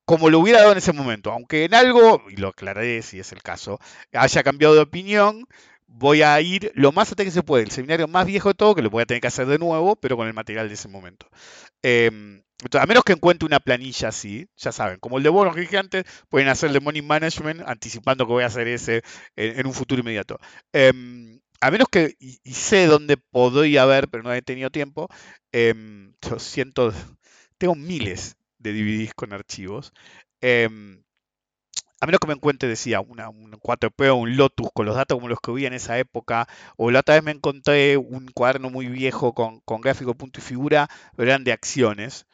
como 0.05 0.29
lo 0.29 0.39
hubiera 0.39 0.61
dado 0.61 0.73
en 0.73 0.79
ese 0.79 0.93
momento, 0.93 1.33
aunque 1.33 1.65
en 1.65 1.75
algo, 1.75 2.23
y 2.29 2.37
lo 2.37 2.49
aclararé 2.49 3.03
si 3.03 3.19
es 3.21 3.33
el 3.33 3.43
caso, 3.43 3.79
haya 4.13 4.43
cambiado 4.43 4.75
de 4.75 4.83
opinión, 4.83 5.47
voy 5.97 6.23
a 6.23 6.41
ir 6.41 6.73
lo 6.75 6.93
más 6.93 7.11
hasta 7.11 7.25
que 7.25 7.31
se 7.31 7.43
puede, 7.43 7.65
el 7.65 7.71
seminario 7.71 8.09
más 8.09 8.27
viejo 8.27 8.49
de 8.49 8.55
todo, 8.55 8.75
que 8.75 8.83
lo 8.83 8.91
voy 8.91 9.03
a 9.03 9.07
tener 9.07 9.21
que 9.21 9.29
hacer 9.29 9.47
de 9.47 9.59
nuevo, 9.59 9.97
pero 9.97 10.17
con 10.17 10.27
el 10.27 10.35
material 10.35 10.69
de 10.69 10.75
ese 10.75 10.89
momento. 10.89 11.29
Em, 11.83 12.43
a 12.73 12.87
menos 12.87 13.05
que 13.05 13.13
encuentre 13.13 13.47
una 13.47 13.61
planilla 13.61 14.09
así, 14.09 14.49
ya 14.57 14.73
saben, 14.73 14.99
como 14.99 15.19
el 15.19 15.23
de 15.23 15.29
bonos 15.29 15.55
que 15.55 15.61
dije 15.63 15.79
antes, 15.79 16.05
pueden 16.29 16.49
hacer 16.49 16.69
el 16.69 16.75
de 16.75 16.81
Money 16.81 17.03
Management, 17.03 17.63
anticipando 17.67 18.27
que 18.27 18.33
voy 18.33 18.43
a 18.43 18.47
hacer 18.47 18.67
ese 18.69 19.03
en, 19.37 19.67
un 19.67 19.73
futuro 19.73 20.01
inmediato. 20.01 20.39
Em, 20.73 21.41
a 21.61 21.71
menos 21.71 21.89
que, 21.89 22.17
y, 22.19 22.39
sé 22.53 22.87
dónde 22.87 23.17
podría 23.17 23.83
haber, 23.85 24.09
pero 24.09 24.23
no 24.25 24.33
he 24.33 24.43
tenido 24.43 24.71
tiempo, 24.71 25.09
em, 25.53 26.15
tengo 27.59 27.75
miles 27.77 28.37
de 28.59 28.73
DVDs 28.73 29.15
con 29.15 29.33
archivos 29.33 29.93
a 32.05 32.07
menos 32.07 32.21
que 32.21 32.27
me 32.27 32.35
encuentre, 32.35 32.69
decía, 32.69 33.01
un 33.01 33.17
4P 33.17 34.11
o 34.11 34.17
un 34.17 34.37
Lotus 34.37 34.69
con 34.75 34.85
los 34.85 34.95
datos 34.95 35.17
como 35.17 35.29
los 35.29 35.41
que 35.41 35.53
vi 35.53 35.65
en 35.65 35.73
esa 35.73 35.99
época, 35.99 36.47
o 36.77 36.91
la 36.91 37.01
otra 37.01 37.15
vez 37.15 37.25
me 37.25 37.31
encontré 37.31 37.97
un 37.97 38.29
cuaderno 38.29 38.69
muy 38.69 38.89
viejo 38.89 39.33
con, 39.33 39.63
gráfico, 39.81 40.15
punto 40.15 40.39
y 40.39 40.43
figura, 40.43 40.89
eran 41.17 41.45
de 41.45 41.53
acciones. 41.53 42.27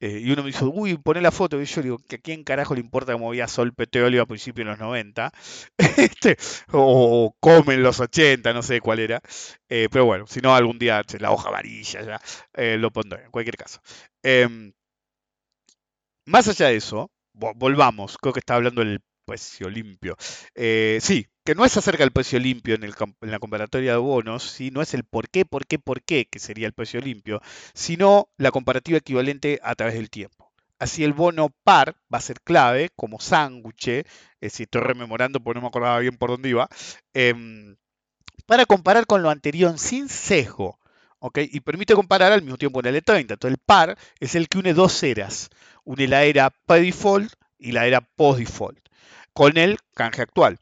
Eh, 0.00 0.18
y 0.24 0.32
uno 0.32 0.42
me 0.42 0.48
dijo, 0.48 0.66
uy, 0.74 0.98
poné 0.98 1.20
la 1.20 1.30
foto. 1.30 1.62
Y 1.62 1.66
yo 1.66 1.82
digo, 1.82 1.98
¿que 2.08 2.16
¿a 2.16 2.18
quién 2.18 2.42
carajo 2.42 2.74
le 2.74 2.80
importa 2.80 3.12
cómo 3.12 3.28
había 3.28 3.46
sol 3.46 3.72
petróleo 3.72 4.22
a 4.22 4.26
principios 4.26 4.66
de 4.66 4.70
los 4.72 4.80
90? 4.80 5.32
este, 5.78 6.36
o, 6.72 7.36
come 7.38 7.74
en 7.74 7.84
los 7.84 8.00
80, 8.00 8.52
no 8.52 8.62
sé 8.64 8.80
cuál 8.80 8.98
era. 8.98 9.20
Eh, 9.68 9.88
pero 9.92 10.04
bueno, 10.04 10.26
si 10.26 10.40
no, 10.40 10.52
algún 10.56 10.80
día 10.80 11.04
la 11.20 11.30
hoja 11.30 11.48
amarilla 11.50 12.02
ya 12.02 12.20
eh, 12.54 12.76
lo 12.76 12.90
pondré, 12.90 13.24
en 13.26 13.30
cualquier 13.30 13.56
caso. 13.56 13.80
Em, 14.24 14.72
más 16.26 16.48
allá 16.48 16.66
de 16.68 16.76
eso, 16.76 17.10
volvamos, 17.32 18.18
creo 18.18 18.32
que 18.32 18.40
está 18.40 18.54
hablando 18.56 18.82
el 18.82 19.00
precio 19.24 19.68
limpio. 19.68 20.16
Eh, 20.54 20.98
sí, 21.00 21.26
que 21.44 21.54
no 21.54 21.64
es 21.64 21.76
acerca 21.76 22.04
del 22.04 22.12
precio 22.12 22.38
limpio 22.38 22.74
en, 22.74 22.90
la 23.20 23.38
comparatoria 23.38 23.92
de 23.92 23.98
bonos, 23.98 24.42
¿sí? 24.42 24.70
no 24.70 24.82
es 24.82 24.94
el 24.94 25.04
por 25.04 25.28
qué, 25.28 25.44
por 25.44 25.66
qué, 25.66 25.78
por 25.78 26.02
qué, 26.02 26.26
que 26.26 26.38
sería 26.38 26.66
el 26.66 26.72
precio 26.72 27.00
limpio, 27.00 27.40
sino 27.74 28.28
la 28.36 28.50
comparativa 28.50 28.98
equivalente 28.98 29.60
a 29.62 29.74
través 29.74 29.94
del 29.94 30.10
tiempo. 30.10 30.52
Así 30.78 31.04
el 31.04 31.12
bono 31.12 31.50
par 31.62 31.96
va 32.12 32.18
a 32.18 32.20
ser 32.20 32.40
clave 32.40 32.90
como 32.96 33.20
sándwich, 33.20 33.88
es 33.88 34.04
decir, 34.40 34.64
estoy 34.64 34.80
rememorando 34.80 35.40
porque 35.40 35.58
no 35.58 35.62
me 35.62 35.68
acordaba 35.68 35.98
bien 36.00 36.16
por 36.16 36.30
dónde 36.30 36.48
iba, 36.48 36.68
em, 37.14 37.76
para 38.46 38.66
comparar 38.66 39.06
con 39.06 39.22
lo 39.22 39.30
anterior 39.30 39.78
sin 39.78 40.08
sesgo. 40.08 40.78
Y 41.36 41.60
permite 41.60 41.94
comparar 41.94 42.32
al 42.32 42.42
mismo 42.42 42.58
tiempo 42.58 42.80
en 42.80 42.86
L30. 42.86 43.34
Entonces 43.34 43.52
el 43.52 43.58
par 43.58 43.96
es 44.18 44.34
el 44.34 44.48
que 44.48 44.58
une 44.58 44.74
dos 44.74 45.02
eras. 45.04 45.50
Une 45.84 46.08
la 46.08 46.24
era 46.24 46.50
pre-default 46.50 47.32
y 47.58 47.72
la 47.72 47.86
era 47.86 48.00
post-default. 48.00 48.80
Con 49.32 49.56
el 49.56 49.78
canje 49.94 50.22
actual. 50.22 50.58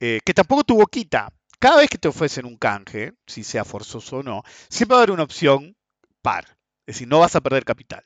Eh, 0.00 0.20
que 0.24 0.34
tampoco 0.34 0.64
tuvo 0.64 0.86
quita. 0.86 1.30
Cada 1.58 1.78
vez 1.78 1.88
que 1.88 1.98
te 1.98 2.08
ofrecen 2.08 2.44
un 2.44 2.58
canje, 2.58 3.14
si 3.26 3.42
sea 3.42 3.64
forzoso 3.64 4.18
o 4.18 4.22
no, 4.22 4.42
siempre 4.68 4.94
va 4.94 5.00
a 5.00 5.02
haber 5.02 5.12
una 5.12 5.22
opción 5.22 5.76
par. 6.20 6.44
Es 6.86 6.96
decir, 6.96 7.08
no 7.08 7.20
vas 7.20 7.36
a 7.36 7.40
perder 7.40 7.64
capital. 7.64 8.02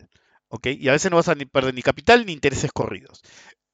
¿ok? 0.49 0.69
Y 0.69 0.89
a 0.89 0.93
veces 0.93 1.11
no 1.11 1.17
vas 1.17 1.29
a 1.29 1.35
perder 1.35 1.75
ni 1.75 1.83
capital 1.83 2.25
ni 2.27 2.33
intereses 2.33 2.73
corridos. 2.73 3.23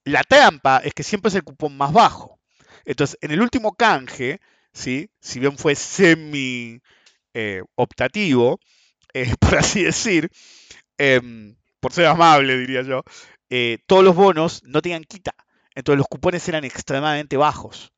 La 0.05 0.23
trampa 0.23 0.79
es 0.79 0.95
que 0.95 1.03
siempre 1.03 1.29
es 1.29 1.35
el 1.35 1.45
cupón 1.45 1.77
más 1.77 1.93
bajo. 1.93 2.41
Entonces, 2.85 3.19
en 3.21 3.31
el 3.31 3.41
último 3.41 3.75
canje, 3.75 4.41
¿sí? 4.73 5.11
si 5.21 5.41
bien 5.41 5.57
fue 5.57 5.75
semi 5.75 6.81
eh, 7.35 7.63
optativo, 7.75 8.61
eh, 9.13 9.35
por 9.41 9.57
así 9.57 9.83
decir, 9.85 10.31
em, 10.99 11.57
por 11.81 11.93
ser 11.93 12.07
amable, 12.07 12.59
diría 12.59 12.83
yo, 12.83 13.03
todos 13.87 14.03
los 14.03 14.17
bonos 14.17 14.63
no 14.65 14.83
tenían 14.83 15.05
quita. 15.05 15.35
Entonces 15.75 15.99
los 15.99 16.09
cupones 16.09 16.49
eran 16.49 16.65
extremadamente 16.65 17.37
bajos 17.37 17.93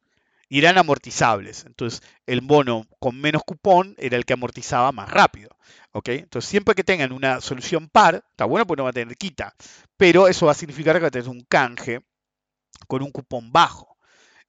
y 0.48 0.58
eran 0.58 0.78
amortizables. 0.78 1.64
Entonces 1.66 2.02
el 2.26 2.40
bono 2.40 2.86
con 2.98 3.20
menos 3.20 3.42
cupón 3.44 3.94
era 3.98 4.16
el 4.16 4.24
que 4.24 4.34
amortizaba 4.34 4.92
más 4.92 5.10
rápido. 5.10 5.50
¿ok? 5.92 6.08
Entonces 6.10 6.48
siempre 6.48 6.74
que 6.74 6.84
tengan 6.84 7.12
una 7.12 7.40
solución 7.40 7.88
par, 7.88 8.22
está 8.30 8.44
bueno 8.44 8.66
porque 8.66 8.80
no 8.80 8.84
va 8.84 8.90
a 8.90 8.92
tener 8.92 9.16
quita. 9.16 9.54
Pero 9.96 10.28
eso 10.28 10.46
va 10.46 10.52
a 10.52 10.56
significar 10.56 10.96
que 10.96 11.02
va 11.02 11.08
a 11.08 11.10
tener 11.10 11.28
un 11.28 11.40
canje 11.42 12.02
con 12.86 13.02
un 13.02 13.10
cupón 13.10 13.50
bajo. 13.52 13.95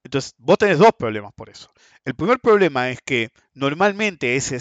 Entonces, 0.08 0.34
vos 0.38 0.56
tenés 0.56 0.78
dos 0.78 0.92
problemas 0.98 1.34
por 1.34 1.50
eso. 1.50 1.70
El 2.02 2.14
primer 2.14 2.40
problema 2.40 2.88
es 2.88 2.98
que 3.04 3.28
normalmente 3.52 4.36
esa 4.36 4.58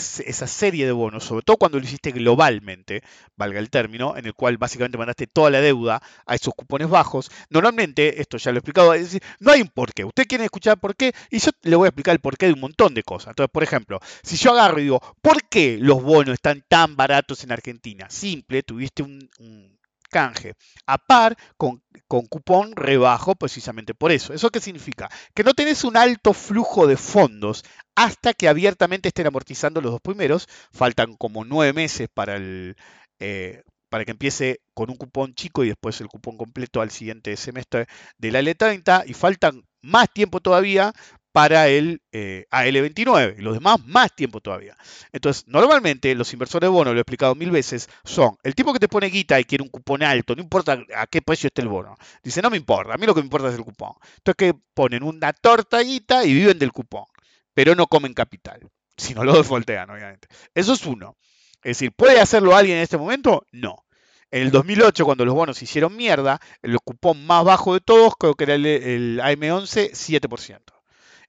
serie 0.48 0.86
de 0.86 0.92
bonos, 0.92 1.24
sobre 1.24 1.42
todo 1.42 1.56
cuando 1.56 1.80
lo 1.80 1.86
hiciste 1.86 2.12
globalmente, 2.12 3.02
valga 3.38 3.58
el 3.60 3.70
término, 3.70 4.18
en 4.18 4.26
el 4.26 4.34
cual 4.34 4.58
básicamente 4.58 4.98
mandaste 4.98 5.26
toda 5.26 5.50
la 5.50 5.62
deuda 5.62 6.02
a 6.26 6.36
esos 6.36 6.54
cupones 6.54 6.90
bajos, 6.90 7.32
normalmente, 7.50 8.20
esto 8.20 8.36
ya 8.36 8.52
lo 8.52 8.58
he 8.58 8.60
explicado, 8.60 8.94
es 8.94 9.04
decir, 9.04 9.24
no 9.40 9.54
hay 9.54 9.62
un 9.62 9.70
porqué. 9.70 10.04
Usted 10.04 10.28
quiere 10.28 10.44
escuchar 10.44 10.78
por 10.82 10.98
qué 10.98 11.14
y 11.32 11.40
yo 11.40 11.52
le 11.62 11.78
voy 11.78 11.86
a 11.86 11.90
explicar 11.90 12.12
el 12.12 12.20
porqué 12.20 12.48
de 12.48 12.54
un 12.54 12.60
montón 12.60 12.94
de 12.94 13.04
cosas. 13.04 13.30
Entonces, 13.30 13.52
por 13.54 13.64
ejemplo, 13.64 14.02
si 14.24 14.36
yo 14.36 14.52
agarro 14.52 14.80
y 14.80 14.84
digo, 14.84 15.02
¿por 15.22 15.48
qué 15.48 15.78
los 15.80 16.04
bonos 16.04 16.34
están 16.34 16.66
tan 16.68 16.98
baratos 16.98 17.42
en 17.46 17.54
Argentina? 17.54 18.10
Simple, 18.10 18.64
tuviste 18.64 19.02
un 19.02 19.77
canje 20.10 20.54
a 20.86 20.98
par 20.98 21.38
con, 21.58 21.82
cupón 22.08 22.76
rebajo 22.76 23.36
precisamente 23.36 23.94
por 23.94 24.12
eso. 24.12 24.34
¿Eso 24.34 24.50
qué 24.50 24.60
significa? 24.60 25.10
Que 25.34 25.44
no 25.44 25.54
tenés 25.54 25.84
un 25.84 25.98
alto 25.98 26.34
flujo 26.34 26.88
de 26.88 26.98
fondos 26.98 27.64
hasta 27.96 28.34
que 28.34 28.48
abiertamente 28.48 29.10
estén 29.10 29.28
amortizando 29.28 29.82
los 29.82 29.92
dos 29.92 30.02
primeros. 30.02 30.48
Faltan 30.72 31.16
como 31.16 31.46
nueve 31.46 31.74
meses 31.74 32.08
para 32.14 32.36
el... 32.36 32.76
Eh, 33.20 33.64
para 33.90 34.04
que 34.04 34.12
empiece 34.12 34.60
con 34.74 34.90
un 34.90 34.98
cupón 34.98 35.34
chico 35.34 35.64
y 35.64 35.70
después 35.70 36.02
el 36.02 36.08
cupón 36.08 36.38
completo 36.38 36.82
al 36.82 36.92
siguiente 36.92 37.38
semestre 37.38 37.88
de 38.18 38.32
la 38.32 38.42
L30 38.42 39.04
y 39.08 39.14
faltan 39.14 39.64
más 39.82 40.12
tiempo 40.12 40.42
todavía 40.42 40.92
para 41.38 41.68
el 41.68 42.02
eh, 42.14 42.48
AL29 42.50 43.36
y 43.38 43.42
los 43.44 43.54
demás 43.54 43.78
más 43.86 44.12
tiempo 44.16 44.42
todavía. 44.42 44.76
Entonces, 45.12 45.44
normalmente 45.46 46.16
los 46.16 46.34
inversores 46.34 46.66
de 46.66 46.72
bono, 46.72 46.94
lo 46.94 46.98
he 46.98 47.02
explicado 47.02 47.36
mil 47.36 47.52
veces, 47.52 47.88
son 48.04 48.36
el 48.42 48.56
tipo 48.56 48.74
que 48.74 48.80
te 48.80 48.88
pone 48.88 49.06
guita 49.06 49.40
y 49.40 49.44
quiere 49.44 49.62
un 49.62 49.70
cupón 49.70 50.02
alto, 50.02 50.36
no 50.36 50.42
importa 50.42 50.84
a 50.96 51.06
qué 51.06 51.22
precio 51.22 51.46
esté 51.46 51.62
el 51.62 51.68
bono. 51.68 51.96
Dice, 52.24 52.42
no 52.42 52.50
me 52.50 52.58
importa, 52.58 52.96
a 52.96 52.98
mí 52.98 53.06
lo 53.06 53.14
que 53.14 53.22
me 53.22 53.26
importa 53.26 53.50
es 53.50 53.54
el 53.54 53.64
cupón. 53.64 53.92
Entonces, 54.18 54.36
que 54.36 54.60
ponen 54.74 55.04
una 55.04 55.32
torta 55.32 55.80
guita 55.82 56.26
y 56.26 56.34
viven 56.34 56.58
del 56.58 56.72
cupón, 56.72 57.06
pero 57.54 57.76
no 57.76 57.86
comen 57.86 58.16
capital, 58.16 58.68
si 58.98 59.14
no 59.14 59.24
lo 59.24 59.38
defaultean, 59.38 59.92
obviamente. 59.92 60.28
Eso 60.56 60.74
es 60.74 60.84
uno. 60.88 61.18
Es 61.58 61.78
decir, 61.78 61.92
¿puede 61.92 62.20
hacerlo 62.20 62.56
alguien 62.56 62.78
en 62.78 62.84
este 62.84 62.98
momento? 62.98 63.46
No. 63.52 63.86
En 64.32 64.42
el 64.42 64.50
2008, 64.50 65.06
cuando 65.06 65.24
los 65.24 65.36
bonos 65.36 65.62
hicieron 65.62 65.96
mierda, 65.96 66.42
el 66.64 66.80
cupón 66.80 67.28
más 67.28 67.46
bajo 67.46 67.76
de 67.76 67.80
todos, 67.80 68.16
creo 68.18 68.34
que 68.34 68.46
era 68.46 68.56
el, 68.56 68.66
el 68.66 69.20
AM11, 69.20 69.92
7% 69.92 70.77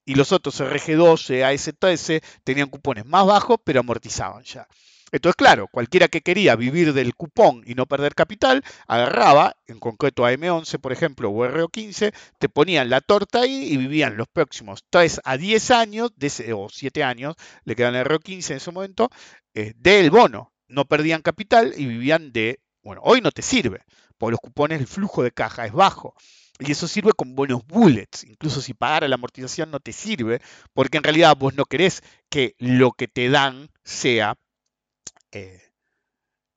y 0.09 0.15
los 0.15 0.33
otros 0.33 0.59
RG12, 0.59 1.43
AS13 1.45 2.23
tenían 2.43 2.71
cupones 2.71 3.05
más 3.05 3.27
bajos, 3.27 3.59
pero 3.63 3.81
amortizaban 3.81 4.43
ya. 4.43 4.67
Entonces, 5.13 5.37
claro, 5.37 5.69
cualquiera 5.69 6.09
que 6.09 6.23
quería 6.23 6.57
vivir 6.57 6.95
del 6.95 7.15
cupón 7.15 7.63
y 7.67 7.75
no 7.75 7.85
perder 7.85 8.15
capital, 8.15 8.65
agarraba, 8.87 9.57
en 9.67 9.79
concreto 9.79 10.27
AM11, 10.27 10.79
por 10.81 10.93
ejemplo, 10.93 11.31
o 11.31 11.47
RO15, 11.47 12.15
te 12.39 12.49
ponían 12.49 12.89
la 12.89 13.03
torta 13.03 13.41
ahí 13.41 13.69
y 13.71 13.77
vivían 13.77 14.17
los 14.17 14.29
próximos 14.29 14.83
3 14.89 15.21
a 15.25 15.37
10 15.37 15.71
años, 15.73 16.11
o 16.55 16.69
7 16.71 17.05
años, 17.05 17.37
le 17.65 17.77
quedan 17.77 17.95
el 17.95 18.07
RO15 18.07 18.51
en 18.53 18.57
ese 18.57 18.73
momento, 18.73 19.11
eh, 19.53 19.75
del 19.77 20.11
bono. 20.11 20.55
No 20.69 20.87
perdían 20.87 21.21
capital 21.21 21.75
y 21.77 21.85
vivían 21.85 22.33
de, 22.33 22.61
bueno, 22.83 23.03
hoy 23.05 23.21
no 23.21 23.31
te 23.31 23.43
sirve, 23.43 23.83
por 24.17 24.31
los 24.31 24.41
cupones 24.41 24.81
el 24.81 24.87
flujo 24.87 25.23
de 25.23 25.33
caja 25.33 25.67
es 25.67 25.73
bajo. 25.73 26.15
Y 26.59 26.73
eso 26.73 26.89
sirve 26.89 27.13
con 27.13 27.35
buenos 27.35 27.67
bullets. 27.67 28.25
Incluso 28.25 28.61
si 28.61 28.75
pagar 28.75 29.09
la 29.09 29.15
amortización 29.15 29.71
no 29.71 29.81
te 29.81 29.93
sirve, 29.93 30.41
porque 30.73 30.99
en 30.99 31.05
realidad 31.05 31.37
vos 31.37 31.55
no 31.55 31.65
querés 31.65 32.03
que 32.29 32.55
lo 32.59 32.93
que 32.93 33.09
te 33.09 33.29
dan 33.29 33.71
sea 33.85 34.35
eh, 35.33 35.63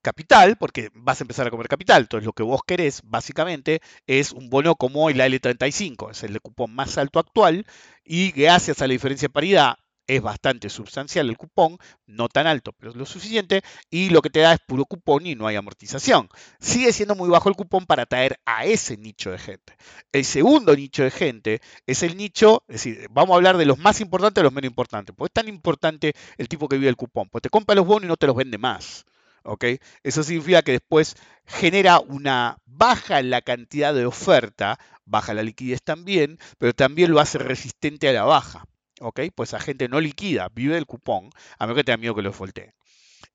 capital, 0.02 0.56
porque 0.58 0.90
vas 0.94 1.20
a 1.20 1.24
empezar 1.24 1.46
a 1.46 1.50
comer 1.50 1.68
capital. 1.68 2.02
Entonces 2.02 2.26
lo 2.26 2.32
que 2.32 2.42
vos 2.42 2.60
querés 2.66 3.02
básicamente 3.04 3.80
es 4.06 4.32
un 4.32 4.50
bono 4.50 4.74
como 4.74 5.08
el 5.08 5.20
L35, 5.20 6.10
es 6.10 6.24
el 6.24 6.34
de 6.34 6.40
cupón 6.40 6.74
más 6.74 6.98
alto 6.98 7.18
actual, 7.18 7.64
y 8.04 8.32
gracias 8.32 8.82
a 8.82 8.86
la 8.86 8.92
diferencia 8.92 9.28
de 9.28 9.32
paridad 9.32 9.76
es 10.06 10.22
bastante 10.22 10.68
sustancial 10.68 11.28
el 11.28 11.36
cupón, 11.36 11.78
no 12.06 12.28
tan 12.28 12.46
alto, 12.46 12.72
pero 12.72 12.90
es 12.90 12.96
lo 12.96 13.06
suficiente, 13.06 13.62
y 13.90 14.10
lo 14.10 14.22
que 14.22 14.30
te 14.30 14.40
da 14.40 14.52
es 14.54 14.60
puro 14.66 14.84
cupón 14.84 15.26
y 15.26 15.34
no 15.34 15.46
hay 15.46 15.56
amortización. 15.56 16.28
Sigue 16.60 16.92
siendo 16.92 17.14
muy 17.14 17.28
bajo 17.28 17.48
el 17.48 17.56
cupón 17.56 17.86
para 17.86 18.04
atraer 18.04 18.38
a 18.44 18.64
ese 18.64 18.96
nicho 18.96 19.30
de 19.30 19.38
gente. 19.38 19.76
El 20.12 20.24
segundo 20.24 20.74
nicho 20.74 21.02
de 21.04 21.10
gente 21.10 21.60
es 21.86 22.02
el 22.02 22.16
nicho, 22.16 22.64
es 22.68 22.84
decir, 22.84 23.06
vamos 23.10 23.34
a 23.34 23.36
hablar 23.36 23.56
de 23.56 23.66
los 23.66 23.78
más 23.78 24.00
importantes 24.00 24.42
y 24.42 24.44
los 24.44 24.52
menos 24.52 24.68
importantes, 24.68 25.14
porque 25.16 25.30
es 25.30 25.44
tan 25.44 25.48
importante 25.48 26.14
el 26.38 26.48
tipo 26.48 26.68
que 26.68 26.76
vive 26.76 26.88
el 26.88 26.96
cupón, 26.96 27.28
pues 27.30 27.42
te 27.42 27.50
compra 27.50 27.74
los 27.74 27.86
bonos 27.86 28.04
y 28.04 28.08
no 28.08 28.16
te 28.16 28.26
los 28.26 28.36
vende 28.36 28.58
más. 28.58 29.04
¿ok? 29.44 29.64
Eso 30.02 30.22
significa 30.22 30.62
que 30.62 30.72
después 30.72 31.16
genera 31.46 32.00
una 32.00 32.58
baja 32.66 33.18
en 33.18 33.30
la 33.30 33.42
cantidad 33.42 33.94
de 33.94 34.06
oferta, 34.06 34.78
baja 35.04 35.34
la 35.34 35.42
liquidez 35.42 35.82
también, 35.82 36.38
pero 36.58 36.72
también 36.72 37.10
lo 37.10 37.20
hace 37.20 37.38
resistente 37.38 38.08
a 38.08 38.12
la 38.12 38.24
baja. 38.24 38.64
¿Ok? 39.02 39.20
Pues 39.34 39.52
la 39.52 39.60
gente 39.60 39.88
no 39.88 40.00
liquida, 40.00 40.48
vive 40.54 40.74
del 40.74 40.86
cupón, 40.86 41.30
a 41.58 41.66
menos 41.66 41.78
que 41.78 41.84
tenga 41.84 41.98
miedo 41.98 42.14
que 42.14 42.22
lo 42.22 42.32
volteen. 42.32 42.72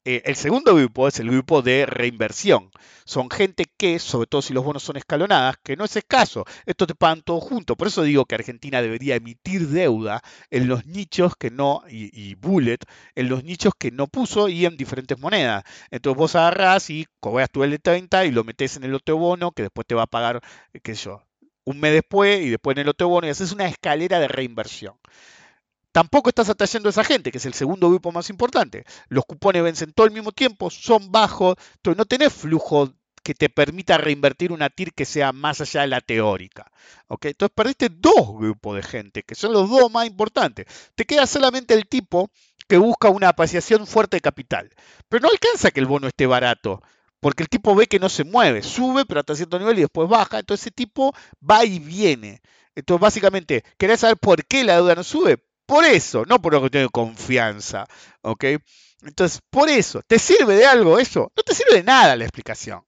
Eh, 0.09 0.22
el 0.26 0.38
segundo 0.38 0.74
grupo 0.74 1.07
es 1.07 1.20
el 1.20 1.30
grupo 1.30 1.61
de 1.61 1.86
reinversión. 1.86 2.72
Son 3.05 3.30
gente 3.30 3.65
que, 3.78 3.99
sobre 3.99 4.28
todo 4.28 4.41
si 4.41 4.53
los 4.53 4.63
bonos 4.63 4.84
son 4.84 4.95
escalonadas, 4.95 5.57
que 5.61 5.76
no 5.76 5.84
es 5.84 5.97
escaso. 5.97 6.45
Esto 6.65 6.88
te 6.88 6.95
pagan 6.95 7.22
todo 7.24 7.41
junto. 7.41 7.76
Por 7.76 7.88
eso 7.88 8.03
digo 8.03 8.26
que 8.26 8.36
Argentina 8.36 8.82
debería 8.82 9.15
emitir 9.15 9.68
deuda 9.68 10.22
en 10.49 10.70
los 10.70 10.86
nichos 10.86 11.34
que 11.38 11.51
no, 11.51 11.84
y, 11.89 12.36
bullet, 12.36 12.80
en 13.15 13.28
los 13.30 13.43
nichos 13.43 13.74
que 13.78 13.91
no 13.91 14.07
puso 14.07 14.47
y 14.47 14.65
en 14.65 14.78
diferentes 14.78 15.20
monedas. 15.20 15.63
Entonces 15.91 16.18
vos 16.18 16.36
agarrás 16.36 16.89
y 16.89 17.05
cobras 17.20 17.49
tu 17.51 17.63
L30 17.65 18.28
y 18.28 18.32
lo 18.32 18.43
metes 18.45 18.78
en 18.78 18.86
el 18.86 18.95
otro 18.95 19.18
bono 19.18 19.51
que 19.51 19.63
después 19.63 19.86
te 19.88 19.95
va 19.95 20.03
a 20.03 20.07
pagar, 20.07 20.41
qué 20.84 20.95
sé 20.95 21.05
yo, 21.05 21.24
un 21.65 21.80
mes 21.82 21.91
después 21.91 22.41
y 22.45 22.49
después 22.49 22.78
en 22.78 22.84
el 22.84 22.89
otro 22.89 23.09
bono 23.09 23.28
y 23.28 23.30
haces 23.32 23.51
una 23.51 23.68
escalera 23.68 24.20
de 24.20 24.30
reinversión. 24.30 24.95
Tampoco 25.97 26.29
estás 26.29 26.47
atrayendo 26.47 26.89
a 26.89 26.91
esa 26.91 27.03
gente, 27.03 27.31
que 27.31 27.39
es 27.39 27.45
el 27.47 27.55
segundo 27.55 27.89
grupo 27.89 28.11
más 28.11 28.29
importante. 28.29 28.85
Los 29.07 29.25
cupones 29.25 29.63
vencen 29.63 29.93
todo 29.93 30.05
el 30.05 30.13
mismo 30.13 30.31
tiempo, 30.31 30.69
son 30.69 31.11
bajos, 31.11 31.55
entonces 31.77 31.97
no 31.97 32.05
tenés 32.05 32.31
flujo 32.31 32.93
que 33.23 33.33
te 33.33 33.49
permita 33.49 33.97
reinvertir 33.97 34.51
una 34.51 34.69
TIR 34.69 34.93
que 34.93 35.05
sea 35.05 35.33
más 35.33 35.59
allá 35.59 35.81
de 35.81 35.87
la 35.87 36.01
teórica. 36.01 36.71
Entonces 37.09 37.49
perdiste 37.51 37.89
dos 37.89 38.37
grupos 38.37 38.75
de 38.75 38.83
gente, 38.83 39.23
que 39.23 39.33
son 39.33 39.53
los 39.53 39.67
dos 39.71 39.91
más 39.91 40.05
importantes. 40.05 40.67
Te 40.93 41.05
queda 41.05 41.25
solamente 41.25 41.73
el 41.73 41.87
tipo 41.87 42.29
que 42.67 42.77
busca 42.77 43.09
una 43.09 43.29
apreciación 43.29 43.87
fuerte 43.87 44.17
de 44.17 44.21
capital. 44.21 44.69
Pero 45.09 45.23
no 45.23 45.29
alcanza 45.29 45.71
que 45.71 45.79
el 45.79 45.87
bono 45.87 46.05
esté 46.05 46.27
barato, 46.27 46.79
porque 47.19 47.41
el 47.41 47.49
tipo 47.49 47.73
ve 47.73 47.87
que 47.87 47.97
no 47.97 48.09
se 48.09 48.23
mueve, 48.23 48.61
sube 48.61 49.03
pero 49.07 49.21
hasta 49.21 49.35
cierto 49.35 49.57
nivel 49.57 49.79
y 49.79 49.81
después 49.81 50.07
baja. 50.07 50.37
Entonces 50.37 50.67
ese 50.67 50.75
tipo 50.75 51.11
va 51.41 51.65
y 51.65 51.79
viene. 51.79 52.43
Entonces 52.75 53.01
básicamente, 53.01 53.63
¿querés 53.79 54.01
saber 54.01 54.17
por 54.17 54.45
qué 54.45 54.63
la 54.63 54.75
deuda 54.75 54.93
no 54.93 55.03
sube? 55.03 55.39
Por 55.68 55.84
eso, 55.84 56.24
no 56.26 56.41
por 56.41 56.53
lo 56.53 56.63
que 56.63 56.70
tengo 56.70 56.89
confianza, 56.89 57.86
¿ok? 58.22 58.45
Entonces, 59.03 59.41
por 59.49 59.70
eso, 59.70 60.01
¿te 60.07 60.18
sirve 60.18 60.55
de 60.55 60.65
algo 60.65 60.97
eso? 60.97 61.32
No 61.36 61.43
te 61.43 61.53
sirve 61.53 61.76
de 61.76 61.84
nada 61.84 62.15
la 62.15 62.24
explicación. 62.24 62.82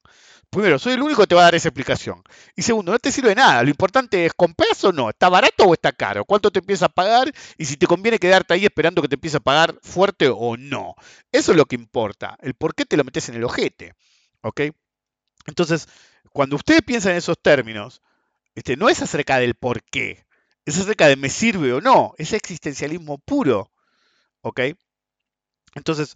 Primero, 0.49 0.79
soy 0.79 0.93
el 0.93 1.01
único 1.01 1.21
que 1.21 1.27
te 1.27 1.35
va 1.35 1.41
a 1.41 1.43
dar 1.45 1.55
esa 1.55 1.67
explicación. 1.67 2.23
Y 2.55 2.61
segundo, 2.61 2.93
no 2.93 2.99
te 2.99 3.11
sirve 3.11 3.29
de 3.29 3.35
nada. 3.35 3.61
Lo 3.63 3.69
importante 3.69 4.25
es, 4.25 4.33
¿compras 4.33 4.81
o 4.85 4.93
no? 4.93 5.09
¿Está 5.09 5.27
barato 5.27 5.65
o 5.65 5.73
está 5.73 5.91
caro? 5.91 6.23
¿Cuánto 6.23 6.51
te 6.51 6.59
empieza 6.59 6.85
a 6.85 6.89
pagar? 6.89 7.31
Y 7.57 7.65
si 7.65 7.75
te 7.75 7.85
conviene 7.85 8.17
quedarte 8.17 8.53
ahí 8.53 8.63
esperando 8.65 9.01
que 9.01 9.09
te 9.09 9.15
empiece 9.15 9.37
a 9.37 9.41
pagar 9.41 9.77
fuerte 9.83 10.29
o 10.33 10.55
no. 10.57 10.95
Eso 11.33 11.51
es 11.51 11.57
lo 11.57 11.65
que 11.65 11.75
importa. 11.75 12.37
El 12.41 12.53
por 12.53 12.73
qué 12.73 12.85
te 12.85 12.95
lo 12.97 13.03
metes 13.03 13.27
en 13.27 13.35
el 13.35 13.43
ojete. 13.43 13.93
¿Ok? 14.41 14.61
Entonces, 15.47 15.87
cuando 16.31 16.55
ustedes 16.55 16.81
piensan 16.81 17.11
en 17.11 17.17
esos 17.17 17.37
términos, 17.41 18.01
este, 18.55 18.77
no 18.77 18.89
es 18.89 19.01
acerca 19.01 19.37
del 19.37 19.55
por 19.55 19.83
qué 19.83 20.25
es 20.69 20.79
acerca 20.79 21.07
de 21.07 21.15
me 21.15 21.29
sirve 21.29 21.73
o 21.73 21.81
no, 21.81 22.13
es 22.17 22.33
existencialismo 22.33 23.17
puro. 23.19 23.71
¿Ok? 24.41 24.61
Entonces, 25.75 26.15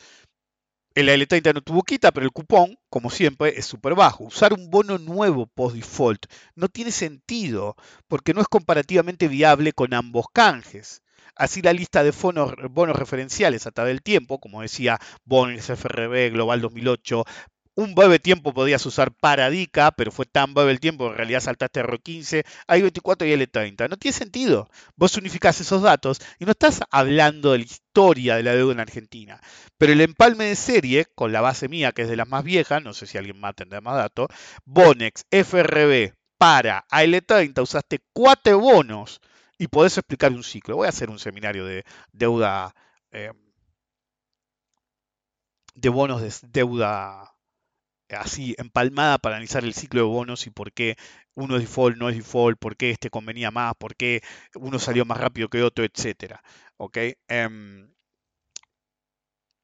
el 0.95 1.09
L30 1.09 1.53
no 1.55 1.61
tuvo 1.61 1.81
quita, 1.83 2.11
pero 2.11 2.25
el 2.25 2.31
cupón, 2.31 2.77
como 2.89 3.09
siempre, 3.09 3.57
es 3.57 3.65
súper 3.65 3.95
bajo. 3.95 4.25
Usar 4.25 4.53
un 4.53 4.69
bono 4.69 4.97
nuevo 4.99 5.47
post 5.47 5.75
default 5.75 6.25
no 6.55 6.67
tiene 6.67 6.91
sentido 6.91 7.75
porque 8.07 8.33
no 8.33 8.41
es 8.41 8.47
comparativamente 8.47 9.27
viable 9.27 9.73
con 9.73 9.93
ambos 9.93 10.25
canjes. 10.31 11.01
Así 11.35 11.63
la 11.63 11.73
lista 11.73 12.03
de 12.03 12.11
bonos, 12.11 12.53
bonos 12.69 12.95
referenciales 12.95 13.65
a 13.65 13.71
través 13.71 13.91
del 13.91 14.03
tiempo, 14.03 14.39
como 14.39 14.61
decía 14.61 14.99
Bones, 15.25 15.67
FRB, 15.67 16.31
Global 16.31 16.61
2008, 16.61 17.23
un 17.75 17.95
breve 17.95 18.19
tiempo 18.19 18.53
podías 18.53 18.85
usar 18.85 19.11
Paradica, 19.11 19.91
pero 19.91 20.11
fue 20.11 20.25
tan 20.25 20.53
breve 20.53 20.71
el 20.71 20.79
tiempo 20.79 21.07
en 21.07 21.17
realidad 21.17 21.41
saltaste 21.41 21.83
R15, 21.83 22.45
I24 22.67 23.27
y 23.27 23.45
L30. 23.45 23.89
No 23.89 23.97
tiene 23.97 24.17
sentido. 24.17 24.69
Vos 24.95 25.17
unificás 25.17 25.59
esos 25.61 25.81
datos 25.81 26.21
y 26.39 26.45
no 26.45 26.51
estás 26.51 26.81
hablando 26.91 27.51
de 27.51 27.59
la 27.59 27.63
historia 27.65 28.35
de 28.35 28.43
la 28.43 28.55
deuda 28.55 28.73
en 28.73 28.79
Argentina. 28.79 29.41
Pero 29.77 29.93
el 29.93 30.01
empalme 30.01 30.45
de 30.45 30.55
serie, 30.55 31.05
con 31.15 31.31
la 31.31 31.41
base 31.41 31.67
mía, 31.67 31.91
que 31.91 32.03
es 32.03 32.09
de 32.09 32.15
las 32.15 32.27
más 32.27 32.43
viejas, 32.43 32.83
no 32.83 32.93
sé 32.93 33.07
si 33.07 33.17
alguien 33.17 33.39
más 33.39 33.55
tendrá 33.55 33.81
más 33.81 33.95
datos, 33.95 34.27
Bonex, 34.65 35.25
FRB, 35.31 36.13
para 36.37 36.85
AL30 36.89 37.61
usaste 37.61 37.99
cuatro 38.11 38.59
bonos 38.59 39.21
y 39.57 39.67
podés 39.67 39.97
explicar 39.97 40.31
un 40.31 40.43
ciclo. 40.43 40.75
Voy 40.75 40.87
a 40.87 40.89
hacer 40.89 41.09
un 41.09 41.19
seminario 41.19 41.65
de 41.65 41.85
deuda, 42.11 42.75
eh, 43.11 43.31
de 45.75 45.89
bonos 45.89 46.21
de 46.21 46.31
deuda 46.51 47.32
así 48.09 48.55
empalmada 48.57 49.17
para 49.17 49.35
analizar 49.35 49.63
el 49.63 49.73
ciclo 49.73 50.01
de 50.01 50.07
bonos 50.07 50.47
y 50.47 50.51
por 50.51 50.71
qué 50.73 50.97
uno 51.35 51.55
es 51.57 51.61
default, 51.63 51.97
no 51.97 52.09
es 52.09 52.15
default, 52.17 52.59
por 52.59 52.77
qué 52.77 52.91
este 52.91 53.09
convenía 53.09 53.51
más, 53.51 53.73
por 53.75 53.95
qué 53.95 54.21
uno 54.55 54.79
salió 54.79 55.05
más 55.05 55.19
rápido 55.19 55.49
que 55.49 55.63
otro, 55.63 55.85
etcétera. 55.85 56.41
¿Ok? 56.77 56.97
Em, 57.27 57.89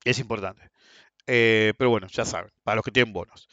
es 0.06 0.20
importante. 0.20 0.70
Eh, 1.28 1.74
pero 1.78 1.92
bueno, 1.92 2.08
ya 2.10 2.26
saben, 2.26 2.52
para 2.64 2.78
los 2.78 2.86
que 2.86 2.92
tienen 2.92 3.14
bonos. 3.14 3.50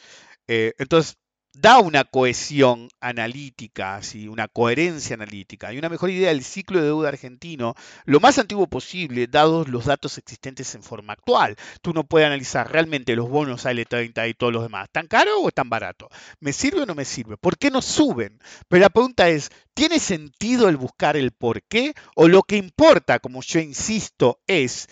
Eh, 0.49 0.75
entonces, 0.79 1.19
da 1.59 1.79
una 1.79 2.05
cohesión 2.05 2.89
analítica, 3.01 4.01
una 4.29 4.47
coherencia 4.47 5.15
analítica 5.15 5.73
y 5.73 5.79
una 5.79 5.89
mejor 5.89 6.11
idea 6.11 6.29
del 6.29 6.45
ciclo 6.45 6.81
de 6.81 6.87
deuda 6.87 7.09
argentino 7.09 7.75
lo 8.05 8.21
más 8.21 8.39
antiguo 8.39 8.67
posible, 8.67 9.27
dados 9.27 9.69
los 9.69 9.87
datos 9.87 10.19
existentes 10.19 10.75
en 10.75 10.83
forma 10.83 11.15
actual. 11.15 11.57
Tú 11.81 11.95
no 11.95 12.05
puedes 12.05 12.27
analizar 12.27 12.71
realmente 12.71 13.17
los 13.17 13.29
bonos 13.31 13.65
AL30 13.65 14.29
y 14.29 14.35
todos 14.35 14.53
los 14.53 14.63
demás. 14.65 14.89
¿Tan 14.93 15.07
caro 15.07 15.41
o 15.41 15.51
tan 15.51 15.71
barato? 15.71 16.11
¿Me 16.41 16.53
sirve 16.53 16.83
o 16.83 16.87
no 16.87 16.95
me 16.95 17.07
sirve? 17.07 17.39
¿Por 17.39 17.57
qué 17.57 17.71
no 17.71 17.81
suben? 17.81 18.39
Pero 18.69 18.83
la 18.83 18.91
pregunta 18.91 19.29
es, 19.29 19.51
¿tiene 19.73 19.99
sentido 19.99 20.69
el 20.69 20.77
buscar 20.77 21.17
el 21.17 21.33
por 21.33 21.63
qué? 21.63 21.95
¿O 22.15 22.29
lo 22.29 22.43
que 22.43 22.59
importa, 22.59 23.19
como 23.19 23.41
yo 23.43 23.61
insisto, 23.61 24.41
es 24.47 24.89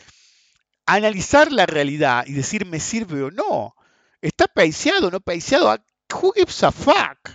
analizar 0.87 1.53
la 1.53 1.67
realidad 1.67 2.25
y 2.27 2.33
decir 2.33 2.65
me 2.65 2.81
sirve 2.81 3.23
o 3.23 3.31
no? 3.31 3.75
¿Está 4.23 4.47
paiciado 4.47 5.09
o 5.09 5.11
no 5.11 5.21
paiciado? 5.21 5.77
Who 6.15 6.33
gives 6.35 6.63
a 6.63 6.73
fuck? 6.73 7.31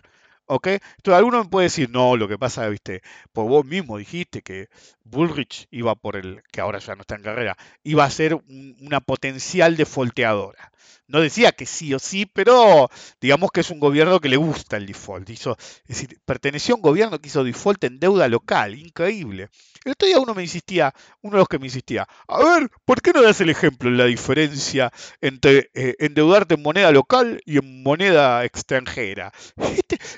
¿Ok? 0.45 0.67
Entonces 0.67 1.13
alguno 1.17 1.43
me 1.43 1.49
puede 1.49 1.65
decir, 1.65 1.89
no, 1.91 2.17
lo 2.17 2.27
que 2.27 2.39
pasa, 2.39 2.67
viste, 2.69 3.01
por 3.33 3.47
vos 3.47 3.65
mismo 3.65 3.97
dijiste 3.97 4.41
que 4.41 4.69
Bullrich 5.09 5.67
iba 5.71 5.95
por 5.95 6.15
el, 6.15 6.41
que 6.51 6.61
ahora 6.61 6.79
ya 6.79 6.95
no 6.95 7.01
está 7.01 7.15
en 7.15 7.23
carrera, 7.23 7.57
iba 7.83 8.03
a 8.03 8.09
ser 8.09 8.35
una 8.79 8.99
potencial 9.01 9.75
defolteadora. 9.75 10.71
No 11.09 11.21
decía 11.21 11.51
que 11.51 11.65
sí 11.65 11.91
o 11.95 11.99
sí, 11.99 12.27
pero 12.27 12.87
digamos 13.19 13.51
que 13.51 13.61
es 13.61 13.71
un 13.71 13.79
gobierno 13.79 14.19
que 14.19 14.29
le 14.29 14.37
gusta 14.37 14.77
el 14.77 14.85
default. 14.85 15.27
Hizo, 15.31 15.57
es 15.87 16.07
perteneció 16.23 16.75
a 16.75 16.77
un 16.77 16.83
gobierno 16.83 17.19
que 17.19 17.29
hizo 17.29 17.43
default 17.43 17.83
en 17.85 17.99
deuda 17.99 18.27
local, 18.27 18.77
increíble. 18.77 19.49
El 19.85 19.93
otro 19.93 20.07
día 20.07 20.19
uno 20.19 20.35
me 20.35 20.43
insistía, 20.43 20.93
uno 21.21 21.33
de 21.33 21.39
los 21.39 21.47
que 21.47 21.57
me 21.57 21.65
insistía, 21.65 22.07
a 22.27 22.43
ver, 22.43 22.69
¿por 22.85 23.01
qué 23.01 23.11
no 23.11 23.23
das 23.23 23.41
el 23.41 23.49
ejemplo 23.49 23.89
en 23.89 23.97
la 23.97 24.05
diferencia 24.05 24.91
entre 25.19 25.71
eh, 25.73 25.95
endeudarte 25.97 26.53
en 26.55 26.61
moneda 26.61 26.91
local 26.91 27.41
y 27.43 27.57
en 27.57 27.81
moneda 27.81 28.45
extranjera? 28.45 29.31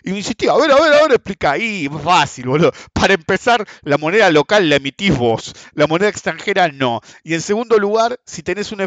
Y 0.03 0.11
me 0.11 0.17
insistía, 0.17 0.51
a 0.51 0.57
ver, 0.57 0.71
a 0.71 0.75
ver, 0.75 0.93
a 0.93 1.01
ver, 1.03 1.11
explica. 1.13 1.51
ahí, 1.51 1.87
fácil, 2.03 2.47
boludo. 2.47 2.71
Para 2.91 3.13
empezar, 3.13 3.65
la 3.83 3.97
moneda 3.97 4.29
local 4.31 4.69
la 4.69 4.79
emitís 4.81 5.17
vos, 5.17 5.53
la 5.73 5.87
moneda 5.87 6.09
extranjera 6.09 6.67
no. 6.67 7.01
Y 7.23 7.33
en 7.33 7.41
segundo 7.41 7.77
lugar, 7.77 8.19
si 8.25 8.43
tenés 8.43 8.71
un, 8.71 8.81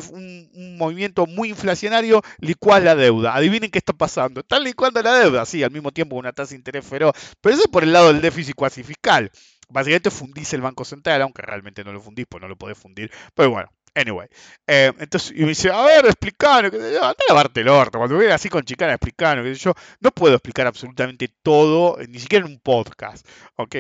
movimiento 0.76 1.26
muy 1.26 1.48
inflacionario, 1.48 2.22
licuás 2.38 2.82
la 2.82 2.94
deuda. 2.94 3.34
Adivinen 3.34 3.70
qué 3.70 3.78
está 3.78 3.92
pasando. 3.92 4.40
Están 4.40 4.64
licuando 4.64 5.02
la 5.02 5.14
deuda, 5.14 5.46
sí, 5.46 5.62
al 5.62 5.70
mismo 5.70 5.92
tiempo 5.92 6.16
una 6.16 6.32
tasa 6.32 6.50
de 6.50 6.56
interés 6.56 6.86
feroz. 6.86 7.14
Pero 7.40 7.54
eso 7.54 7.64
es 7.64 7.70
por 7.70 7.82
el 7.82 7.92
lado 7.92 8.12
del 8.12 8.20
déficit 8.20 8.54
cuasi 8.54 8.82
fiscal. 8.82 9.30
Básicamente 9.68 10.10
fundís 10.10 10.52
el 10.52 10.60
Banco 10.60 10.84
Central, 10.84 11.22
aunque 11.22 11.42
realmente 11.42 11.84
no 11.84 11.92
lo 11.92 12.00
fundís, 12.00 12.26
pues 12.28 12.42
no 12.42 12.48
lo 12.48 12.56
podés 12.56 12.76
fundir. 12.76 13.10
Pero 13.34 13.50
bueno, 13.50 13.70
Anyway, 13.96 14.26
eh, 14.66 14.92
entonces, 14.98 15.30
y 15.36 15.42
me 15.42 15.48
dice, 15.50 15.70
a 15.70 15.80
ver, 15.84 16.04
yo, 16.04 16.44
anda 16.44 17.14
a 17.28 17.32
lavarte 17.32 17.60
el 17.60 17.68
orto, 17.68 17.98
cuando 17.98 18.18
viene 18.18 18.34
así 18.34 18.48
con 18.48 18.64
chicana, 18.64 18.94
explicanos, 18.94 19.56
yo 19.60 19.72
no 20.00 20.10
puedo 20.10 20.34
explicar 20.34 20.66
absolutamente 20.66 21.28
todo, 21.42 21.96
ni 22.08 22.18
siquiera 22.18 22.44
en 22.44 22.52
un 22.52 22.58
podcast, 22.58 23.24
¿ok? 23.54 23.76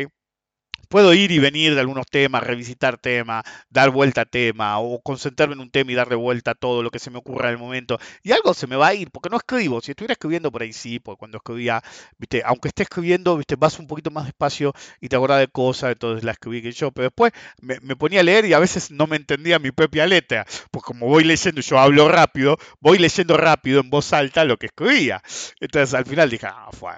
Puedo 0.94 1.12
ir 1.12 1.32
y 1.32 1.40
venir 1.40 1.74
de 1.74 1.80
algunos 1.80 2.06
temas, 2.06 2.44
revisitar 2.44 2.98
temas, 2.98 3.42
dar 3.68 3.90
vuelta 3.90 4.20
a 4.20 4.24
tema, 4.26 4.78
o 4.78 5.00
concentrarme 5.00 5.54
en 5.54 5.60
un 5.60 5.68
tema 5.68 5.90
y 5.90 5.96
darle 5.96 6.14
vuelta 6.14 6.52
a 6.52 6.54
todo 6.54 6.84
lo 6.84 6.90
que 6.92 7.00
se 7.00 7.10
me 7.10 7.18
ocurra 7.18 7.48
en 7.48 7.54
el 7.54 7.58
momento. 7.58 7.98
Y 8.22 8.30
algo 8.30 8.54
se 8.54 8.68
me 8.68 8.76
va 8.76 8.86
a 8.86 8.94
ir, 8.94 9.10
porque 9.10 9.28
no 9.28 9.36
escribo. 9.36 9.80
Si 9.80 9.90
estuviera 9.90 10.12
escribiendo 10.12 10.52
por 10.52 10.62
ahí 10.62 10.72
sí, 10.72 11.00
porque 11.00 11.18
cuando 11.18 11.38
escribía, 11.38 11.82
viste, 12.16 12.42
aunque 12.46 12.68
esté 12.68 12.84
escribiendo, 12.84 13.36
viste, 13.36 13.56
vas 13.56 13.76
un 13.80 13.88
poquito 13.88 14.12
más 14.12 14.26
despacio 14.26 14.72
y 15.00 15.08
te 15.08 15.16
acordás 15.16 15.40
de 15.40 15.48
cosas, 15.48 15.90
entonces 15.90 16.22
la 16.22 16.30
escribí 16.30 16.62
que 16.62 16.70
yo. 16.70 16.92
Pero 16.92 17.06
después 17.06 17.32
me, 17.60 17.96
ponía 17.96 18.20
a 18.20 18.22
leer 18.22 18.44
y 18.44 18.52
a 18.52 18.60
veces 18.60 18.92
no 18.92 19.08
me 19.08 19.16
entendía 19.16 19.58
mi 19.58 19.72
propia 19.72 20.06
letra. 20.06 20.46
Pues 20.70 20.84
como 20.84 21.08
voy 21.08 21.24
leyendo, 21.24 21.60
yo 21.60 21.76
hablo 21.76 22.08
rápido, 22.08 22.56
voy 22.78 22.98
leyendo 22.98 23.36
rápido 23.36 23.80
en 23.80 23.90
voz 23.90 24.12
alta 24.12 24.44
lo 24.44 24.58
que 24.58 24.66
escribía. 24.66 25.20
Entonces 25.58 25.92
al 25.92 26.06
final 26.06 26.30
dije, 26.30 26.46
ah, 26.46 26.68
fue 26.72 26.92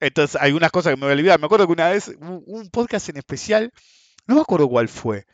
entonces, 0.00 0.40
hay 0.40 0.52
unas 0.52 0.70
cosas 0.70 0.92
que 0.92 0.96
me 0.96 1.06
voy 1.06 1.12
a 1.12 1.16
olvidar. 1.16 1.40
Me 1.40 1.46
acuerdo 1.46 1.66
que 1.66 1.72
una 1.72 1.90
vez, 1.90 2.08
un, 2.20 2.42
un 2.46 2.70
podcast 2.70 3.08
en 3.08 3.16
especial, 3.16 3.72
no 4.26 4.34
me 4.34 4.40
acuerdo 4.40 4.68
cuál 4.68 4.88
fue, 4.88 5.26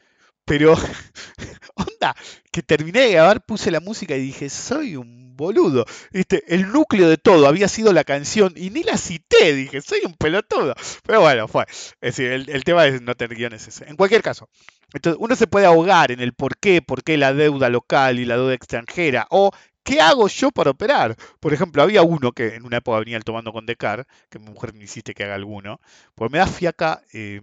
pero, 0.44 0.74
onda, 1.74 2.16
que 2.50 2.62
terminé 2.62 3.00
de 3.00 3.12
grabar, 3.12 3.44
puse 3.44 3.70
la 3.70 3.80
música 3.80 4.16
y 4.16 4.20
dije, 4.20 4.50
soy 4.50 4.96
un 4.96 5.36
boludo. 5.36 5.84
¿Viste? 6.10 6.42
El 6.48 6.72
núcleo 6.72 7.08
de 7.08 7.16
todo 7.16 7.46
había 7.46 7.68
sido 7.68 7.92
la 7.92 8.04
canción 8.04 8.52
y 8.56 8.70
ni 8.70 8.82
la 8.82 8.96
cité, 8.96 9.54
dije, 9.54 9.80
soy 9.80 10.00
un 10.04 10.14
pelotudo. 10.14 10.74
Pero 11.06 11.20
bueno, 11.20 11.48
fue. 11.48 11.64
Es 12.00 12.16
decir, 12.16 12.32
el, 12.32 12.64
tema 12.64 12.86
es 12.86 13.00
no 13.02 13.14
tener 13.14 13.36
guiones 13.36 13.68
ese. 13.68 13.88
En 13.88 13.96
cualquier 13.96 14.22
caso, 14.22 14.48
entonces 14.92 15.18
uno 15.20 15.36
se 15.36 15.46
puede 15.46 15.66
ahogar 15.66 16.10
en 16.10 16.20
el 16.20 16.34
por 16.34 16.58
qué, 16.58 16.82
por 16.82 17.04
qué 17.04 17.16
la 17.16 17.32
deuda 17.32 17.68
local 17.68 18.18
y 18.18 18.24
la 18.24 18.36
deuda 18.36 18.54
extranjera, 18.54 19.26
o 19.30 19.52
¿Qué 19.84 20.00
hago 20.00 20.28
yo 20.28 20.50
para 20.50 20.70
operar? 20.70 21.16
Por 21.40 21.52
ejemplo, 21.52 21.82
había 21.82 22.02
uno 22.02 22.32
que 22.32 22.54
en 22.54 22.64
una 22.64 22.78
época 22.78 22.98
venía 23.00 23.16
el 23.16 23.24
tomando 23.24 23.52
con 23.52 23.66
Decar, 23.66 24.06
que 24.30 24.38
mi 24.38 24.46
mujer 24.50 24.72
me 24.74 24.82
insiste 24.82 25.14
que 25.14 25.24
haga 25.24 25.34
alguno, 25.34 25.80
pues 26.14 26.30
me 26.30 26.38
da 26.38 26.46
fiaca, 26.46 27.02
eh, 27.12 27.40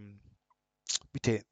viste, 1.13 1.43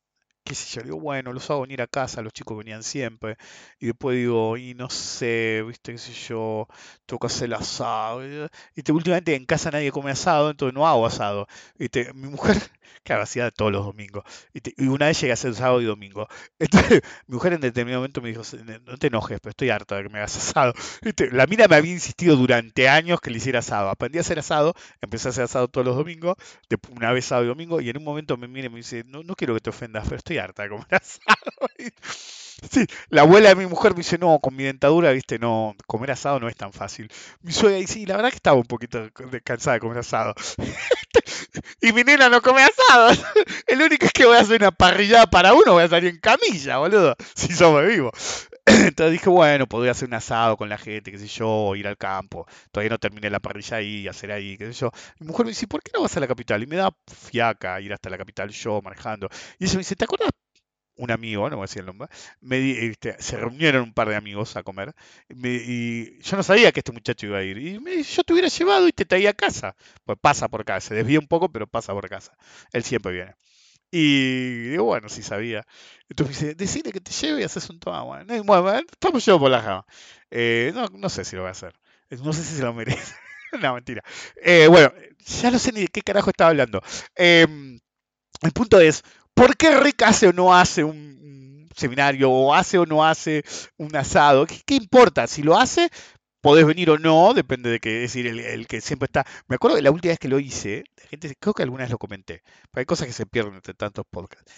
qué 0.47 0.55
sé 0.55 0.79
yo, 0.79 0.83
digo, 0.83 0.99
bueno, 0.99 1.33
los 1.33 1.49
hago 1.49 1.61
venir 1.61 1.81
a 1.81 1.87
casa, 1.87 2.21
los 2.21 2.31
chicos 2.33 2.57
venían 2.57 2.83
siempre, 2.83 3.37
y 3.79 3.87
después 3.87 4.15
digo, 4.17 4.55
y 4.57 4.73
no 4.75 4.89
sé, 4.89 5.63
viste, 5.67 5.91
qué 5.91 5.97
sé 5.97 6.13
yo, 6.13 6.67
que 7.05 7.27
hacer 7.27 7.45
el 7.47 7.53
asado, 7.55 8.23
y 8.23 8.91
últimamente 8.91 9.35
en 9.35 9.45
casa 9.45 9.71
nadie 9.71 9.91
come 9.91 10.11
asado, 10.11 10.49
entonces 10.49 10.73
no 10.73 10.87
hago 10.87 11.05
asado, 11.05 11.47
viste, 11.77 12.13
mi 12.13 12.29
mujer 12.29 12.57
Claro, 13.03 13.23
hacía 13.23 13.51
todos 13.51 13.71
los 13.71 13.85
domingos. 13.85 14.23
Y, 14.53 14.87
una 14.87 15.07
vez 15.07 15.21
llegué 15.21 15.31
a 15.31 15.35
hacer 15.35 15.55
sábado 15.55 15.81
y 15.81 15.85
domingo. 15.85 16.27
Entonces, 16.59 17.01
mi 17.27 17.35
mujer 17.35 17.53
en 17.53 17.61
determinado 17.61 18.01
momento 18.01 18.21
me 18.21 18.29
dijo, 18.29 18.43
no 18.85 18.97
te 18.97 19.07
enojes, 19.07 19.39
pero 19.39 19.51
estoy 19.51 19.69
harta 19.69 19.95
de 19.95 20.03
que 20.03 20.09
me 20.09 20.19
hagas 20.19 20.35
asado. 20.49 20.73
La 21.31 21.47
mina 21.47 21.67
me 21.67 21.75
había 21.75 21.93
insistido 21.93 22.35
durante 22.35 22.89
años 22.89 23.21
que 23.21 23.31
le 23.31 23.37
hiciera 23.37 23.59
asado. 23.59 23.89
Aprendí 23.89 24.17
a 24.17 24.21
hacer 24.21 24.39
asado, 24.39 24.73
empecé 25.01 25.29
a 25.29 25.31
hacer 25.31 25.43
asado 25.45 25.67
todos 25.67 25.85
los 25.85 25.95
domingos, 25.95 26.35
una 26.91 27.11
vez 27.13 27.25
sábado 27.25 27.45
y 27.45 27.47
domingo, 27.47 27.81
y 27.81 27.89
en 27.89 27.97
un 27.97 28.03
momento 28.03 28.37
me 28.37 28.47
mira 28.47 28.67
y 28.67 28.69
me 28.69 28.77
dice, 28.77 29.03
no, 29.05 29.23
no 29.23 29.35
quiero 29.35 29.53
que 29.53 29.61
te 29.61 29.69
ofendas, 29.69 30.03
pero 30.03 30.17
estoy 30.17 30.36
harta 30.39 30.63
de 30.63 30.69
comer 30.69 30.87
asado. 30.91 31.35
Sí, 32.71 32.87
la 33.09 33.21
abuela 33.21 33.49
de 33.49 33.55
mi 33.55 33.67
mujer 33.67 33.91
me 33.91 33.97
dice, 33.97 34.17
no, 34.17 34.39
con 34.39 34.55
mi 34.55 34.63
dentadura, 34.63 35.11
viste, 35.11 35.37
no, 35.37 35.75
comer 35.85 36.11
asado 36.11 36.39
no 36.39 36.49
es 36.49 36.55
tan 36.55 36.73
fácil. 36.73 37.11
Mi 37.43 37.53
suegra 37.53 37.77
dice, 37.77 37.93
sí, 37.93 38.05
la 38.07 38.15
verdad 38.15 38.31
que 38.31 38.37
estaba 38.37 38.57
un 38.57 38.65
poquito 38.65 39.07
cansada 39.43 39.75
de 39.75 39.79
comer 39.79 39.99
asado. 39.99 40.33
y 41.81 41.93
mi 41.93 42.03
nena 42.03 42.29
no 42.29 42.41
come 42.41 42.63
asado. 42.63 43.11
El 43.67 43.81
único 43.83 44.05
es 44.07 44.11
que 44.11 44.25
voy 44.25 44.37
a 44.37 44.41
hacer 44.41 44.59
una 44.61 44.71
parrillada 44.71 45.27
para 45.27 45.53
uno, 45.53 45.73
voy 45.73 45.83
a 45.83 45.87
salir 45.87 46.09
en 46.09 46.19
camilla, 46.19 46.79
boludo, 46.79 47.15
si 47.35 47.53
somos 47.53 47.85
vivos. 47.85 48.11
Entonces 48.67 49.11
dije, 49.13 49.29
bueno, 49.29 49.67
podría 49.67 49.91
hacer 49.91 50.07
un 50.07 50.13
asado 50.15 50.57
con 50.57 50.69
la 50.69 50.77
gente, 50.77 51.11
qué 51.11 51.19
sé 51.19 51.27
yo, 51.27 51.75
ir 51.75 51.87
al 51.87 51.97
campo. 51.97 52.45
Todavía 52.71 52.91
no 52.91 52.97
terminé 52.99 53.29
la 53.29 53.39
parrilla 53.39 53.77
ahí, 53.77 54.07
hacer 54.07 54.31
ahí, 54.31 54.57
qué 54.57 54.65
sé 54.67 54.73
yo. 54.73 54.91
Mi 55.19 55.27
mujer 55.27 55.45
me 55.45 55.51
dice, 55.51 55.67
¿por 55.67 55.81
qué 55.83 55.91
no 55.93 56.01
vas 56.01 56.17
a 56.17 56.19
la 56.19 56.27
capital? 56.27 56.61
Y 56.63 56.67
me 56.67 56.75
da 56.75 56.91
fiaca 57.07 57.79
ir 57.81 57.93
hasta 57.93 58.09
la 58.09 58.17
capital 58.17 58.49
yo 58.49 58.81
manejando. 58.81 59.29
Y 59.59 59.65
ella 59.65 59.73
me 59.75 59.79
dice, 59.79 59.95
¿te 59.95 60.05
acuerdas 60.05 60.29
un 60.97 61.11
amigo, 61.11 61.49
no 61.49 61.57
voy 61.57 61.63
a 61.63 61.67
decir 61.67 61.81
el 61.81 61.85
nombre, 61.87 62.09
me, 62.41 62.71
este, 62.87 63.15
se 63.21 63.37
reunieron 63.37 63.83
un 63.83 63.93
par 63.93 64.09
de 64.09 64.15
amigos 64.15 64.55
a 64.57 64.63
comer 64.63 64.95
y 65.29 66.19
yo 66.21 66.37
no 66.37 66.43
sabía 66.43 66.71
que 66.71 66.79
este 66.79 66.91
muchacho 66.91 67.27
iba 67.27 67.37
a 67.39 67.43
ir. 67.43 67.57
Y 67.59 67.79
me, 67.79 68.01
yo 68.03 68.23
te 68.23 68.33
hubiera 68.33 68.49
llevado 68.49 68.87
y 68.87 68.91
te 68.93 69.05
traía 69.05 69.31
a 69.31 69.33
casa. 69.33 69.75
Pues 70.05 70.17
pasa 70.19 70.47
por 70.49 70.65
casa, 70.65 70.89
se 70.89 70.95
desvía 70.95 71.19
un 71.19 71.27
poco, 71.27 71.49
pero 71.51 71.67
pasa 71.67 71.93
por 71.93 72.09
casa. 72.09 72.35
Él 72.73 72.83
siempre 72.83 73.11
viene. 73.13 73.35
Y 73.91 74.69
digo, 74.69 74.85
bueno, 74.85 75.09
sí 75.09 75.23
sabía. 75.23 75.65
Entonces 76.09 76.41
me 76.41 76.47
dice, 76.47 76.55
decirle 76.55 76.91
que 76.91 77.01
te 77.01 77.11
lleve 77.11 77.41
y 77.41 77.43
haces 77.43 77.69
un 77.69 77.79
toma. 77.79 78.03
Bueno, 78.03 78.25
No, 78.25 78.43
bueno, 78.43 78.87
estamos 78.91 79.25
yo 79.25 79.39
por 79.39 79.51
la 79.51 79.61
jama. 79.61 79.85
Eh, 80.29 80.71
no, 80.73 80.87
no 80.93 81.09
sé 81.09 81.23
si 81.23 81.35
lo 81.35 81.43
voy 81.43 81.49
a 81.49 81.51
hacer. 81.51 81.73
No 82.09 82.33
sé 82.33 82.43
si 82.43 82.55
se 82.55 82.63
lo 82.63 82.73
merece. 82.73 83.15
no, 83.61 83.73
mentira. 83.73 84.03
Eh, 84.43 84.67
bueno, 84.67 84.91
ya 85.41 85.51
no 85.51 85.59
sé 85.59 85.71
ni 85.71 85.81
de 85.81 85.87
qué 85.87 86.01
carajo 86.01 86.29
estaba 86.29 86.49
hablando. 86.49 86.81
Em, 87.15 87.79
el 88.41 88.51
punto 88.51 88.79
es, 88.79 89.03
¿por 89.33 89.55
qué 89.57 89.77
Rick 89.79 90.03
hace 90.03 90.27
o 90.27 90.33
no 90.33 90.55
hace 90.55 90.83
un, 90.83 91.69
seminario? 91.75 92.31
¿O 92.31 92.53
hace 92.53 92.77
o 92.77 92.85
no 92.85 93.05
hace 93.05 93.43
un 93.77 93.95
asado? 93.95 94.45
¿Qué, 94.45 94.61
qué 94.65 94.75
importa? 94.75 95.27
Si 95.27 95.43
lo 95.43 95.57
hace, 95.57 95.89
podés 96.47 96.65
venir 96.65 96.89
o 96.89 96.97
no, 96.97 97.33
depende 97.33 97.69
de 97.69 97.79
que, 97.81 98.05
es 98.05 98.13
decir, 98.13 98.25
el, 98.25 98.67
que 98.67 98.79
siempre 98.79 99.07
está. 99.07 99.25
Me 99.47 99.55
acuerdo 99.55 99.75
que 99.75 99.81
la 99.83 99.91
última 99.91 100.11
vez 100.13 100.19
que 100.19 100.29
lo 100.29 100.39
hice, 100.39 100.85
la 100.95 101.07
gente, 101.09 101.35
creo 101.37 101.53
que 101.53 101.63
alguna 101.63 101.83
vez 101.83 101.91
lo 101.91 101.97
comenté, 101.97 102.41
pero 102.71 102.79
hay 102.81 102.85
cosas 102.85 103.07
que 103.07 103.13
se 103.13 103.25
pierden 103.25 103.55
entre 103.55 103.73
tantos 103.73 104.05
podcasts. 104.09 104.49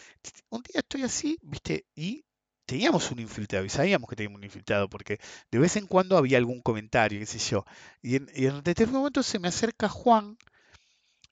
Un 0.49 0.61
día 0.61 0.81
estoy 0.81 1.01
así, 1.01 1.39
viste, 1.41 1.85
y 1.95 2.23
teníamos 2.67 3.09
un 3.09 3.19
infiltrado, 3.19 3.65
y 3.65 3.69
sabíamos 3.69 4.07
que 4.07 4.15
teníamos 4.15 4.37
un 4.37 4.43
infiltrado, 4.43 4.87
porque 4.87 5.17
de 5.49 5.57
vez 5.57 5.77
en 5.77 5.87
cuando 5.87 6.15
había 6.15 6.37
algún 6.37 6.61
comentario, 6.61 7.19
qué 7.19 7.25
sé 7.25 7.39
yo. 7.39 7.65
Y 8.03 8.17
en, 8.17 8.29
y 8.35 8.45
en 8.45 8.61
determinado 8.61 8.99
momento 8.99 9.23
se 9.23 9.39
me 9.39 9.47
acerca 9.47 9.89
Juan 9.89 10.37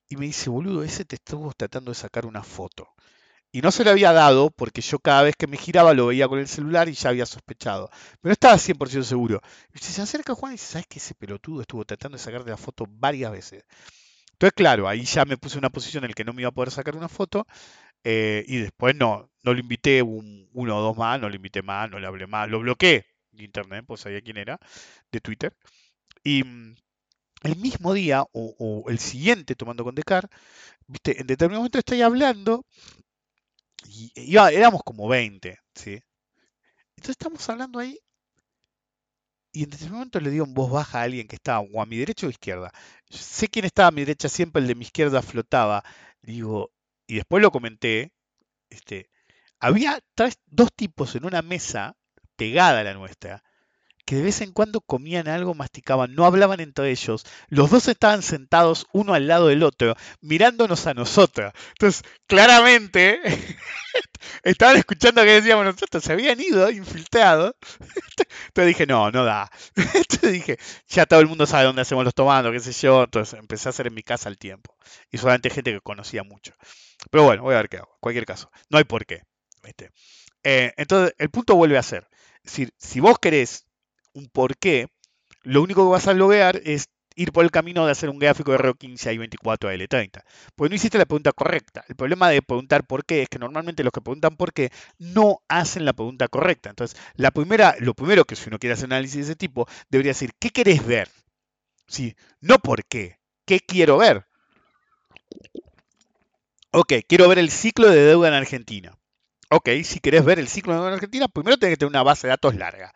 y 0.10 0.16
me 0.16 0.26
dice, 0.26 0.50
boludo, 0.50 0.84
ese 0.84 1.06
te 1.06 1.18
estuvo 1.18 1.54
tratando 1.54 1.92
de 1.92 1.96
sacar 1.96 2.26
una 2.26 2.42
foto. 2.42 2.96
Y 3.52 3.62
no 3.62 3.72
se 3.72 3.84
lo 3.84 3.92
había 3.92 4.14
dado 4.14 4.52
porque 4.52 4.82
yo 4.82 5.00
cada 5.00 5.24
vez 5.24 5.36
que 5.36 5.48
me 5.48 5.58
giraba 5.58 5.94
lo 5.94 6.08
veía 6.08 6.28
con 6.28 6.40
el 6.40 6.48
celular 6.48 6.90
y 6.90 6.94
ya 6.94 7.10
había 7.10 7.26
sospechado. 7.26 7.90
Pero 8.22 8.34
estaba 8.34 8.58
100% 8.58 9.06
seguro. 9.08 9.42
Y 9.74 9.80
se 9.80 10.02
acerca 10.02 10.36
Juan 10.36 10.54
y 10.54 10.56
dice, 10.56 10.74
¿sabes 10.74 10.88
que 10.88 11.00
ese 11.00 11.16
pelotudo 11.16 11.62
estuvo 11.62 11.86
tratando 11.86 12.18
de 12.18 12.24
sacarte 12.24 12.50
la 12.52 12.58
foto 12.58 12.86
varias 12.90 13.32
veces? 13.32 13.64
Entonces, 14.34 14.54
claro, 14.56 14.88
ahí 14.88 15.04
ya 15.04 15.26
me 15.26 15.38
puse 15.38 15.56
en 15.56 15.60
una 15.60 15.70
posición 15.70 16.04
en 16.04 16.12
la 16.12 16.14
que 16.16 16.24
no 16.24 16.34
me 16.34 16.42
iba 16.44 16.50
a 16.50 16.54
poder 16.54 16.72
sacar 16.72 16.96
una 16.96 17.10
foto. 17.10 17.46
eh, 18.06 18.46
y 18.48 18.58
después 18.58 18.96
no, 18.96 19.30
no 19.44 19.54
lo 19.54 19.60
invité 19.60 20.02
un- 20.04 20.50
uno 20.54 20.78
o 20.78 20.82
dos 20.82 20.98
más, 20.98 21.20
no 21.22 21.30
lo 21.30 21.36
invité 21.36 21.62
más, 21.64 21.90
no 21.92 22.00
le 22.00 22.08
hablé 22.08 22.28
más, 22.28 22.50
lo 22.50 22.60
bloqueé 22.62 23.06
de 23.32 23.44
internet, 23.46 23.86
pues 23.88 24.02
sabía 24.02 24.22
quién 24.22 24.38
era, 24.38 24.60
de 25.12 25.22
Twitter. 25.22 25.56
Y 26.24 26.44
mm, 26.44 26.76
el 27.44 27.56
mismo 27.58 27.94
día, 27.94 28.24
o, 28.24 28.56
o 28.60 28.90
el 28.90 29.00
siguiente, 29.00 29.56
tomando 29.56 29.84
con 29.84 29.96
Decar, 29.96 30.30
viste, 30.88 31.20
en 31.22 31.28
determinado 31.28 31.62
momento 31.62 31.80
estoy 31.80 32.02
hablando 32.04 32.66
y 33.86 34.38
éramos 34.38 34.82
como 34.84 35.08
20, 35.08 35.60
¿sí? 35.76 36.00
Entonces 36.98 37.12
estamos 37.20 37.50
hablando 37.50 37.80
ahí 37.80 37.98
y 39.52 39.64
en 39.64 39.74
ese 39.74 39.90
momento 39.90 40.20
le 40.20 40.30
digo 40.30 40.46
en 40.46 40.54
voz 40.54 40.72
baja 40.72 41.00
a 41.00 41.04
alguien 41.04 41.28
que 41.28 41.36
estaba 41.36 41.60
o 41.62 41.82
a 41.82 41.86
mi 41.86 41.98
derecha 41.98 42.28
o 42.28 42.30
izquierda. 42.30 42.72
Yo 43.10 43.18
sé 43.20 43.48
quién 43.48 43.66
estaba 43.66 43.88
a 43.90 43.92
mi 43.92 44.02
derecha, 44.02 44.30
siempre 44.30 44.62
el 44.62 44.68
de 44.68 44.76
mi 44.76 44.84
izquierda 44.86 45.22
flotaba. 45.22 45.84
Digo, 46.22 46.72
y 47.08 47.16
después 47.16 47.42
lo 47.42 47.52
comenté, 47.52 48.12
este, 48.70 49.10
había 49.60 50.00
tres- 50.16 50.40
dos 50.48 50.72
tipos 50.76 51.16
en 51.16 51.26
una 51.26 51.42
mesa 51.44 51.98
pegada 52.38 52.82
a 52.82 52.86
la 52.86 52.96
nuestra 52.96 53.44
que 54.08 54.16
de 54.16 54.24
vez 54.24 54.40
en 54.40 54.54
cuando 54.54 54.80
comían 54.80 55.28
algo, 55.28 55.54
masticaban, 55.54 56.16
no 56.16 56.26
hablaban 56.26 56.62
entre 56.62 56.92
ellos. 56.92 57.26
Los 57.50 57.70
dos 57.70 57.90
estaban 57.90 58.22
sentados 58.24 58.88
uno 58.94 59.14
al 59.14 59.28
lado 59.28 59.48
del 59.48 59.64
otro, 59.64 59.98
mirándonos 60.22 60.88
a 60.88 60.94
nosotros. 60.94 61.52
Entonces, 61.72 62.04
claramente, 62.26 63.20
estaban 64.44 64.78
escuchando 64.78 65.22
que 65.24 65.42
decíamos 65.42 65.66
nosotros, 65.66 66.02
se 66.02 66.14
habían 66.14 66.40
ido, 66.40 66.72
infiltrados. 66.72 67.56
Entonces 68.48 68.68
dije, 68.68 68.86
no, 68.88 69.12
no 69.12 69.26
da. 69.26 69.52
Entonces 69.76 70.32
dije, 70.32 70.58
ya 70.88 71.06
todo 71.06 71.20
el 71.20 71.28
mundo 71.28 71.46
sabe 71.46 71.66
dónde 71.66 71.82
hacemos 71.82 72.06
los 72.06 72.16
tomados, 72.16 72.54
qué 72.54 72.62
sé 72.62 72.72
yo. 72.72 73.04
Entonces 73.04 73.38
empecé 73.38 73.68
a 73.68 73.72
hacer 73.72 73.88
en 73.88 73.94
mi 73.94 74.04
casa 74.04 74.30
al 74.30 74.38
tiempo. 74.38 74.74
Y 75.12 75.18
solamente 75.18 75.50
gente 75.50 75.74
que 75.74 75.82
conocía 75.82 76.24
mucho. 76.24 76.54
Pero 77.12 77.26
bueno, 77.26 77.44
voy 77.44 77.56
a 77.56 77.58
ver 77.58 77.68
qué 77.68 77.76
hago. 77.76 77.92
En 77.96 78.00
cualquier 78.00 78.26
caso, 78.26 78.50
no 78.70 78.78
hay 78.78 78.86
por 78.86 79.06
qué. 79.06 79.24
Eh, 80.44 80.72
entonces, 80.78 81.14
el 81.18 81.30
punto 81.30 81.58
vuelve 81.58 81.78
a 81.78 81.84
ser. 81.84 82.08
Decir, 82.42 82.74
si 82.78 83.02
vos 83.02 83.20
querés 83.20 83.67
un 84.14 84.28
porqué, 84.28 84.88
lo 85.44 85.62
único 85.62 85.86
que 85.86 85.92
vas 85.92 86.08
a 86.08 86.14
lograr 86.14 86.62
es 86.64 86.90
ir 87.18 87.32
por 87.32 87.44
el 87.44 87.52
camino 87.52 87.86
de 87.86 87.92
hacer 87.92 88.10
un 88.10 88.20
gráfico 88.20 88.52
de 88.52 88.60
RO15 88.60 89.14
y 89.14 89.18
24 89.18 89.70
a 89.70 89.74
L30. 89.74 90.24
Porque 90.56 90.70
no 90.70 90.76
hiciste 90.76 90.98
la 90.98 91.06
pregunta 91.06 91.32
correcta. 91.34 91.84
El 91.90 91.96
problema 91.96 92.30
de 92.30 92.42
preguntar 92.42 92.86
por 92.86 93.06
qué 93.06 93.24
es 93.24 93.30
que 93.30 93.40
normalmente 93.40 93.84
los 93.84 93.92
que 93.92 94.02
preguntan 94.02 94.38
por 94.38 94.54
qué 94.54 94.72
no 95.00 95.42
hacen 95.48 95.84
la 95.84 95.94
pregunta 95.94 96.28
correcta. 96.28 96.70
Entonces, 96.70 96.98
la 97.16 97.32
primera, 97.32 97.76
lo 97.80 97.96
primero 97.96 98.26
que 98.26 98.36
si 98.36 98.50
uno 98.50 98.60
quiere 98.60 98.74
hacer 98.74 98.86
análisis 98.86 99.16
de 99.16 99.22
ese 99.24 99.36
tipo, 99.36 99.68
debería 99.90 100.12
decir, 100.12 100.32
¿qué 100.40 100.52
querés 100.52 100.86
ver? 100.86 101.10
Sí, 101.88 102.16
no 102.40 102.60
por 102.60 102.86
qué. 102.86 103.20
¿Qué 103.46 103.60
quiero 103.62 103.98
ver? 103.98 104.26
Ok, 106.72 106.94
quiero 107.08 107.28
ver 107.28 107.40
el 107.40 107.50
ciclo 107.50 107.90
de 107.90 108.02
deuda 108.02 108.28
en 108.28 108.34
Argentina. 108.36 108.96
Ok, 109.50 109.70
si 109.84 110.00
querés 110.00 110.26
ver 110.26 110.40
el 110.40 110.48
ciclo 110.48 110.74
de 110.74 110.80
deuda 110.80 110.90
en 110.90 110.96
Argentina, 110.96 111.28
primero 111.28 111.58
tenés 111.58 111.74
que 111.74 111.78
tener 111.78 111.90
una 111.90 112.04
base 112.04 112.28
de 112.28 112.32
datos 112.32 112.56
larga. 112.56 112.94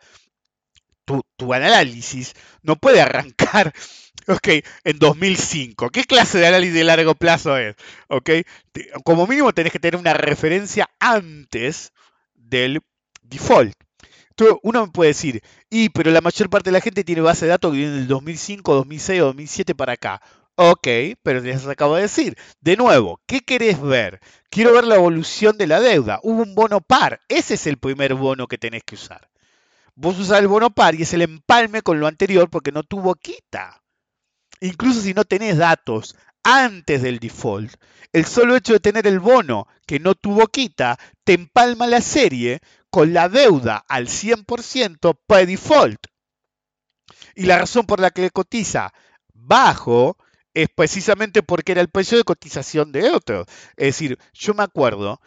Tu, 1.04 1.20
tu 1.36 1.52
análisis 1.52 2.34
no 2.62 2.76
puede 2.76 3.00
arrancar, 3.00 3.72
ok, 4.28 4.48
en 4.84 4.98
2005. 4.98 5.90
¿Qué 5.90 6.04
clase 6.04 6.38
de 6.38 6.46
análisis 6.46 6.74
de 6.74 6.84
largo 6.84 7.14
plazo 7.14 7.56
es? 7.56 7.74
Ok, 8.08 8.30
como 9.04 9.26
mínimo 9.26 9.52
tenés 9.52 9.72
que 9.72 9.80
tener 9.80 9.98
una 9.98 10.14
referencia 10.14 10.88
antes 11.00 11.92
del 12.34 12.80
default. 13.22 13.74
Entonces, 14.30 14.56
uno 14.62 14.90
puede 14.92 15.08
decir, 15.10 15.42
y 15.70 15.90
pero 15.90 16.10
la 16.10 16.20
mayor 16.20 16.48
parte 16.50 16.70
de 16.70 16.74
la 16.74 16.80
gente 16.80 17.04
tiene 17.04 17.20
base 17.20 17.44
de 17.46 17.50
datos 17.50 17.70
que 17.72 17.78
viene 17.78 17.92
del 17.94 18.08
2005, 18.08 18.74
2006 18.74 19.20
o 19.20 19.26
2007 19.26 19.74
para 19.74 19.92
acá. 19.94 20.22
Ok, 20.54 20.88
pero 21.22 21.40
les 21.40 21.66
acabo 21.66 21.96
de 21.96 22.02
decir, 22.02 22.36
de 22.60 22.76
nuevo, 22.76 23.20
¿qué 23.26 23.40
querés 23.40 23.80
ver? 23.80 24.20
Quiero 24.50 24.72
ver 24.72 24.84
la 24.84 24.96
evolución 24.96 25.56
de 25.58 25.66
la 25.66 25.80
deuda. 25.80 26.20
Hubo 26.22 26.42
un 26.42 26.54
bono 26.54 26.80
par, 26.80 27.20
ese 27.28 27.54
es 27.54 27.66
el 27.66 27.78
primer 27.78 28.14
bono 28.14 28.46
que 28.46 28.58
tenés 28.58 28.82
que 28.84 28.94
usar. 28.96 29.28
Vos 29.94 30.18
usás 30.18 30.40
el 30.40 30.48
bono 30.48 30.70
par 30.70 30.94
y 30.94 31.02
es 31.02 31.12
el 31.12 31.22
empalme 31.22 31.82
con 31.82 32.00
lo 32.00 32.06
anterior 32.06 32.48
porque 32.48 32.72
no 32.72 32.82
tuvo 32.82 33.14
quita. 33.14 33.82
Incluso 34.60 35.00
si 35.00 35.12
no 35.12 35.24
tenés 35.24 35.58
datos 35.58 36.16
antes 36.44 37.02
del 37.02 37.18
default, 37.18 37.74
el 38.12 38.24
solo 38.24 38.56
hecho 38.56 38.72
de 38.72 38.80
tener 38.80 39.06
el 39.06 39.20
bono 39.20 39.66
que 39.86 40.00
no 40.00 40.14
tuvo 40.14 40.46
quita 40.46 40.98
te 41.24 41.34
empalma 41.34 41.86
la 41.86 42.00
serie 42.00 42.60
con 42.90 43.12
la 43.12 43.28
deuda 43.28 43.84
al 43.88 44.08
100% 44.08 45.18
by 45.28 45.46
default. 45.46 46.06
Y 47.34 47.46
la 47.46 47.58
razón 47.58 47.86
por 47.86 48.00
la 48.00 48.10
que 48.10 48.30
cotiza 48.30 48.92
bajo 49.32 50.16
es 50.54 50.68
precisamente 50.74 51.42
porque 51.42 51.72
era 51.72 51.80
el 51.80 51.88
precio 51.88 52.18
de 52.18 52.24
cotización 52.24 52.92
de 52.92 53.10
otro. 53.10 53.46
Es 53.76 53.86
decir, 53.86 54.18
yo 54.32 54.54
me 54.54 54.62
acuerdo, 54.62 55.20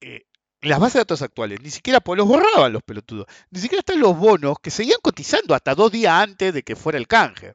eh, 0.00 0.24
las 0.62 0.78
bases 0.78 0.94
de 0.94 1.00
datos 1.00 1.22
actuales, 1.22 1.60
ni 1.62 1.70
siquiera 1.70 2.00
pues, 2.00 2.18
los 2.18 2.26
borraban 2.28 2.72
los 2.72 2.82
pelotudos, 2.82 3.26
ni 3.50 3.60
siquiera 3.60 3.80
están 3.80 4.00
los 4.00 4.16
bonos 4.16 4.58
que 4.60 4.70
seguían 4.70 5.00
cotizando 5.02 5.54
hasta 5.54 5.74
dos 5.74 5.90
días 5.90 6.12
antes 6.12 6.52
de 6.52 6.62
que 6.62 6.76
fuera 6.76 6.98
el 6.98 7.06
canje. 7.06 7.54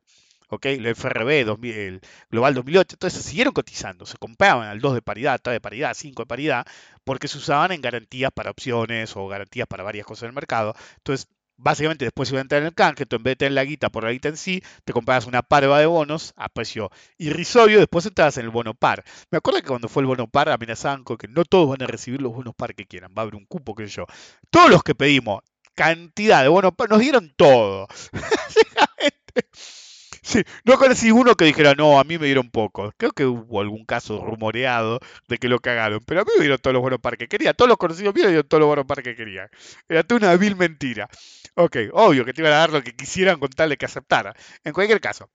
¿ok? 0.50 0.66
El 0.68 0.86
FRB, 0.88 1.46
2000, 1.46 1.74
el 1.76 2.02
Global 2.30 2.54
2008, 2.54 2.96
entonces 2.96 3.24
siguieron 3.24 3.54
cotizando, 3.54 4.06
se 4.06 4.18
compraban 4.18 4.68
al 4.68 4.80
2 4.80 4.96
de 4.96 5.02
paridad, 5.02 5.40
3 5.42 5.56
de 5.56 5.62
paridad, 5.62 5.94
5 5.96 6.24
de 6.24 6.28
paridad, 6.28 6.66
porque 7.04 7.28
se 7.28 7.38
usaban 7.38 7.72
en 7.72 7.82
garantías 7.82 8.32
para 8.32 8.52
opciones 8.52 9.16
o 9.16 9.28
garantías 9.28 9.68
para 9.68 9.84
varias 9.84 10.06
cosas 10.06 10.24
del 10.24 10.34
mercado. 10.34 10.76
Entonces, 10.98 11.28
básicamente 11.58 12.06
después 12.06 12.30
iba 12.30 12.40
a 12.40 12.42
entrar 12.42 12.62
en 12.62 12.68
el 12.68 12.74
canje, 12.74 13.06
tú 13.06 13.16
en 13.16 13.24
vez 13.24 13.32
de 13.34 13.36
tener 13.38 13.54
la 13.54 13.64
guita 13.64 13.90
por 13.90 14.04
la 14.04 14.12
guita 14.12 14.30
en 14.30 14.38
sí, 14.38 14.62
te 14.84 14.94
comprabas 14.94 15.26
una 15.26 15.42
parva 15.42 15.80
de 15.80 15.86
bonos 15.86 16.34
a 16.36 16.50
precio 16.50 16.92
irrisorio, 17.18 17.80
después 17.80 18.06
entrabas 18.06 18.38
en 18.38 18.46
el 18.46 18.52
bono 18.52 18.74
par. 18.74 19.04
Me 19.32 19.38
acuerdo 19.38 19.62
que 19.62 19.68
cuando 19.68 19.90
fue 19.90 20.02
el 20.02 20.08
bono 20.08 20.28
par 20.28 20.50
amenazaban 20.50 21.04
con 21.04 21.18
que 21.18 21.28
no 21.28 21.46
todos 21.46 21.70
van 21.70 21.82
a 21.84 21.88
recibir 21.88 22.22
los 22.22 22.34
bonos 22.34 22.56
par 22.56 22.76
que 22.76 22.86
quieran, 22.86 23.12
va 23.18 23.22
a 23.22 23.24
haber 23.24 23.36
un 23.36 23.46
cupo, 23.46 23.76
que 23.76 23.88
yo. 23.88 24.06
Todos 24.50 24.70
los 24.70 24.84
que 24.84 24.96
pedimos 24.96 25.42
cantidad 25.76 26.42
de 26.42 26.48
bonos 26.50 26.74
par, 26.74 26.90
nos 26.90 27.00
dieron 27.00 27.34
todo. 27.36 27.88
Sí, 30.26 30.44
no 30.64 30.80
conocí 30.80 31.12
uno 31.12 31.36
que 31.36 31.46
dijera, 31.46 31.76
no, 31.76 32.00
a 32.00 32.04
mí 32.04 32.18
me 32.18 32.26
dieron 32.26 32.50
poco. 32.50 32.92
Creo 32.98 33.12
que 33.12 33.26
hubo 33.28 33.62
algún 33.62 33.86
caso 33.86 34.26
rumoreado 34.26 35.00
de 35.28 35.38
que 35.38 35.48
lo 35.48 35.60
cagaron, 35.60 36.00
pero 36.04 36.22
a 36.22 36.24
mí 36.24 36.32
me 36.38 36.42
dieron 36.42 36.58
todos 36.58 36.74
los 36.74 36.82
buenos 36.82 37.00
par 37.00 37.16
que 37.16 37.28
quería. 37.28 37.54
Todos 37.54 37.70
los 37.70 37.78
conocidos 37.78 38.16
míos 38.16 38.26
me 38.26 38.32
dieron 38.32 38.48
todos 38.48 38.60
los 38.60 38.68
buenos 38.68 38.88
par 38.88 39.04
que 39.04 39.16
querían. 39.16 39.50
Era 39.88 40.02
toda 40.02 40.18
una 40.18 40.36
vil 40.36 40.56
mentira. 40.56 41.08
Ok, 41.54 41.78
obvio 41.94 42.26
que 42.26 42.34
te 42.34 42.42
iban 42.42 42.54
a 42.54 42.58
dar 42.58 42.72
lo 42.72 42.82
que 42.82 42.96
quisieran 42.96 43.40
con 43.40 43.50
tal 43.52 43.70
de 43.70 43.78
que 43.78 43.86
aceptara. 43.86 44.34
En 44.64 44.74
cualquier 44.74 45.00
caso, 45.00 45.30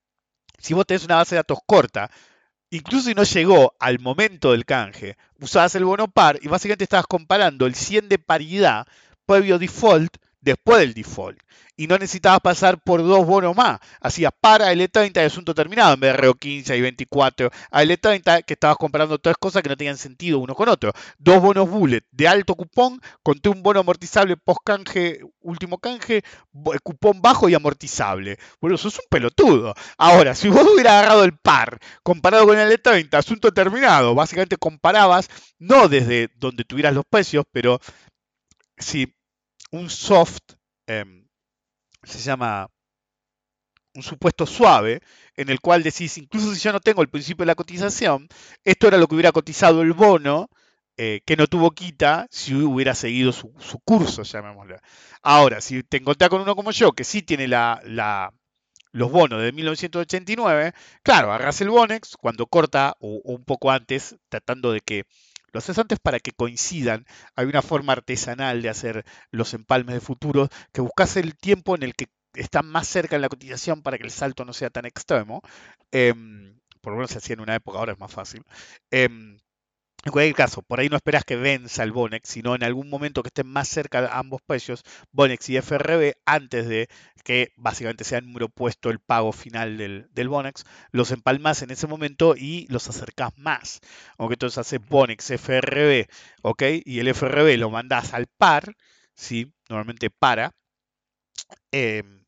si 0.58 0.74
vos 0.74 0.86
tenés 0.86 1.04
una 1.04 1.16
base 1.16 1.36
de 1.36 1.38
datos 1.38 1.58
corta, 1.64 2.10
incluso 2.70 3.10
si 3.10 3.14
no 3.14 3.22
llegó 3.22 3.76
al 3.78 4.00
momento 4.00 4.50
del 4.50 4.64
canje, 4.64 5.16
usabas 5.40 5.76
el 5.76 5.84
bono 5.84 6.08
par 6.08 6.40
y 6.42 6.48
básicamente 6.48 6.84
estabas 6.84 7.06
comparando 7.06 7.66
el 7.66 7.76
100 7.76 8.08
de 8.08 8.18
paridad 8.18 8.86
previo 9.24 9.60
default 9.60 10.16
después 10.40 10.80
del 10.80 10.94
default. 10.94 11.38
Y 11.76 11.86
no 11.86 11.96
necesitabas 11.96 12.40
pasar 12.40 12.82
por 12.82 13.02
dos 13.02 13.24
bonos 13.24 13.56
más. 13.56 13.80
Hacías 14.00 14.32
para 14.38 14.70
L30 14.72 15.12
de 15.12 15.24
asunto 15.24 15.54
terminado 15.54 15.94
en 15.94 16.00
vez 16.00 16.12
de 16.12 16.18
RO15 16.18 16.76
y 16.76 16.80
24. 16.82 17.50
A 17.70 17.82
L30 17.82 18.44
que 18.44 18.52
estabas 18.52 18.76
comprando 18.76 19.18
tres 19.18 19.36
cosas 19.40 19.62
que 19.62 19.70
no 19.70 19.76
tenían 19.78 19.96
sentido 19.96 20.40
uno 20.40 20.54
con 20.54 20.68
otro. 20.68 20.92
Dos 21.18 21.40
bonos 21.40 21.70
bullet 21.70 22.04
de 22.10 22.28
alto 22.28 22.54
cupón 22.54 23.00
conté 23.22 23.48
un 23.48 23.62
bono 23.62 23.80
amortizable 23.80 24.36
post 24.36 24.60
canje, 24.62 25.20
último 25.40 25.78
canje, 25.78 26.22
cupón 26.82 27.22
bajo 27.22 27.48
y 27.48 27.54
amortizable. 27.54 28.38
Bueno, 28.60 28.76
sos 28.76 28.98
un 28.98 29.06
pelotudo. 29.08 29.74
Ahora, 29.96 30.34
si 30.34 30.48
vos 30.50 30.66
hubieras 30.70 30.92
agarrado 30.92 31.24
el 31.24 31.38
par 31.38 31.78
comparado 32.02 32.46
con 32.46 32.58
el 32.58 32.70
L30, 32.78 33.14
asunto 33.14 33.52
terminado, 33.52 34.14
básicamente 34.14 34.58
comparabas, 34.58 35.28
no 35.58 35.88
desde 35.88 36.28
donde 36.36 36.64
tuvieras 36.64 36.94
los 36.94 37.04
precios, 37.08 37.44
pero 37.52 37.80
si 38.76 39.14
un 39.70 39.90
soft 39.90 40.54
em, 40.86 41.26
se 42.02 42.18
llama 42.18 42.68
un 43.94 44.02
supuesto 44.02 44.46
suave, 44.46 45.00
en 45.36 45.50
el 45.50 45.60
cual 45.60 45.82
decís, 45.82 46.16
incluso 46.18 46.54
si 46.54 46.60
yo 46.60 46.72
no 46.72 46.80
tengo 46.80 47.02
el 47.02 47.08
principio 47.08 47.42
de 47.42 47.48
la 47.48 47.54
cotización, 47.54 48.28
esto 48.64 48.88
era 48.88 48.98
lo 48.98 49.08
que 49.08 49.14
hubiera 49.14 49.32
cotizado 49.32 49.82
el 49.82 49.92
bono, 49.92 50.48
eh, 50.96 51.22
que 51.24 51.36
no 51.36 51.46
tuvo 51.46 51.70
quita 51.70 52.26
si 52.30 52.54
hubiera 52.54 52.94
seguido 52.94 53.32
su, 53.32 53.52
curso, 53.84 54.22
llamémoslo. 54.22 54.76
Ahora, 55.22 55.60
si 55.60 55.82
te 55.82 55.96
encontrás 55.96 56.30
con 56.30 56.42
uno 56.42 56.54
como 56.54 56.72
yo, 56.72 56.92
que 56.92 57.04
sí 57.04 57.22
tiene 57.22 57.48
la, 57.48 57.80
los 58.92 59.10
bonos 59.10 59.42
de 59.42 59.52
1989, 59.52 60.72
claro, 61.02 61.32
agarras 61.32 61.60
el 61.60 61.70
Bonex 61.70 62.16
cuando 62.16 62.46
corta 62.46 62.94
o, 63.00 63.20
un 63.24 63.44
poco 63.44 63.70
antes, 63.70 64.16
tratando 64.28 64.72
de 64.72 64.80
que 64.80 65.04
lo 65.52 65.58
haces 65.58 65.78
antes 65.78 65.98
para 65.98 66.20
que 66.20 66.32
coincidan. 66.32 67.04
Hay 67.36 67.46
una 67.46 67.62
forma 67.62 67.92
artesanal 67.92 68.62
de 68.62 68.68
hacer 68.68 69.04
los 69.30 69.54
empalmes 69.54 69.94
de 69.94 70.00
futuros 70.00 70.48
que 70.72 70.80
buscas 70.80 71.16
el 71.16 71.36
tiempo 71.36 71.74
en 71.74 71.82
el 71.82 71.94
que 71.94 72.08
están 72.34 72.66
más 72.66 72.86
cerca 72.88 73.16
en 73.16 73.22
la 73.22 73.28
cotización 73.28 73.82
para 73.82 73.98
que 73.98 74.04
el 74.04 74.10
salto 74.10 74.44
no 74.44 74.52
sea 74.52 74.70
tan 74.70 74.86
extremo. 74.86 75.42
Em, 75.90 76.58
por 76.80 76.92
lo 76.92 76.98
menos 76.98 77.10
se 77.10 77.18
hacía 77.18 77.34
en 77.34 77.40
una 77.40 77.54
época, 77.56 77.78
ahora 77.78 77.92
es 77.92 77.98
más 77.98 78.12
fácil. 78.12 78.42
Em, 78.90 79.38
en 80.04 80.12
cualquier 80.12 80.34
caso, 80.34 80.62
por 80.62 80.80
ahí 80.80 80.88
no 80.88 80.96
esperas 80.96 81.24
que 81.24 81.36
venza 81.36 81.82
el 81.82 81.92
Bonex, 81.92 82.28
sino 82.28 82.54
en 82.54 82.64
algún 82.64 82.88
momento 82.88 83.22
que 83.22 83.28
estén 83.28 83.46
más 83.46 83.68
cerca 83.68 84.00
de 84.00 84.08
ambos 84.10 84.40
precios, 84.42 84.82
Bonex 85.12 85.50
y 85.50 85.56
FRB, 85.58 86.14
antes 86.24 86.66
de 86.68 86.88
que 87.22 87.52
básicamente 87.56 88.04
sea 88.04 88.18
el 88.18 88.26
número 88.26 88.46
opuesto 88.46 88.88
el 88.90 88.98
pago 89.00 89.32
final 89.32 89.76
del, 89.76 90.28
Bonex, 90.28 90.64
los 90.90 91.10
empalmas 91.10 91.62
en 91.62 91.70
ese 91.70 91.86
momento 91.86 92.34
y 92.36 92.66
los 92.70 92.88
acercás 92.88 93.36
más. 93.36 93.80
Aunque 94.16 94.34
entonces 94.34 94.58
haces 94.58 94.80
Bonex, 94.88 95.30
FRB, 95.32 96.06
¿ok? 96.42 96.62
Y 96.84 97.00
el 97.00 97.08
FRB 97.08 97.58
lo 97.58 97.70
mandás 97.70 98.14
al 98.14 98.26
par, 98.26 98.74
¿sí? 99.14 99.52
Normalmente 99.68 100.10
para. 100.10 100.54
Em, 101.72 102.24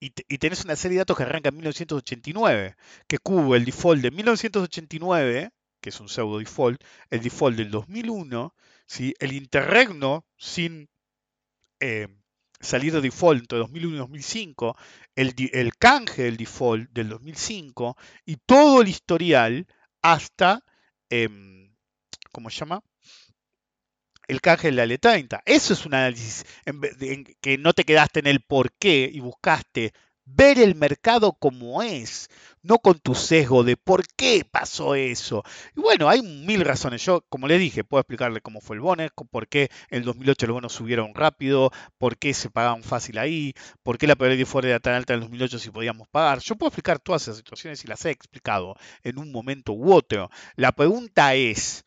y, 0.00 0.10
tenés 0.38 0.64
una 0.64 0.76
serie 0.76 0.96
de 0.96 1.00
datos 1.00 1.16
que 1.16 1.22
arranca 1.22 1.48
en 1.50 1.56
1989, 1.56 2.76
que 3.06 3.18
cubo 3.18 3.54
el 3.56 3.64
default 3.64 4.02
de 4.02 4.10
1989 4.10 5.50
que 5.82 5.90
es 5.90 6.00
un 6.00 6.08
pseudo 6.08 6.38
default, 6.38 6.80
el 7.10 7.20
default 7.20 7.56
del 7.56 7.70
2001, 7.70 8.54
¿sí? 8.86 9.14
el 9.18 9.32
interregno 9.32 10.24
sin 10.38 10.88
eh, 11.80 12.08
salir 12.60 12.92
de 12.92 13.00
default 13.00 13.40
entre 13.40 13.58
2001 13.58 13.96
y 13.96 13.98
2005, 13.98 14.76
el, 15.16 15.34
el, 15.52 15.76
canje 15.76 16.22
del 16.22 16.36
default 16.36 16.88
del 16.90 17.08
2005 17.10 17.96
y 18.24 18.36
todo 18.36 18.80
el 18.80 18.88
historial 18.88 19.66
hasta, 20.00 20.64
eh, 21.10 21.28
¿cómo 22.30 22.48
se 22.48 22.60
llama? 22.60 22.80
El 24.28 24.40
canje 24.40 24.68
de 24.68 24.72
la 24.74 24.86
L30. 24.86 25.42
Eso 25.44 25.72
es 25.72 25.84
un 25.84 25.94
análisis 25.94 26.46
en, 26.64 27.24
que 27.40 27.58
no 27.58 27.72
te 27.72 27.84
quedaste 27.84 28.20
en 28.20 28.28
el 28.28 28.40
por 28.40 28.72
qué 28.72 29.10
y 29.12 29.18
buscaste 29.18 29.92
ver 30.34 30.58
el 30.58 30.74
mercado 30.74 31.32
como 31.32 31.82
es, 31.82 32.28
no 32.62 32.78
con 32.78 32.98
tu 32.98 33.14
sesgo 33.14 33.64
de 33.64 33.76
por 33.76 34.06
qué 34.16 34.46
pasó 34.48 34.94
eso. 34.94 35.42
Y 35.76 35.80
bueno, 35.80 36.08
hay 36.08 36.22
mil 36.22 36.62
razones. 36.62 37.04
Yo, 37.04 37.22
como 37.28 37.48
le 37.48 37.58
dije, 37.58 37.84
puedo 37.84 38.00
explicarle 38.00 38.40
cómo 38.40 38.60
fue 38.60 38.76
el 38.76 38.80
bono, 38.80 39.06
por 39.30 39.48
qué 39.48 39.70
en 39.90 39.98
el 39.98 40.04
2008 40.04 40.46
los 40.46 40.54
bonos 40.54 40.72
subieron 40.72 41.14
rápido, 41.14 41.70
por 41.98 42.16
qué 42.16 42.34
se 42.34 42.50
pagaban 42.50 42.82
fácil 42.82 43.18
ahí, 43.18 43.54
por 43.82 43.98
qué 43.98 44.06
la 44.06 44.16
probabilidad 44.16 44.46
fuera 44.48 44.68
era 44.68 44.80
tan 44.80 44.94
alta 44.94 45.14
en 45.14 45.18
el 45.18 45.28
2008 45.28 45.58
si 45.58 45.70
podíamos 45.70 46.08
pagar. 46.08 46.38
Yo 46.40 46.56
puedo 46.56 46.68
explicar 46.68 46.98
todas 46.98 47.22
esas 47.22 47.36
situaciones 47.36 47.84
y 47.84 47.88
las 47.88 48.04
he 48.04 48.10
explicado 48.10 48.76
en 49.02 49.18
un 49.18 49.32
momento 49.32 49.72
u 49.72 49.92
otro. 49.92 50.30
La 50.56 50.72
pregunta 50.72 51.34
es, 51.34 51.84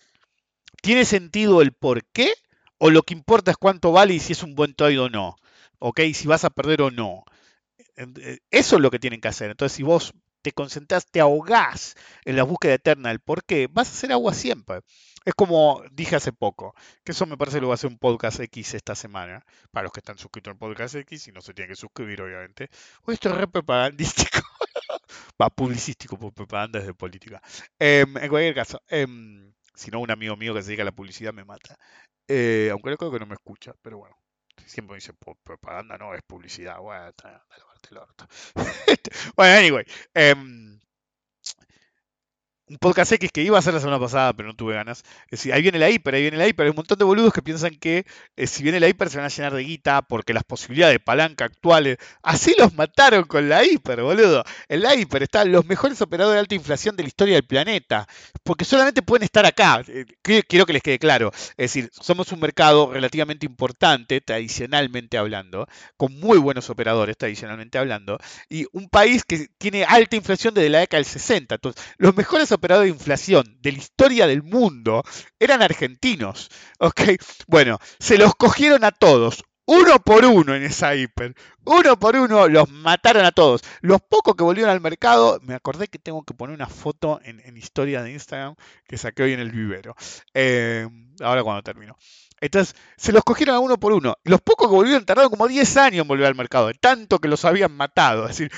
¿tiene 0.81 1.05
sentido 1.05 1.61
el 1.61 1.73
por 1.73 2.05
qué? 2.05 2.33
¿O 2.77 2.89
lo 2.89 3.03
que 3.03 3.13
importa 3.13 3.51
es 3.51 3.57
cuánto 3.57 3.91
vale 3.91 4.15
y 4.15 4.19
si 4.19 4.33
es 4.33 4.43
un 4.43 4.55
buen 4.55 4.75
trade 4.75 4.99
o 4.99 5.09
no? 5.09 5.37
¿Ok? 5.79 6.01
Si 6.13 6.27
vas 6.27 6.43
a 6.43 6.49
perder 6.49 6.81
o 6.81 6.91
no. 6.91 7.23
Eh, 7.97 8.39
eso 8.51 8.75
es 8.75 8.81
lo 8.81 8.91
que 8.91 8.99
tienen 8.99 9.21
que 9.21 9.27
hacer. 9.27 9.51
Entonces, 9.51 9.75
si 9.75 9.83
vos 9.83 10.13
te 10.41 10.51
concentras, 10.51 11.07
te 11.07 11.19
ahogás 11.19 11.95
en 12.23 12.35
la 12.35 12.43
búsqueda 12.43 12.75
eterna 12.75 13.09
del 13.09 13.19
por 13.19 13.43
qué, 13.43 13.67
vas 13.71 13.89
a 13.89 13.91
hacer 13.91 14.11
agua 14.11 14.33
siempre. 14.33 14.81
Es 15.25 15.33
como 15.33 15.83
dije 15.91 16.15
hace 16.15 16.31
poco, 16.31 16.75
que 17.03 17.13
eso 17.13 17.25
me 17.25 17.35
parece 17.35 17.57
que 17.57 17.61
lo 17.61 17.69
va 17.69 17.73
a 17.73 17.75
hacer 17.75 17.89
un 17.89 17.97
podcast 17.97 18.39
X 18.41 18.75
esta 18.75 18.93
semana, 18.93 19.43
para 19.71 19.85
los 19.85 19.91
que 19.91 20.01
están 20.01 20.19
suscritos 20.19 20.51
al 20.51 20.59
podcast 20.59 20.93
X 20.95 21.27
y 21.29 21.31
no 21.31 21.41
se 21.41 21.55
tienen 21.55 21.71
que 21.71 21.75
suscribir, 21.75 22.21
obviamente. 22.21 22.69
Hoy 23.05 23.15
esto 23.15 23.29
es 23.29 23.35
re 23.35 23.47
propagandístico. 23.47 24.39
Va, 25.41 25.49
publicístico, 25.49 26.17
por 26.19 26.31
propaganda 26.31 26.79
de 26.79 26.93
política. 26.93 27.41
Em, 27.79 28.15
en 28.17 28.29
cualquier 28.29 28.53
caso, 28.53 28.79
em, 28.87 29.51
si 29.73 29.89
no, 29.89 29.99
un 29.99 30.11
amigo 30.11 30.35
mío 30.37 30.53
que 30.53 30.61
se 30.61 30.67
dedica 30.67 30.83
a 30.83 30.85
la 30.85 30.91
publicidad 30.91 31.33
me 31.33 31.43
mata. 31.43 31.75
Eh, 32.27 32.69
aunque 32.71 32.95
creo 32.97 33.11
que 33.11 33.19
no 33.19 33.25
me 33.25 33.33
escucha, 33.33 33.73
pero 33.81 33.97
bueno. 33.97 34.15
Siempre 34.67 34.93
me 34.93 34.97
dice 34.97 35.13
propaganda, 35.43 35.97
no, 35.97 36.13
es 36.13 36.21
publicidad. 36.23 36.79
Bueno, 36.79 37.11
bueno, 39.35 39.53
anyway. 39.57 39.85
Um, 40.15 40.79
un 42.67 42.77
podcast 42.77 43.11
X 43.11 43.31
que 43.31 43.43
iba 43.43 43.59
a 43.59 43.61
ser 43.61 43.73
la 43.73 43.79
semana 43.79 43.99
pasada, 43.99 44.33
pero 44.33 44.49
no 44.49 44.55
tuve 44.55 44.73
ganas. 44.73 45.03
Es 45.25 45.39
decir, 45.39 45.53
ahí 45.53 45.61
viene 45.61 45.77
la 45.77 45.89
hiper, 45.89 46.15
ahí 46.15 46.21
viene 46.21 46.37
la 46.37 46.47
hiper. 46.47 46.65
Hay 46.65 46.71
un 46.71 46.75
montón 46.75 46.97
de 46.97 47.05
boludos 47.05 47.31
que 47.33 47.41
piensan 47.41 47.75
que 47.75 48.05
eh, 48.35 48.47
si 48.47 48.63
viene 48.63 48.79
la 48.79 48.87
hiper 48.87 49.09
se 49.09 49.17
van 49.17 49.25
a 49.25 49.29
llenar 49.29 49.53
de 49.53 49.63
guita 49.63 50.01
porque 50.01 50.33
las 50.33 50.43
posibilidades 50.43 50.95
de 50.95 50.99
palanca 50.99 51.45
actuales. 51.45 51.97
Así 52.23 52.55
los 52.57 52.73
mataron 52.73 53.25
con 53.25 53.49
la 53.49 53.63
hiper, 53.63 54.01
boludo. 54.01 54.43
En 54.67 54.81
la 54.81 54.95
hiper 54.95 55.23
están 55.23 55.51
los 55.51 55.65
mejores 55.65 56.01
operadores 56.01 56.35
de 56.35 56.39
alta 56.39 56.55
inflación 56.55 56.95
de 56.95 57.03
la 57.03 57.07
historia 57.07 57.35
del 57.35 57.45
planeta. 57.45 58.07
Porque 58.43 58.65
solamente 58.65 59.01
pueden 59.01 59.23
estar 59.23 59.45
acá. 59.45 59.83
Eh, 59.87 60.05
quiero 60.21 60.65
que 60.65 60.73
les 60.73 60.81
quede 60.81 60.99
claro. 60.99 61.31
Es 61.57 61.73
decir, 61.73 61.89
somos 61.93 62.31
un 62.31 62.39
mercado 62.39 62.91
relativamente 62.91 63.45
importante, 63.45 64.21
tradicionalmente 64.21 65.17
hablando, 65.17 65.67
con 65.97 66.19
muy 66.19 66.37
buenos 66.37 66.69
operadores, 66.69 67.17
tradicionalmente 67.17 67.77
hablando, 67.77 68.17
y 68.49 68.65
un 68.71 68.89
país 68.89 69.23
que 69.23 69.47
tiene 69.57 69.83
alta 69.83 70.15
inflación 70.15 70.53
desde 70.53 70.69
la 70.69 70.79
década 70.79 70.99
del 70.99 71.05
60. 71.05 71.55
Entonces, 71.55 71.83
los 71.97 72.15
mejores 72.15 72.51
operado 72.55 72.81
de 72.81 72.89
inflación 72.89 73.57
de 73.61 73.71
la 73.71 73.77
historia 73.77 74.27
del 74.27 74.43
mundo 74.43 75.03
eran 75.39 75.61
argentinos. 75.61 76.49
¿ok? 76.79 77.01
Bueno, 77.47 77.79
se 77.99 78.17
los 78.17 78.35
cogieron 78.35 78.83
a 78.83 78.91
todos, 78.91 79.43
uno 79.67 79.99
por 79.99 80.25
uno 80.25 80.53
en 80.55 80.63
esa 80.63 80.95
hiper. 80.95 81.35
Uno 81.65 81.97
por 81.97 82.15
uno 82.15 82.47
los 82.47 82.69
mataron 82.69 83.25
a 83.25 83.31
todos. 83.31 83.61
Los 83.81 83.99
pocos 84.01 84.35
que 84.35 84.43
volvieron 84.43 84.71
al 84.71 84.81
mercado, 84.81 85.39
me 85.41 85.55
acordé 85.55 85.87
que 85.87 85.97
tengo 85.97 86.23
que 86.23 86.35
poner 86.35 86.55
una 86.55 86.67
foto 86.67 87.19
en, 87.23 87.57
historia 87.57 88.03
de 88.03 88.11
Instagram 88.11 88.55
que 88.87 88.97
saqué 88.97 89.23
hoy 89.23 89.33
en 89.33 89.39
el 89.39 89.51
vivero. 89.51 89.95
Eh, 90.33 90.87
ahora 91.19 91.43
cuando 91.43 91.63
termino. 91.63 91.97
Entonces, 92.41 92.75
se 92.97 93.11
los 93.11 93.23
cogieron 93.23 93.55
a 93.55 93.59
uno 93.59 93.77
por 93.77 93.93
uno. 93.93 94.15
Los 94.23 94.41
pocos 94.41 94.67
que 94.67 94.75
volvieron 94.75 95.05
tardaron 95.05 95.31
como 95.31 95.47
10 95.47 95.77
años 95.77 96.01
en 96.01 96.07
volver 96.07 96.27
al 96.27 96.35
mercado, 96.35 96.71
tanto 96.79 97.19
que 97.19 97.27
los 97.27 97.45
habían 97.45 97.71
matado. 97.71 98.23
Es 98.27 98.37
decir, 98.37 98.51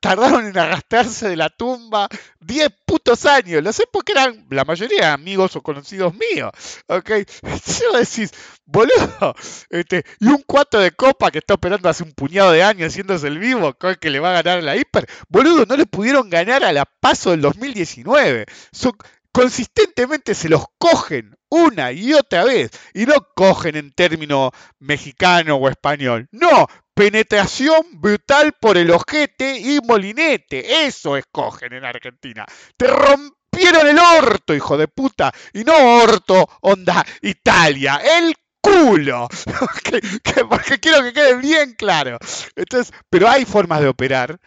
tardaron 0.00 0.46
en 0.46 0.56
arrastrarse 0.56 1.28
de 1.28 1.36
la 1.36 1.50
tumba 1.50 2.08
10 2.40 2.68
putos 2.84 3.26
años. 3.26 3.62
Lo 3.62 3.72
sé 3.72 3.84
porque 3.90 4.12
eran 4.12 4.46
la 4.50 4.64
mayoría 4.64 5.12
amigos 5.12 5.56
o 5.56 5.62
conocidos 5.62 6.14
míos. 6.14 6.52
¿Ok? 6.86 7.10
Yo 7.82 7.98
decís, 7.98 8.30
boludo, 8.64 9.34
este, 9.70 10.04
y 10.20 10.28
un 10.28 10.42
cuatro 10.46 10.80
de 10.80 10.92
copa 10.92 11.30
que 11.30 11.38
está 11.38 11.54
operando 11.54 11.88
hace 11.88 12.04
un 12.04 12.12
puñado 12.12 12.52
de 12.52 12.62
años 12.62 12.92
haciéndose 12.92 13.26
el 13.28 13.38
vivo, 13.38 13.74
con 13.74 13.94
que 13.96 14.10
le 14.10 14.20
va 14.20 14.30
a 14.30 14.42
ganar 14.42 14.58
a 14.58 14.62
la 14.62 14.76
hiper. 14.76 15.06
Boludo, 15.28 15.66
no 15.66 15.76
le 15.76 15.86
pudieron 15.86 16.30
ganar 16.30 16.64
a 16.64 16.72
la 16.72 16.84
paso 16.84 17.30
del 17.30 17.40
2019. 17.40 18.46
Son, 18.72 18.92
consistentemente 19.34 20.32
se 20.32 20.48
los 20.48 20.64
cogen 20.78 21.36
una 21.50 21.90
y 21.90 22.14
otra 22.14 22.44
vez. 22.44 22.70
Y 22.94 23.04
no 23.04 23.14
cogen 23.34 23.76
en 23.76 23.92
término 23.92 24.52
mexicano 24.78 25.56
o 25.56 25.68
español. 25.68 26.28
No, 26.30 26.68
penetración 26.94 27.82
brutal 27.94 28.52
por 28.60 28.78
el 28.78 28.92
ojete 28.92 29.58
y 29.58 29.80
molinete. 29.84 30.86
Eso 30.86 31.16
escogen 31.16 31.72
en 31.72 31.84
Argentina. 31.84 32.46
Te 32.76 32.86
rompieron 32.86 33.88
el 33.88 33.98
orto, 33.98 34.54
hijo 34.54 34.76
de 34.78 34.86
puta. 34.86 35.32
Y 35.52 35.64
no 35.64 35.74
orto, 36.02 36.48
onda 36.60 37.04
Italia. 37.20 38.00
El 38.04 38.36
culo. 38.60 39.28
porque 40.48 40.78
quiero 40.78 41.02
que 41.02 41.12
quede 41.12 41.36
bien 41.38 41.74
claro. 41.74 42.18
Entonces, 42.54 42.94
pero 43.10 43.28
hay 43.28 43.44
formas 43.44 43.80
de 43.80 43.88
operar 43.88 44.38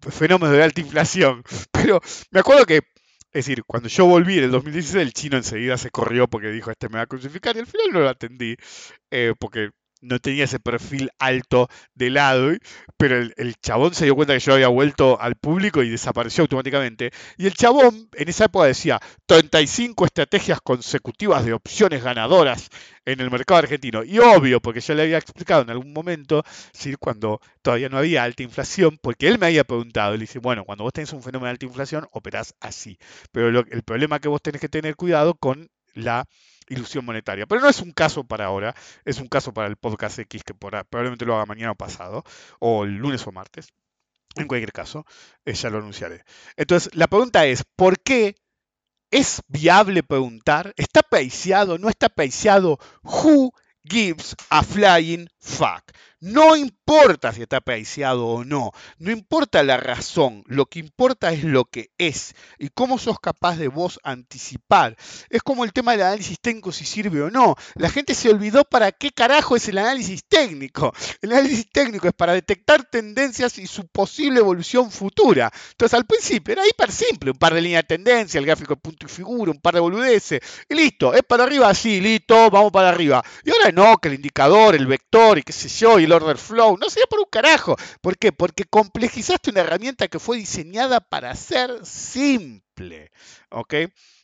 fenómenos 0.00 0.56
de 0.56 0.62
alta 0.62 0.80
inflación. 0.80 1.42
Pero 1.72 2.00
me 2.30 2.40
acuerdo 2.40 2.64
que 2.66 2.82
es 3.32 3.46
decir, 3.46 3.62
cuando 3.64 3.88
yo 3.88 4.06
volví 4.06 4.38
en 4.38 4.44
el 4.44 4.50
2016, 4.50 5.02
el 5.02 5.12
chino 5.12 5.36
enseguida 5.36 5.76
se 5.76 5.90
corrió 5.90 6.28
porque 6.28 6.50
dijo, 6.50 6.70
este 6.70 6.88
me 6.88 6.96
va 6.96 7.02
a 7.02 7.06
crucificar, 7.06 7.56
y 7.56 7.60
al 7.60 7.66
final 7.66 7.88
no 7.92 8.00
lo 8.00 8.08
atendí, 8.08 8.56
eh, 9.10 9.34
porque 9.38 9.70
no 10.00 10.18
tenía 10.18 10.44
ese 10.44 10.60
perfil 10.60 11.10
alto 11.18 11.68
de 11.94 12.10
lado, 12.10 12.52
pero 12.96 13.18
el, 13.18 13.34
el, 13.36 13.54
chabón 13.56 13.94
se 13.94 14.04
dio 14.04 14.14
cuenta 14.14 14.34
que 14.34 14.40
yo 14.40 14.54
había 14.54 14.68
vuelto 14.68 15.20
al 15.20 15.36
público 15.36 15.82
y 15.82 15.88
desapareció 15.90 16.42
automáticamente. 16.42 17.10
Y 17.36 17.46
el 17.46 17.54
chabón 17.54 18.08
en 18.14 18.28
esa 18.28 18.46
época 18.46 18.66
decía 18.66 19.00
35 19.26 20.04
estrategias 20.04 20.60
consecutivas 20.60 21.44
de 21.44 21.52
opciones 21.52 22.02
ganadoras 22.02 22.68
en 23.04 23.20
el 23.20 23.30
mercado 23.30 23.58
argentino. 23.58 24.04
Y 24.04 24.18
obvio, 24.18 24.60
porque 24.60 24.80
ya 24.80 24.94
le 24.94 25.02
había 25.02 25.18
explicado 25.18 25.62
en 25.62 25.70
algún 25.70 25.92
momento, 25.92 26.44
¿sí? 26.72 26.94
cuando 26.98 27.40
todavía 27.62 27.88
no 27.88 27.98
había 27.98 28.22
alta 28.22 28.42
inflación, 28.42 28.98
porque 29.00 29.28
él 29.28 29.38
me 29.38 29.46
había 29.46 29.64
preguntado, 29.64 30.12
le 30.12 30.20
dice, 30.20 30.38
bueno, 30.38 30.64
cuando 30.64 30.84
vos 30.84 30.92
tenés 30.92 31.12
un 31.12 31.22
fenómeno 31.22 31.46
de 31.46 31.52
alta 31.52 31.66
inflación, 31.66 32.06
operás 32.12 32.54
así. 32.60 32.98
Pero 33.32 33.48
el 33.48 33.82
problema 33.82 34.20
que 34.20 34.28
vos 34.28 34.42
tenés 34.42 34.60
que 34.60 34.68
tener 34.68 34.96
cuidado 34.96 35.34
con 35.34 35.70
la 35.94 36.26
ilusión 36.68 37.04
monetaria. 37.04 37.46
Pero 37.46 37.60
no 37.60 37.68
es 37.68 37.80
un 37.80 37.92
caso 37.92 38.24
para 38.24 38.46
ahora, 38.46 38.74
es 39.04 39.18
un 39.18 39.28
caso 39.28 39.52
para 39.52 39.68
el 39.68 39.76
podcast 39.76 40.18
X 40.18 40.42
que 40.44 40.54
por, 40.54 40.84
probablemente 40.86 41.24
lo 41.24 41.34
haga 41.34 41.46
mañana 41.46 41.72
o 41.72 41.76
pasado, 41.76 42.24
o 42.58 42.84
el 42.84 42.96
lunes 42.96 43.26
o 43.26 43.32
martes. 43.32 43.72
En 44.36 44.46
cualquier 44.46 44.72
caso, 44.72 45.04
eh, 45.44 45.54
ya 45.54 45.70
lo 45.70 45.78
anunciaré. 45.78 46.24
Entonces, 46.56 46.94
la 46.94 47.08
pregunta 47.08 47.46
es, 47.46 47.64
¿por 47.76 47.98
qué 48.00 48.36
es 49.10 49.42
viable 49.48 50.02
preguntar? 50.02 50.74
¿Está 50.76 51.02
paiciado? 51.02 51.78
¿No 51.78 51.88
está 51.88 52.08
paiciado? 52.08 52.78
¿Who 53.02 53.52
gives 53.84 54.36
a 54.50 54.62
flying 54.62 55.28
fuck? 55.38 55.92
No 56.20 56.56
importa 56.56 57.32
si 57.32 57.42
está 57.42 57.58
apreciado 57.58 58.26
o 58.26 58.44
no, 58.44 58.72
no 58.98 59.12
importa 59.12 59.62
la 59.62 59.76
razón, 59.76 60.42
lo 60.48 60.66
que 60.66 60.80
importa 60.80 61.32
es 61.32 61.44
lo 61.44 61.64
que 61.64 61.92
es 61.96 62.34
y 62.58 62.70
cómo 62.70 62.98
sos 62.98 63.20
capaz 63.20 63.56
de 63.56 63.68
vos 63.68 64.00
anticipar. 64.02 64.96
Es 65.30 65.44
como 65.44 65.62
el 65.62 65.72
tema 65.72 65.92
del 65.92 66.02
análisis 66.02 66.40
técnico 66.40 66.72
si 66.72 66.84
sirve 66.84 67.22
o 67.22 67.30
no. 67.30 67.54
La 67.76 67.88
gente 67.88 68.14
se 68.14 68.30
olvidó 68.30 68.64
para 68.64 68.90
qué 68.90 69.12
carajo 69.12 69.54
es 69.54 69.68
el 69.68 69.78
análisis 69.78 70.24
técnico. 70.24 70.92
El 71.22 71.32
análisis 71.32 71.70
técnico 71.70 72.08
es 72.08 72.14
para 72.14 72.32
detectar 72.32 72.82
tendencias 72.82 73.56
y 73.58 73.68
su 73.68 73.86
posible 73.86 74.40
evolución 74.40 74.90
futura. 74.90 75.52
Entonces 75.70 75.96
al 75.96 76.06
principio 76.06 76.54
era 76.54 76.66
hiper 76.66 76.90
simple, 76.90 77.30
un 77.30 77.38
par 77.38 77.54
de 77.54 77.60
líneas 77.60 77.84
de 77.84 77.96
tendencia, 77.96 78.38
el 78.40 78.46
gráfico 78.46 78.74
de 78.74 78.80
punto 78.80 79.06
y 79.06 79.08
figura, 79.08 79.52
un 79.52 79.60
par 79.60 79.74
de 79.74 79.80
boludeces, 79.80 80.40
y 80.68 80.74
listo, 80.74 81.14
es 81.14 81.22
para 81.22 81.44
arriba, 81.44 81.72
sí, 81.74 82.00
listo, 82.00 82.50
vamos 82.50 82.72
para 82.72 82.88
arriba. 82.88 83.22
Y 83.44 83.50
ahora 83.50 83.70
no, 83.70 83.98
que 83.98 84.08
el 84.08 84.14
indicador, 84.14 84.74
el 84.74 84.86
vector 84.86 85.27
y 85.36 85.42
qué 85.42 85.52
sé 85.52 85.68
yo, 85.68 85.98
y 85.98 86.04
el 86.04 86.12
order 86.12 86.38
flow. 86.38 86.78
No 86.78 86.88
sería 86.88 87.06
por 87.06 87.18
un 87.18 87.26
carajo. 87.30 87.76
¿Por 88.00 88.16
qué? 88.16 88.32
Porque 88.32 88.64
complejizaste 88.64 89.50
una 89.50 89.60
herramienta 89.60 90.08
que 90.08 90.18
fue 90.18 90.38
diseñada 90.38 91.00
para 91.00 91.34
ser 91.34 91.84
simple. 91.84 93.10
¿Ok? 93.50 93.74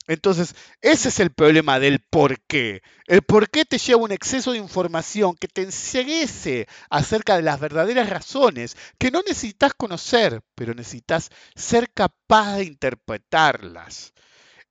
Entonces, 0.06 0.54
ese 0.82 1.08
es 1.08 1.18
el 1.20 1.30
problema 1.32 1.80
del 1.80 2.00
por 2.00 2.40
qué. 2.42 2.82
El 3.06 3.22
por 3.22 3.48
qué 3.48 3.64
te 3.64 3.78
lleva 3.78 4.02
un 4.02 4.12
exceso 4.12 4.52
de 4.52 4.58
información 4.58 5.34
que 5.34 5.48
te 5.48 5.62
enseguece 5.62 6.68
acerca 6.90 7.36
de 7.36 7.42
las 7.42 7.58
verdaderas 7.58 8.10
razones 8.10 8.76
que 8.98 9.10
no 9.10 9.22
necesitas 9.22 9.72
conocer, 9.74 10.42
pero 10.54 10.74
necesitas 10.74 11.30
ser 11.54 11.90
capaz 11.92 12.56
de 12.56 12.64
interpretarlas. 12.64 14.12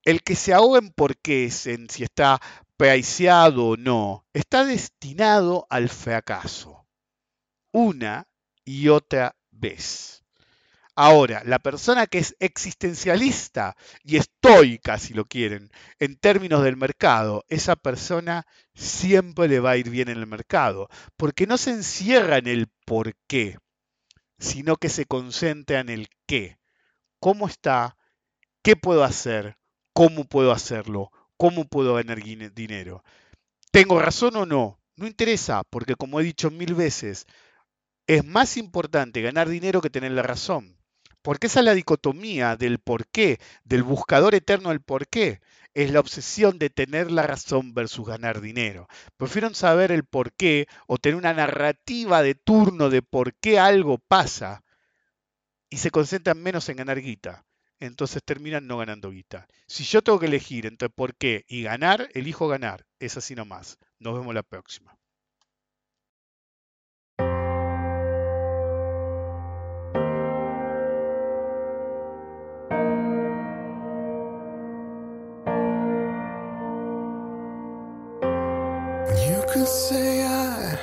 El 0.04 0.22
que 0.22 0.36
se 0.36 0.52
ahoga 0.52 0.78
en 0.78 0.90
por 0.90 1.16
qué, 1.16 1.50
en 1.64 1.88
si 1.90 2.04
está 2.04 2.40
peaiciado 2.76 3.68
o 3.68 3.76
no, 3.76 4.26
está 4.32 4.64
destinado 4.64 5.66
al 5.70 5.88
fracaso 5.88 6.84
una 7.74 8.28
y 8.64 8.88
otra 8.88 9.36
vez. 9.50 10.24
Ahora, 10.96 11.42
la 11.44 11.58
persona 11.58 12.06
que 12.06 12.18
es 12.18 12.36
existencialista 12.38 13.76
y 14.04 14.16
estoica, 14.16 14.96
si 14.96 15.12
lo 15.12 15.24
quieren, 15.24 15.72
en 15.98 16.16
términos 16.16 16.62
del 16.62 16.76
mercado, 16.76 17.44
esa 17.48 17.74
persona 17.74 18.46
siempre 18.74 19.48
le 19.48 19.58
va 19.58 19.72
a 19.72 19.76
ir 19.76 19.90
bien 19.90 20.08
en 20.08 20.18
el 20.18 20.28
mercado, 20.28 20.88
porque 21.16 21.48
no 21.48 21.58
se 21.58 21.72
encierra 21.72 22.38
en 22.38 22.46
el 22.46 22.68
por 22.86 23.16
qué, 23.26 23.58
sino 24.38 24.76
que 24.76 24.88
se 24.88 25.06
concentra 25.06 25.80
en 25.80 25.88
el 25.88 26.08
qué. 26.26 26.58
¿Cómo 27.18 27.48
está? 27.48 27.96
¿Qué 28.62 28.76
puedo 28.76 29.02
hacer? 29.02 29.58
¿Cómo 29.92 30.26
puedo 30.26 30.52
hacerlo? 30.52 31.10
¿Cómo 31.36 31.66
puedo 31.66 31.94
ganar 31.94 32.22
dinero? 32.22 33.04
¿Tengo 33.70 33.98
razón 33.98 34.36
o 34.36 34.46
no? 34.46 34.80
No 34.96 35.06
interesa, 35.06 35.62
porque 35.64 35.96
como 35.96 36.20
he 36.20 36.24
dicho 36.24 36.50
mil 36.50 36.74
veces, 36.74 37.26
es 38.06 38.24
más 38.24 38.56
importante 38.56 39.22
ganar 39.22 39.48
dinero 39.48 39.80
que 39.80 39.90
tener 39.90 40.12
la 40.12 40.22
razón. 40.22 40.78
Porque 41.22 41.46
esa 41.46 41.60
es 41.60 41.64
la 41.64 41.74
dicotomía 41.74 42.56
del 42.56 42.78
por 42.78 43.06
qué, 43.08 43.40
del 43.64 43.82
buscador 43.82 44.34
eterno 44.34 44.68
del 44.68 44.82
por 44.82 45.08
qué. 45.08 45.40
Es 45.72 45.90
la 45.90 46.00
obsesión 46.00 46.58
de 46.58 46.70
tener 46.70 47.10
la 47.10 47.22
razón 47.22 47.72
versus 47.74 48.06
ganar 48.06 48.40
dinero. 48.40 48.88
Prefieren 49.16 49.54
saber 49.54 49.90
el 49.90 50.04
por 50.04 50.32
qué 50.34 50.68
o 50.86 50.98
tener 50.98 51.16
una 51.16 51.32
narrativa 51.32 52.22
de 52.22 52.34
turno 52.34 52.90
de 52.90 53.02
por 53.02 53.34
qué 53.34 53.58
algo 53.58 53.98
pasa 53.98 54.62
y 55.70 55.78
se 55.78 55.90
concentran 55.90 56.40
menos 56.42 56.68
en 56.68 56.76
ganar 56.76 57.00
guita. 57.00 57.43
Entonces 57.80 58.22
terminan 58.24 58.66
no 58.66 58.78
ganando 58.78 59.10
guita. 59.10 59.46
Si 59.66 59.84
yo 59.84 60.02
tengo 60.02 60.18
que 60.18 60.26
elegir 60.26 60.66
entre 60.66 60.88
por 60.88 61.14
qué 61.16 61.44
y 61.48 61.62
ganar, 61.62 62.08
elijo 62.14 62.48
ganar. 62.48 62.86
Es 62.98 63.16
así 63.16 63.34
nomás. 63.34 63.78
Nos 63.98 64.14
vemos 64.14 64.34
la 64.34 64.42
próxima. 64.42 64.96
say 79.66 80.22
I 80.22 80.76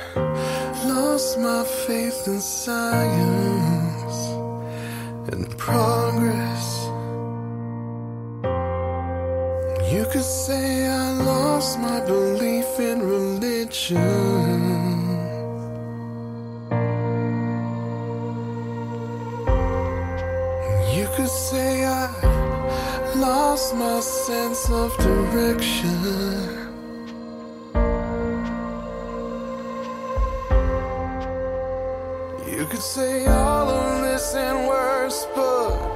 lost 0.86 1.38
my 1.38 1.64
faith 1.64 2.26
in 2.26 2.40
science 2.40 4.18
and. 5.32 6.11
Say 10.46 10.88
I 10.88 11.12
lost 11.12 11.78
my 11.78 12.00
belief 12.00 12.80
in 12.80 12.98
religion. 13.00 14.00
You 20.96 21.06
could 21.14 21.28
say 21.28 21.84
I 21.84 22.08
lost 23.14 23.76
my 23.76 24.00
sense 24.00 24.68
of 24.68 24.90
direction. 24.98 25.98
You 32.56 32.66
could 32.66 32.86
say 32.96 33.26
all 33.26 33.68
of 33.70 34.02
this 34.02 34.34
and 34.34 34.66
worse, 34.66 35.24
but 35.36 35.91